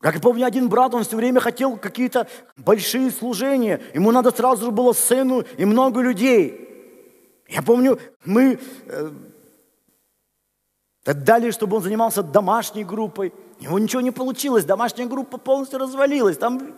Как 0.00 0.14
я 0.14 0.20
помню, 0.20 0.46
один 0.46 0.68
брат, 0.68 0.94
он 0.94 1.02
все 1.02 1.16
время 1.16 1.40
хотел 1.40 1.76
какие-то 1.76 2.28
большие 2.56 3.10
служения. 3.10 3.82
Ему 3.92 4.12
надо 4.12 4.30
сразу 4.30 4.66
же 4.66 4.70
было 4.70 4.92
сцену 4.92 5.40
и 5.56 5.64
много 5.64 6.00
людей. 6.00 6.63
Я 7.48 7.62
помню, 7.62 7.98
мы 8.24 8.58
э, 8.86 9.10
дали, 11.04 11.50
чтобы 11.50 11.76
он 11.76 11.82
занимался 11.82 12.22
домашней 12.22 12.84
группой. 12.84 13.32
У 13.60 13.64
него 13.64 13.78
ничего 13.78 14.00
не 14.00 14.10
получилось, 14.10 14.64
домашняя 14.64 15.06
группа 15.06 15.38
полностью 15.38 15.78
развалилась. 15.78 16.38
Там... 16.38 16.74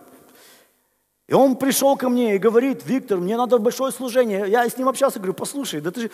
И 1.27 1.33
он 1.33 1.55
пришел 1.55 1.95
ко 1.97 2.09
мне 2.09 2.35
и 2.35 2.39
говорит, 2.39 2.85
Виктор, 2.85 3.19
мне 3.19 3.37
надо 3.37 3.57
большое 3.59 3.91
служение. 3.91 4.45
Я 4.47 4.67
с 4.67 4.77
ним 4.77 4.89
общался, 4.89 5.19
говорю, 5.19 5.33
послушай, 5.33 5.81
да 5.81 5.91
ты 5.91 6.01
же... 6.01 6.11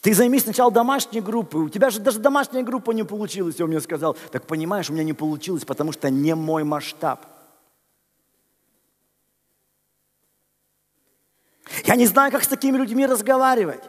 Ты 0.00 0.14
займись 0.14 0.44
сначала 0.44 0.70
домашней 0.70 1.20
группой. 1.20 1.62
У 1.62 1.68
тебя 1.68 1.90
же 1.90 1.98
даже 1.98 2.20
домашняя 2.20 2.62
группа 2.62 2.92
не 2.92 3.02
получилась. 3.02 3.60
Он 3.60 3.68
мне 3.68 3.80
сказал, 3.80 4.16
так 4.30 4.46
понимаешь, 4.46 4.88
у 4.90 4.92
меня 4.92 5.02
не 5.02 5.12
получилось, 5.12 5.64
потому 5.64 5.90
что 5.90 6.08
не 6.08 6.34
мой 6.36 6.62
масштаб. 6.62 7.26
Я 11.84 11.96
не 11.96 12.06
знаю, 12.06 12.32
как 12.32 12.44
с 12.44 12.48
такими 12.48 12.76
людьми 12.76 13.06
разговаривать. 13.06 13.82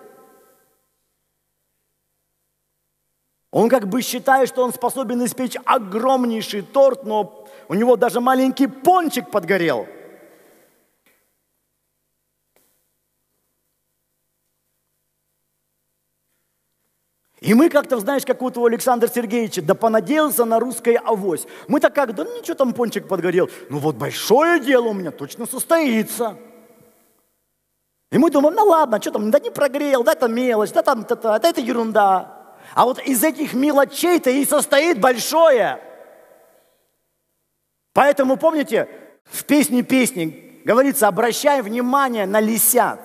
Он 3.51 3.67
как 3.67 3.87
бы 3.87 4.01
считает, 4.01 4.47
что 4.47 4.63
он 4.63 4.73
способен 4.73 5.25
испечь 5.25 5.57
огромнейший 5.65 6.61
торт, 6.61 7.03
но 7.03 7.47
у 7.67 7.73
него 7.73 7.95
даже 7.95 8.19
маленький 8.19 8.67
пончик 8.67 9.31
подгорел. 9.31 9.87
И 17.41 17.53
мы 17.53 17.69
как-то, 17.69 17.99
знаешь, 17.99 18.25
как 18.25 18.41
у 18.41 18.65
Александра 18.65 19.07
Сергеевича, 19.07 19.61
да 19.61 19.73
понадеялся 19.73 20.43
на 20.43 20.59
русское 20.59 20.97
авось. 20.97 21.47
Мы 21.67 21.79
так 21.79 21.95
как, 21.95 22.13
да 22.13 22.25
ничего 22.25 22.53
там 22.53 22.73
пончик 22.73 23.07
подгорел. 23.07 23.49
Ну 23.69 23.79
вот 23.79 23.95
большое 23.95 24.59
дело 24.59 24.89
у 24.89 24.93
меня 24.93 25.11
точно 25.11 25.45
состоится. 25.45 26.37
И 28.11 28.17
мы 28.17 28.31
думаем, 28.31 28.55
ну 28.55 28.65
ладно, 28.65 28.99
что 28.99 29.11
там, 29.11 29.29
да 29.29 29.39
не 29.39 29.51
прогрел, 29.51 30.03
да 30.03 30.13
это 30.13 30.27
мелочь, 30.27 30.71
да 30.71 30.81
там, 30.81 31.05
да, 31.07 31.15
да, 31.15 31.39
да 31.39 31.49
это 31.49 31.61
ерунда. 31.61 32.55
А 32.73 32.85
вот 32.85 32.99
из 32.99 33.23
этих 33.23 33.53
мелочей-то 33.53 34.29
и 34.29 34.45
состоит 34.45 34.99
большое. 34.99 35.79
Поэтому, 37.93 38.37
помните, 38.37 38.87
в 39.25 39.43
песне 39.45 39.83
песни 39.83 40.61
говорится, 40.65 41.07
обращай 41.07 41.61
внимание 41.61 42.25
на 42.25 42.39
лисят. 42.39 42.99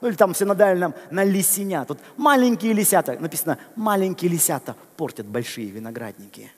Ну 0.00 0.08
или 0.08 0.16
там 0.16 0.32
в 0.32 0.36
синодальном 0.36 0.94
на 1.10 1.24
лисенят. 1.24 1.88
Вот 1.88 1.98
маленькие 2.16 2.72
лисята, 2.72 3.18
написано, 3.20 3.58
маленькие 3.76 4.30
лисята 4.30 4.74
портят 4.96 5.26
большие 5.26 5.68
виноградники. 5.68 6.50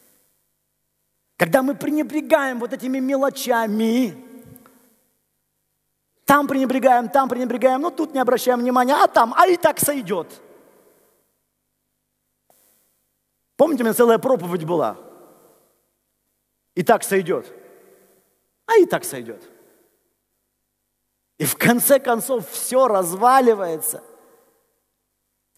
Когда 1.36 1.62
мы 1.62 1.74
пренебрегаем 1.74 2.60
вот 2.60 2.72
этими 2.72 2.98
мелочами, 3.00 4.14
там 6.32 6.46
пренебрегаем, 6.48 7.10
там 7.10 7.28
пренебрегаем, 7.28 7.82
ну 7.82 7.90
тут 7.90 8.14
не 8.14 8.18
обращаем 8.18 8.60
внимания, 8.60 8.94
а 8.94 9.06
там, 9.06 9.34
а 9.36 9.46
и 9.48 9.58
так 9.58 9.78
сойдет. 9.78 10.26
Помните, 13.54 13.82
у 13.82 13.84
меня 13.84 13.92
целая 13.92 14.16
проповедь 14.16 14.64
была? 14.64 14.96
И 16.74 16.82
так 16.82 17.04
сойдет. 17.04 17.52
А 18.64 18.78
и 18.78 18.86
так 18.86 19.04
сойдет. 19.04 19.42
И 21.36 21.44
в 21.44 21.54
конце 21.58 21.98
концов 21.98 22.48
все 22.48 22.88
разваливается. 22.88 24.02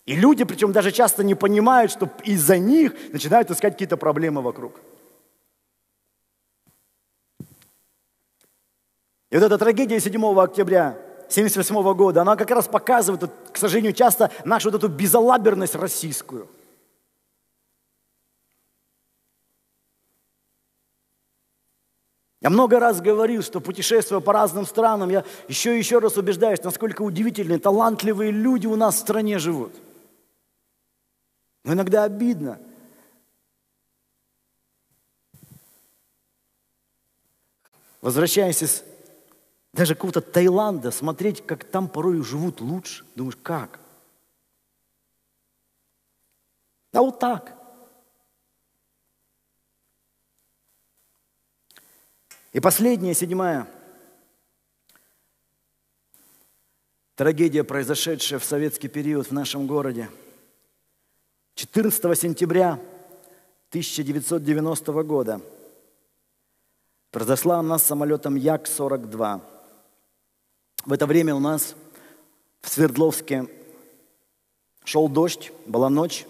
И 0.07 0.17
люди, 0.17 0.43
причем 0.43 0.73
даже 0.73 0.91
часто 0.91 1.23
не 1.23 1.37
понимают, 1.37 1.93
что 1.93 2.11
из-за 2.25 2.59
них 2.59 3.13
начинают 3.13 3.49
искать 3.49 3.75
какие-то 3.75 3.97
проблемы 3.97 4.43
вокруг. 4.43 4.81
И 9.35 9.37
вот 9.37 9.47
эта 9.47 9.59
трагедия 9.59 9.99
7 9.99 10.15
октября 10.39 10.91
1978 10.91 11.95
года, 11.95 12.23
она 12.23 12.37
как 12.37 12.53
раз 12.53 12.69
показывает, 12.69 13.33
к 13.51 13.57
сожалению, 13.57 13.93
часто 13.93 14.31
нашу 14.45 14.71
вот 14.71 14.77
эту 14.77 14.87
безалаберность 14.87 15.75
российскую. 15.75 16.49
Я 22.43 22.49
много 22.49 22.79
раз 22.79 23.01
говорил, 23.01 23.43
что 23.43 23.61
путешествуя 23.61 24.21
по 24.21 24.33
разным 24.33 24.65
странам, 24.67 25.11
я 25.11 25.25
еще 25.49 25.75
и 25.75 25.79
еще 25.79 25.99
раз 25.99 26.17
убеждаюсь, 26.17 26.63
насколько 26.63 27.03
удивительные, 27.03 27.59
талантливые 27.59 28.31
люди 28.31 28.69
у 28.69 28.77
нас 28.77 28.95
в 28.95 29.01
стране 29.01 29.41
живут. 29.41 29.73
Но 31.65 31.73
иногда 31.73 32.05
обидно. 32.05 32.61
Возвращаясь 38.01 38.63
из 38.63 38.85
даже 39.75 39.97
какого-то 39.97 40.21
Таиланда, 40.21 40.93
смотреть, 40.93 41.45
как 41.45 41.65
там 41.65 41.89
порой 41.89 42.23
живут 42.23 42.61
лучше. 42.61 43.05
Думаешь, 43.17 43.37
как? 43.43 43.81
Да 46.93 47.03
вот 47.03 47.19
так. 47.19 47.57
И 52.53 52.61
последняя, 52.61 53.15
седьмая. 53.15 53.67
Трагедия, 57.17 57.65
произошедшая 57.65 58.39
в 58.39 58.45
советский 58.45 58.87
период 58.87 59.27
в 59.27 59.33
нашем 59.33 59.67
городе. 59.67 60.09
14 61.57 62.17
сентября 62.19 62.75
1990 63.71 65.03
года 65.03 65.41
произошла 67.11 67.59
она 67.59 67.79
с 67.79 67.83
самолетом 67.85 68.37
Як-42. 68.37 69.54
В 70.87 70.93
это 70.93 71.07
время 71.07 71.35
у 71.35 71.39
нас 71.39 71.75
в 72.61 72.69
Свердловске 72.69 73.49
шел 74.85 75.09
дождь, 75.09 75.51
была 75.65 75.89
ночь. 75.89 76.27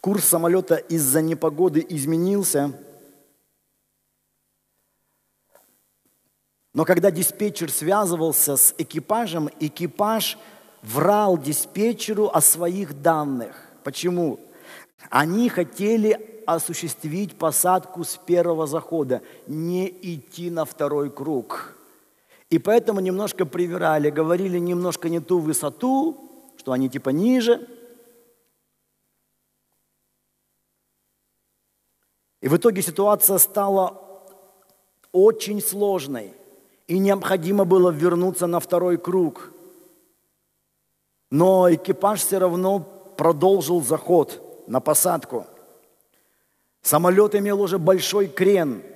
Курс 0.00 0.24
самолета 0.24 0.74
из-за 0.74 1.22
непогоды 1.22 1.86
изменился. 1.88 2.72
Но 6.74 6.84
когда 6.84 7.12
диспетчер 7.12 7.70
связывался 7.70 8.56
с 8.56 8.74
экипажем, 8.76 9.50
экипаж 9.60 10.36
врал 10.82 11.38
диспетчеру 11.38 12.28
о 12.28 12.40
своих 12.40 13.02
данных. 13.02 13.70
Почему? 13.84 14.40
Они 15.10 15.48
хотели 15.48 16.42
осуществить 16.44 17.36
посадку 17.38 18.02
с 18.02 18.16
первого 18.16 18.66
захода, 18.66 19.22
не 19.46 19.86
идти 19.88 20.50
на 20.50 20.64
второй 20.64 21.08
круг. 21.08 21.76
И 22.52 22.58
поэтому 22.58 23.00
немножко 23.00 23.46
привирали, 23.46 24.10
говорили 24.10 24.58
немножко 24.58 25.08
не 25.08 25.20
ту 25.20 25.38
высоту, 25.38 26.52
что 26.58 26.72
они 26.72 26.90
типа 26.90 27.08
ниже. 27.08 27.66
И 32.42 32.48
в 32.48 32.54
итоге 32.54 32.82
ситуация 32.82 33.38
стала 33.38 34.02
очень 35.12 35.62
сложной. 35.62 36.34
И 36.88 36.98
необходимо 36.98 37.64
было 37.64 37.88
вернуться 37.88 38.46
на 38.46 38.60
второй 38.60 38.98
круг. 38.98 39.50
Но 41.30 41.72
экипаж 41.72 42.20
все 42.20 42.36
равно 42.36 42.80
продолжил 43.16 43.80
заход 43.80 44.66
на 44.66 44.80
посадку. 44.80 45.46
Самолет 46.82 47.34
имел 47.34 47.62
уже 47.62 47.78
большой 47.78 48.28
крен– 48.28 48.82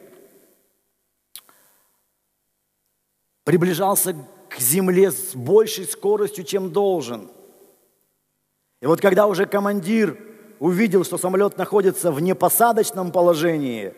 приближался 3.47 4.17
к 4.49 4.59
земле 4.59 5.13
с 5.13 5.37
большей 5.37 5.85
скоростью, 5.85 6.43
чем 6.43 6.73
должен. 6.73 7.31
И 8.83 8.87
вот 8.87 9.01
когда 9.01 9.29
уже 9.29 9.47
командир 9.47 10.19
увидел, 10.59 11.05
что 11.05 11.17
самолет 11.17 11.57
находится 11.57 12.11
в 12.11 12.21
непосадочном 12.21 13.13
положении, 13.13 13.95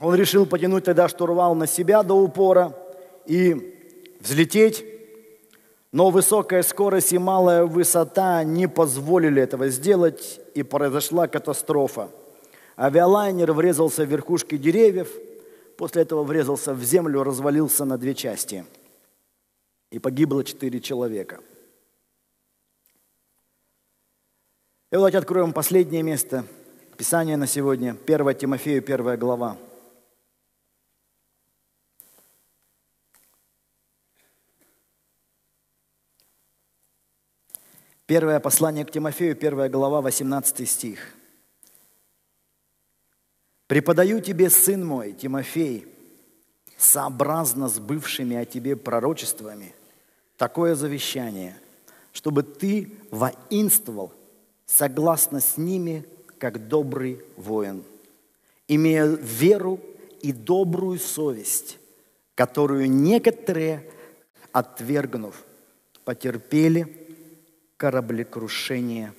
он 0.00 0.16
решил 0.16 0.46
потянуть 0.46 0.84
тогда 0.84 1.06
штурвал 1.06 1.54
на 1.54 1.68
себя 1.68 2.02
до 2.02 2.14
упора 2.14 2.76
и 3.24 4.16
взлететь, 4.18 4.84
но 5.92 6.10
высокая 6.10 6.64
скорость 6.64 7.12
и 7.12 7.18
малая 7.18 7.64
высота 7.64 8.42
не 8.42 8.68
позволили 8.68 9.40
этого 9.40 9.68
сделать, 9.68 10.40
и 10.54 10.64
произошла 10.64 11.28
катастрофа. 11.28 12.08
Авиалайнер 12.76 13.52
врезался 13.52 14.04
в 14.04 14.08
верхушки 14.08 14.56
деревьев– 14.56 15.08
После 15.76 16.02
этого 16.02 16.22
врезался 16.22 16.74
в 16.74 16.82
землю, 16.82 17.22
развалился 17.22 17.84
на 17.84 17.98
две 17.98 18.14
части. 18.14 18.64
и 19.90 19.98
погибло 19.98 20.42
четыре 20.42 20.80
человека. 20.80 21.40
И 24.90 24.94
давайте 24.94 25.18
откроем 25.18 25.52
последнее 25.52 26.02
место 26.02 26.46
Писания 26.96 27.36
на 27.36 27.46
сегодня, 27.46 27.96
1 28.06 28.34
Тимофею, 28.36 28.82
1 28.82 29.18
глава. 29.18 29.58
Первое 38.06 38.40
послание 38.40 38.84
к 38.84 38.90
Тимофею, 38.90 39.36
первая 39.36 39.68
глава, 39.68 40.00
18 40.00 40.68
стих. 40.68 41.14
«Преподаю 43.66 44.20
тебе, 44.20 44.50
сын 44.50 44.84
мой, 44.84 45.12
Тимофей, 45.12 45.86
сообразно 46.76 47.68
с 47.68 47.78
бывшими 47.78 48.36
о 48.36 48.44
тебе 48.44 48.76
пророчествами, 48.76 49.74
такое 50.36 50.74
завещание, 50.74 51.56
чтобы 52.12 52.42
ты 52.42 52.92
воинствовал 53.10 54.12
согласно 54.66 55.40
с 55.40 55.56
ними, 55.56 56.04
как 56.38 56.66
добрый 56.68 57.20
воин, 57.36 57.84
имея 58.66 59.06
веру 59.06 59.80
и 60.20 60.32
добрую 60.32 60.98
совесть, 60.98 61.78
которую 62.34 62.90
некоторые, 62.90 63.88
отвергнув, 64.52 65.44
потерпели 66.04 67.06
кораблекрушение 67.76 69.12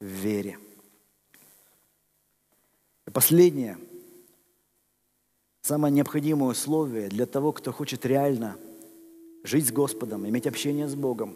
в 0.00 0.04
вере. 0.04 0.58
И 3.06 3.10
последнее, 3.10 3.78
самое 5.62 5.92
необходимое 5.92 6.50
условие 6.50 7.08
для 7.08 7.26
того, 7.26 7.52
кто 7.52 7.72
хочет 7.72 8.06
реально 8.06 8.56
жить 9.42 9.68
с 9.68 9.72
Господом, 9.72 10.26
иметь 10.28 10.46
общение 10.46 10.88
с 10.88 10.94
Богом, 10.94 11.34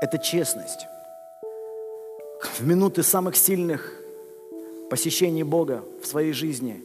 это 0.00 0.18
честность. 0.18 0.86
В 2.54 2.66
минуты 2.66 3.02
самых 3.02 3.36
сильных 3.36 3.92
посещений 4.90 5.42
Бога 5.42 5.84
в 6.02 6.06
своей 6.06 6.32
жизни 6.32 6.82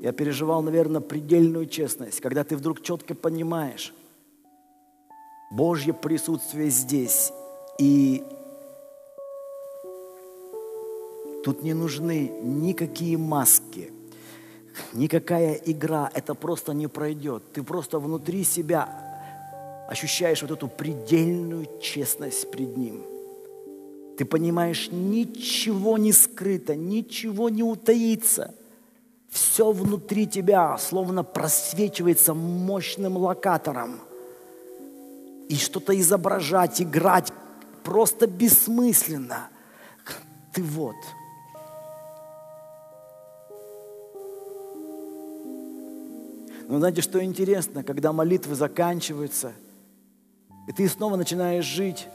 я 0.00 0.12
переживал, 0.12 0.62
наверное, 0.62 1.00
предельную 1.00 1.66
честность, 1.66 2.20
когда 2.20 2.44
ты 2.44 2.56
вдруг 2.56 2.82
четко 2.82 3.14
понимаешь, 3.14 3.92
Божье 5.50 5.94
присутствие 5.94 6.70
здесь. 6.70 7.32
И 7.78 8.22
тут 11.44 11.62
не 11.62 11.74
нужны 11.74 12.32
никакие 12.42 13.16
маски, 13.16 13.92
никакая 14.92 15.54
игра. 15.54 16.10
Это 16.14 16.34
просто 16.34 16.72
не 16.72 16.86
пройдет. 16.86 17.42
Ты 17.52 17.62
просто 17.62 17.98
внутри 17.98 18.44
себя 18.44 18.88
ощущаешь 19.88 20.42
вот 20.42 20.50
эту 20.50 20.68
предельную 20.68 21.66
честность 21.80 22.50
пред 22.50 22.76
Ним. 22.76 23.02
Ты 24.16 24.24
понимаешь, 24.24 24.88
ничего 24.90 25.96
не 25.96 26.12
скрыто, 26.12 26.74
ничего 26.74 27.48
не 27.48 27.62
утаится. 27.62 28.54
Все 29.30 29.70
внутри 29.70 30.26
тебя 30.26 30.76
словно 30.78 31.22
просвечивается 31.22 32.34
мощным 32.34 33.16
локатором– 33.16 34.00
и 35.48 35.56
что-то 35.56 35.98
изображать, 35.98 36.80
играть 36.82 37.32
просто 37.82 38.26
бессмысленно. 38.26 39.48
Ты 40.52 40.62
вот. 40.62 40.96
Но 46.68 46.78
знаете, 46.78 47.00
что 47.00 47.24
интересно, 47.24 47.82
когда 47.82 48.12
молитвы 48.12 48.54
заканчиваются, 48.54 49.54
и 50.68 50.72
ты 50.72 50.86
снова 50.86 51.16
начинаешь 51.16 51.64
жить, 51.64 52.08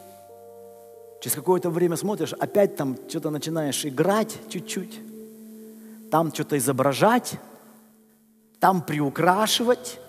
через 1.21 1.35
какое-то 1.35 1.71
время 1.71 1.95
смотришь, 1.95 2.33
опять 2.33 2.75
там 2.75 2.95
что-то 3.09 3.31
начинаешь 3.31 3.83
играть 3.83 4.37
чуть-чуть, 4.49 4.99
там 6.11 6.31
что-то 6.31 6.59
изображать, 6.59 7.39
там 8.59 8.83
приукрашивать, 8.83 9.99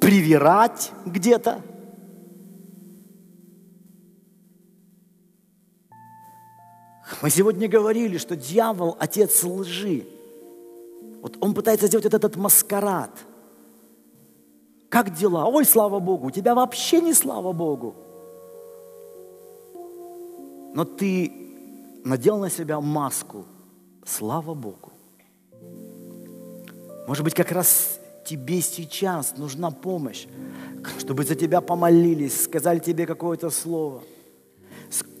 привирать 0.00 0.92
где-то. 1.04 1.60
Мы 7.22 7.28
сегодня 7.28 7.68
говорили, 7.68 8.18
что 8.18 8.36
дьявол– 8.36 8.96
отец 9.00 9.42
лжи. 9.42 10.13
Вот 11.24 11.38
он 11.40 11.54
пытается 11.54 11.86
сделать 11.86 12.04
этот, 12.04 12.22
этот 12.22 12.36
маскарад. 12.36 13.10
Как 14.90 15.16
дела? 15.16 15.46
Ой, 15.46 15.64
слава 15.64 15.98
Богу, 15.98 16.26
у 16.26 16.30
тебя 16.30 16.54
вообще 16.54 17.00
не 17.00 17.14
слава 17.14 17.54
Богу. 17.54 17.94
Но 20.74 20.84
ты 20.84 21.32
надел 22.04 22.36
на 22.36 22.50
себя 22.50 22.78
маску. 22.78 23.46
Слава 24.04 24.52
Богу. 24.52 24.92
Может 27.08 27.24
быть, 27.24 27.32
как 27.32 27.52
раз 27.52 27.98
тебе 28.26 28.60
сейчас 28.60 29.38
нужна 29.38 29.70
помощь, 29.70 30.26
чтобы 30.98 31.24
за 31.24 31.36
тебя 31.36 31.62
помолились, 31.62 32.44
сказали 32.44 32.80
тебе 32.80 33.06
какое-то 33.06 33.48
слово. 33.48 34.02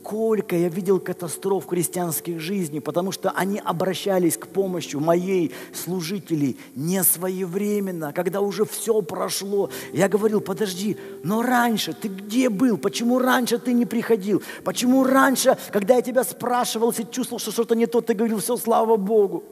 Сколько 0.04 0.54
я 0.54 0.68
видел 0.68 1.00
катастроф 1.00 1.66
христианских 1.66 2.38
жизни, 2.38 2.78
потому 2.78 3.10
что 3.10 3.30
они 3.30 3.58
обращались 3.58 4.36
к 4.36 4.46
помощи 4.48 4.96
моей 4.96 5.54
служителей 5.72 6.58
не 6.74 7.02
своевременно, 7.02 8.12
когда 8.12 8.42
уже 8.42 8.66
все 8.66 9.00
прошло. 9.00 9.70
Я 9.94 10.10
говорил, 10.10 10.42
подожди, 10.42 10.98
но 11.22 11.40
раньше 11.40 11.94
ты 11.94 12.08
где 12.08 12.50
был? 12.50 12.76
Почему 12.76 13.18
раньше 13.18 13.58
ты 13.58 13.72
не 13.72 13.86
приходил? 13.86 14.42
Почему 14.62 15.04
раньше, 15.04 15.56
когда 15.72 15.94
я 15.94 16.02
тебя 16.02 16.22
спрашивал, 16.22 16.90
если 16.90 17.04
чувствовал, 17.04 17.40
что 17.40 17.50
что-то 17.50 17.74
не 17.74 17.86
то, 17.86 18.02
ты 18.02 18.12
говорил, 18.12 18.40
все, 18.40 18.58
слава 18.58 18.98
Богу. 18.98 19.42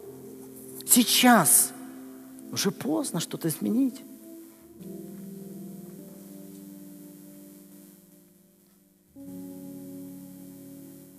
Сейчас– 0.86 1.72
уже 2.52 2.70
поздно 2.70 3.20
что-то 3.20 3.48
изменить. 3.48 4.02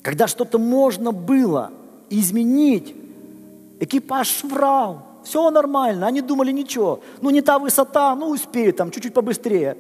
Когда 0.04 0.28
что-то 0.28 0.60
можно 0.60 1.12
было 1.12 1.72
изменить, 2.12 2.96
экипаж 3.80 4.44
врал, 4.44 5.02
все 5.24 5.50
нормально, 5.50 6.06
они 6.06 6.22
думали 6.22 6.52
ничего, 6.52 7.00
ну 7.22 7.32
не 7.32 7.42
та 7.42 7.58
высота, 7.58 8.14
ну 8.16 8.30
успеют 8.30 8.78
там 8.78 8.92
чуть-чуть 8.92 9.14
побыстрее. 9.16 9.76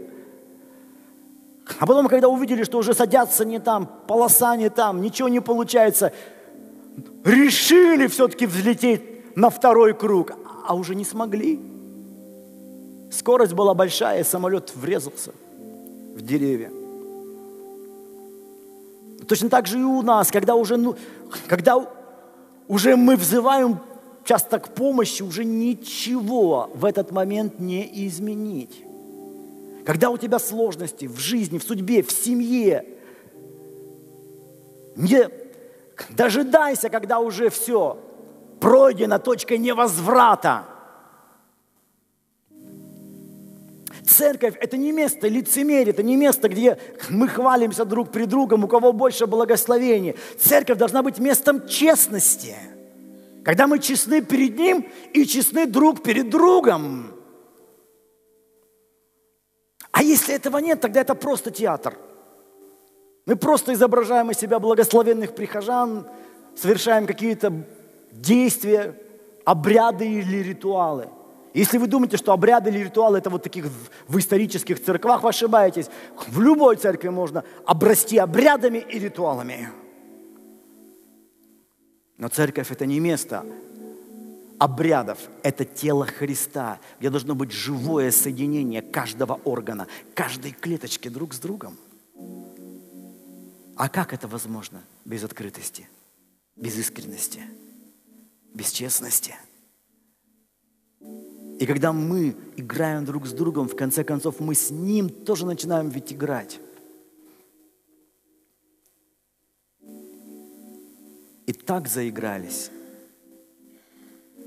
А 1.79 1.85
потом, 1.85 2.07
когда 2.07 2.27
увидели, 2.27 2.63
что 2.63 2.79
уже 2.79 2.95
садятся 2.95 3.45
не 3.45 3.59
там, 3.59 3.87
полоса 4.07 4.55
не 4.55 4.69
там, 4.69 5.01
ничего 5.01 5.29
не 5.29 5.41
получается, 5.41 6.11
решили 7.23 8.07
все-таки 8.07 8.47
взлететь 8.47 9.35
на 9.35 9.51
второй 9.51 9.93
круг 9.93 10.31
а 10.65 10.75
уже 10.75 10.95
не 10.95 11.05
смогли. 11.05 11.59
Скорость 13.11 13.53
была 13.53 13.73
большая, 13.73 14.21
и 14.21 14.23
самолет 14.23 14.73
врезался 14.75 15.31
в 16.15 16.21
деревья. 16.21 16.71
Точно 19.27 19.49
так 19.49 19.67
же 19.67 19.79
и 19.79 19.83
у 19.83 20.01
нас, 20.01 20.31
когда 20.31 20.55
уже, 20.55 20.77
ну, 20.77 20.95
когда 21.47 21.75
уже 22.67 22.95
мы 22.95 23.15
взываем 23.15 23.79
часто 24.23 24.59
к 24.59 24.73
помощи, 24.73 25.21
уже 25.21 25.45
ничего 25.45 26.69
в 26.73 26.85
этот 26.85 27.11
момент 27.11 27.59
не 27.59 28.07
изменить. 28.07 28.83
Когда 29.85 30.09
у 30.09 30.17
тебя 30.17 30.39
сложности 30.39 31.05
в 31.05 31.17
жизни, 31.19 31.57
в 31.57 31.63
судьбе, 31.63 32.03
в 32.03 32.11
семье, 32.11 32.85
не 34.95 35.29
дожидайся, 36.09 36.89
когда 36.89 37.19
уже 37.19 37.49
все, 37.49 37.97
пройдена 38.59 39.19
точка 39.19 39.57
невозврата. 39.57 40.65
Церковь– 44.05 44.55
это 44.59 44.77
не 44.77 44.91
место 44.91 45.27
лицемерия, 45.27 45.93
это 45.93 46.03
не 46.03 46.15
место, 46.15 46.49
где 46.49 46.77
мы 47.09 47.27
хвалимся 47.27 47.85
друг 47.85 48.11
при 48.11 48.25
другом, 48.25 48.63
у 48.63 48.67
кого 48.67 48.91
больше 48.91 49.27
благословений. 49.27 50.15
Церковь 50.37 50.77
должна 50.77 51.03
быть 51.03 51.19
местом 51.19 51.67
честности, 51.67 52.55
когда 53.43 53.67
мы 53.67 53.79
честны 53.79 54.21
перед 54.21 54.57
Ним 54.57 54.85
и 55.13 55.25
честны 55.25 55.65
друг 55.65 56.03
перед 56.03 56.29
другом. 56.29 57.13
А 59.91 60.03
если 60.03 60.35
этого 60.35 60.57
нет, 60.57 60.81
тогда 60.81 61.01
это 61.01 61.15
просто 61.15 61.51
театр. 61.51 61.97
Мы 63.25 63.35
просто 63.35 63.73
изображаем 63.73 64.31
из 64.31 64.37
себя 64.37 64.59
благословенных 64.59 65.33
прихожан, 65.33 66.07
совершаем 66.55 67.05
какие-то 67.05 67.53
действия, 68.11 68.99
обряды 69.45 70.05
или 70.05 70.37
ритуалы. 70.37 71.09
Если 71.53 71.77
вы 71.77 71.87
думаете, 71.87 72.17
что 72.17 72.33
обряды 72.33 72.71
или 72.71 72.79
ритуалы 72.79 73.19
это 73.19 73.29
вот 73.29 73.43
таких 73.43 73.65
в 74.07 74.17
исторических 74.17 74.83
церквах, 74.83 75.21
вы 75.21 75.29
ошибаетесь. 75.29 75.87
В 76.27 76.41
любой 76.41 76.77
церкви 76.77 77.09
можно 77.09 77.43
обрасти 77.65 78.17
обрядами 78.17 78.79
и 78.79 78.97
ритуалами. 78.97 79.69
Но 82.17 82.27
церковь 82.27 82.71
это 82.71 82.85
не 82.85 82.99
место 82.99 83.45
обрядов– 84.57 85.19
это 85.43 85.65
тело 85.65 86.05
Христа, 86.05 86.79
где 86.99 87.09
должно 87.09 87.35
быть 87.35 87.51
живое 87.51 88.11
соединение 88.11 88.81
каждого 88.81 89.39
органа, 89.43 89.87
каждой 90.15 90.51
клеточки 90.51 91.09
друг 91.09 91.33
с 91.33 91.39
другом. 91.39 91.77
А 93.75 93.89
как 93.89 94.13
это 94.13 94.27
возможно 94.27 94.81
без 95.03 95.23
открытости, 95.23 95.89
без 96.55 96.77
искренности, 96.77 97.41
без 98.53 98.71
честности? 98.71 99.35
И 101.63 101.65
когда 101.65 101.93
мы 101.93 102.35
играем 102.57 103.05
друг 103.05 103.25
с 103.25 103.31
другом, 103.31 103.69
в 103.69 103.75
конце 103.77 104.03
концов, 104.03 104.41
мы 104.41 104.53
с 104.53 104.69
Ним 104.69 105.07
тоже 105.07 105.45
начинаем 105.45 105.87
ведь 105.87 106.11
играть. 106.11 106.59
И 111.45 111.53
так 111.53 111.87
заигрались, 111.87 112.69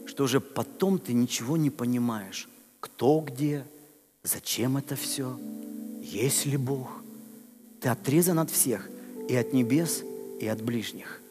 что 0.04 0.24
уже 0.24 0.40
потом 0.40 0.98
ты 0.98 1.14
ничего 1.14 1.56
не 1.56 1.70
понимаешь. 1.70 2.50
Кто 2.80 3.20
где, 3.20 3.64
зачем 4.22 4.76
это 4.76 4.94
все, 4.94 5.40
есть 6.02 6.44
ли 6.44 6.58
Бог. 6.58 7.02
Ты 7.80 7.88
отрезан 7.88 8.40
от 8.40 8.50
всех, 8.50 8.90
и 9.26 9.34
от 9.34 9.54
небес, 9.54 10.04
и 10.38 10.46
от 10.46 10.60
ближних. 10.60 11.22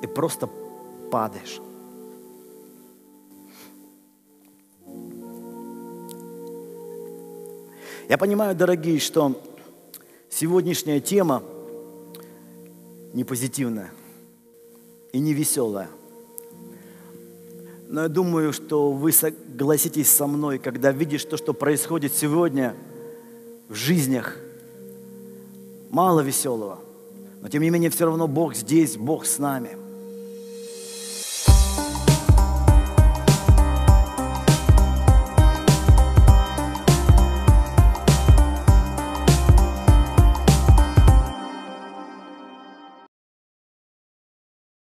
И 0.00 0.06
просто 0.06 0.48
падаешь. 1.10 1.60
Я 8.10 8.18
понимаю, 8.18 8.56
дорогие, 8.56 8.98
что 8.98 9.40
сегодняшняя 10.28 10.98
тема 10.98 11.44
не 13.12 13.22
позитивная 13.22 13.92
и 15.12 15.20
не 15.20 15.32
веселая. 15.32 15.88
Но 17.86 18.02
я 18.02 18.08
думаю, 18.08 18.52
что 18.52 18.90
вы 18.90 19.12
согласитесь 19.12 20.10
со 20.10 20.26
мной, 20.26 20.58
когда 20.58 20.90
видишь 20.90 21.24
то, 21.24 21.36
что 21.36 21.54
происходит 21.54 22.12
сегодня 22.12 22.74
в 23.68 23.76
жизнях, 23.76 24.36
мало 25.90 26.18
веселого. 26.18 26.80
Но 27.40 27.48
тем 27.48 27.62
не 27.62 27.70
менее, 27.70 27.90
все 27.90 28.06
равно 28.06 28.26
Бог 28.26 28.56
здесь, 28.56 28.96
Бог 28.96 29.24
с 29.24 29.38
нами. 29.38 29.79